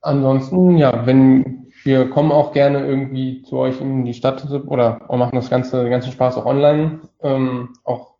ansonsten, 0.08 0.78
ja, 0.78 1.06
wenn 1.06 1.68
wir 1.84 2.10
kommen 2.10 2.32
auch 2.32 2.54
gerne 2.54 2.86
irgendwie 2.86 3.44
zu 3.44 3.58
euch 3.58 3.80
in 3.80 4.04
die 4.04 4.14
Stadt 4.14 4.50
oder 4.52 5.06
machen 5.10 5.36
das 5.36 5.50
ganze, 5.50 5.84
den 5.84 5.92
ganzen 5.92 6.12
Spaß 6.12 6.38
auch 6.38 6.46
online. 6.46 7.02
Ähm, 7.22 7.74
auch, 7.84 8.16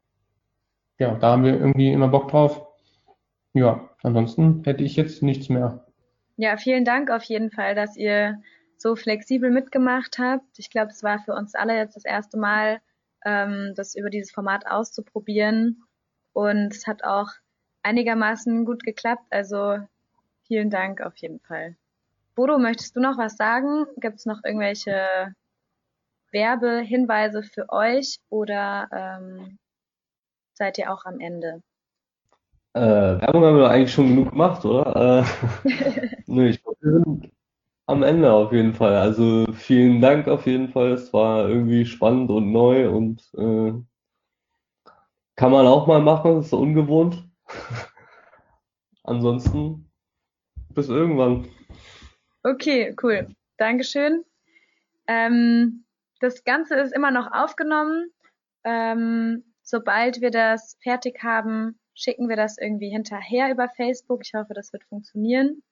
ja, 1.00 1.16
da 1.16 1.32
haben 1.32 1.44
wir 1.44 1.60
irgendwie 1.60 1.92
immer 1.92 2.08
Bock 2.08 2.30
drauf. 2.30 2.66
Ja, 3.54 3.90
ansonsten 4.04 4.64
hätte 4.64 4.84
ich 4.84 4.96
jetzt 4.96 5.24
nichts 5.24 5.50
mehr. 5.50 5.86
Ja, 6.36 6.58
vielen 6.58 6.86
Dank 6.86 7.10
auf 7.10 7.24
jeden 7.24 7.50
Fall, 7.50 7.74
dass 7.74 7.98
ihr 7.98 8.42
so 8.78 8.96
flexibel 8.96 9.50
mitgemacht 9.50 10.20
habt. 10.20 10.60
Ich 10.60 10.70
glaube, 10.70 10.92
es 10.92 11.02
war 11.02 11.20
für 11.20 11.34
uns 11.34 11.56
alle 11.56 11.76
jetzt 11.76 11.96
das 11.96 12.06
erste 12.06 12.38
Mal, 12.38 12.80
ähm, 13.26 13.74
das 13.76 13.96
über 13.96 14.10
dieses 14.10 14.32
Format 14.32 14.68
auszuprobieren. 14.68 15.84
Und 16.34 16.74
es 16.76 16.86
hat 16.86 17.04
auch 17.04 17.30
einigermaßen 17.82 18.66
gut 18.66 18.84
geklappt. 18.84 19.26
Also 19.32 19.80
vielen 20.48 20.70
Dank 20.70 21.02
auf 21.02 21.16
jeden 21.18 21.40
Fall. 21.42 21.76
Bodo, 22.36 22.58
möchtest 22.58 22.96
du 22.96 23.02
noch 23.02 23.18
was 23.18 23.36
sagen? 23.36 23.86
Gibt 23.98 24.20
es 24.20 24.26
noch 24.26 24.44
irgendwelche 24.44 25.34
Werbehinweise 26.32 27.44
für 27.44 27.70
euch 27.70 28.20
oder 28.30 28.88
ähm, 28.92 29.58
seid 30.54 30.78
ihr 30.78 30.92
auch 30.92 31.06
am 31.06 31.20
Ende? 31.20 31.62
Äh, 32.74 32.80
Werbung 32.82 33.44
haben 33.44 33.58
wir 33.58 33.70
eigentlich 33.70 33.92
schon 33.92 34.10
genug 34.10 34.32
gemacht, 34.32 34.64
oder? 34.66 35.26
Äh, 35.66 35.68
nö, 36.28 36.48
ich 36.48 36.62
glaube, 36.62 36.78
wir 36.82 36.92
sind 36.92 37.32
am 37.88 38.04
Ende 38.04 38.32
auf 38.32 38.52
jeden 38.52 38.74
Fall. 38.74 38.96
Also 38.96 39.48
vielen 39.54 40.00
Dank 40.02 40.28
auf 40.28 40.46
jeden 40.46 40.70
Fall. 40.70 40.92
Es 40.92 41.12
war 41.14 41.50
irgendwie 41.50 41.86
spannend 41.86 42.30
und 42.30 42.52
neu 42.52 42.90
und 42.90 43.22
äh, 43.38 43.74
kann 45.36 45.52
man 45.52 45.66
auch 45.66 45.88
mal 45.88 46.02
machen, 46.02 46.40
ist 46.40 46.50
so 46.52 46.60
ungewohnt. 46.60 47.28
Ansonsten 49.04 49.87
bis 50.70 50.90
irgendwann. 50.90 51.48
Okay, 52.44 52.96
cool. 53.02 53.28
Dankeschön. 53.58 54.24
Ähm, 55.08 55.86
das 56.20 56.44
Ganze 56.44 56.76
ist 56.76 56.94
immer 56.94 57.12
noch 57.12 57.32
aufgenommen. 57.32 58.12
Ähm, 58.64 59.44
sobald 59.64 60.22
wir 60.22 60.32
das 60.32 60.78
fertig 60.82 61.24
haben, 61.24 61.80
schicken 61.94 62.30
wir 62.30 62.36
das 62.36 62.58
irgendwie 62.58 62.90
hinterher 62.90 63.52
über 63.52 63.70
Facebook. 63.70 64.22
Ich 64.24 64.34
hoffe, 64.34 64.54
das 64.54 64.72
wird 64.72 64.84
funktionieren. 64.86 65.64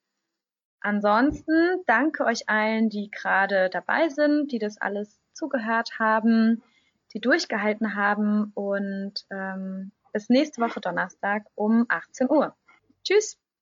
Ansonsten 0.80 1.82
danke 1.86 2.24
euch 2.24 2.48
allen, 2.48 2.88
die 2.90 3.10
gerade 3.10 3.70
dabei 3.70 4.08
sind, 4.08 4.52
die 4.52 4.58
das 4.58 4.78
alles 4.78 5.20
zugehört 5.32 5.98
haben, 5.98 6.62
die 7.12 7.20
durchgehalten 7.20 7.94
haben 7.94 8.52
und 8.54 9.14
ähm, 9.30 9.92
bis 10.12 10.28
nächste 10.28 10.60
Woche 10.62 10.80
Donnerstag 10.80 11.44
um 11.54 11.86
18 11.88 12.30
Uhr. 12.30 12.54
Tschüss! 13.04 13.38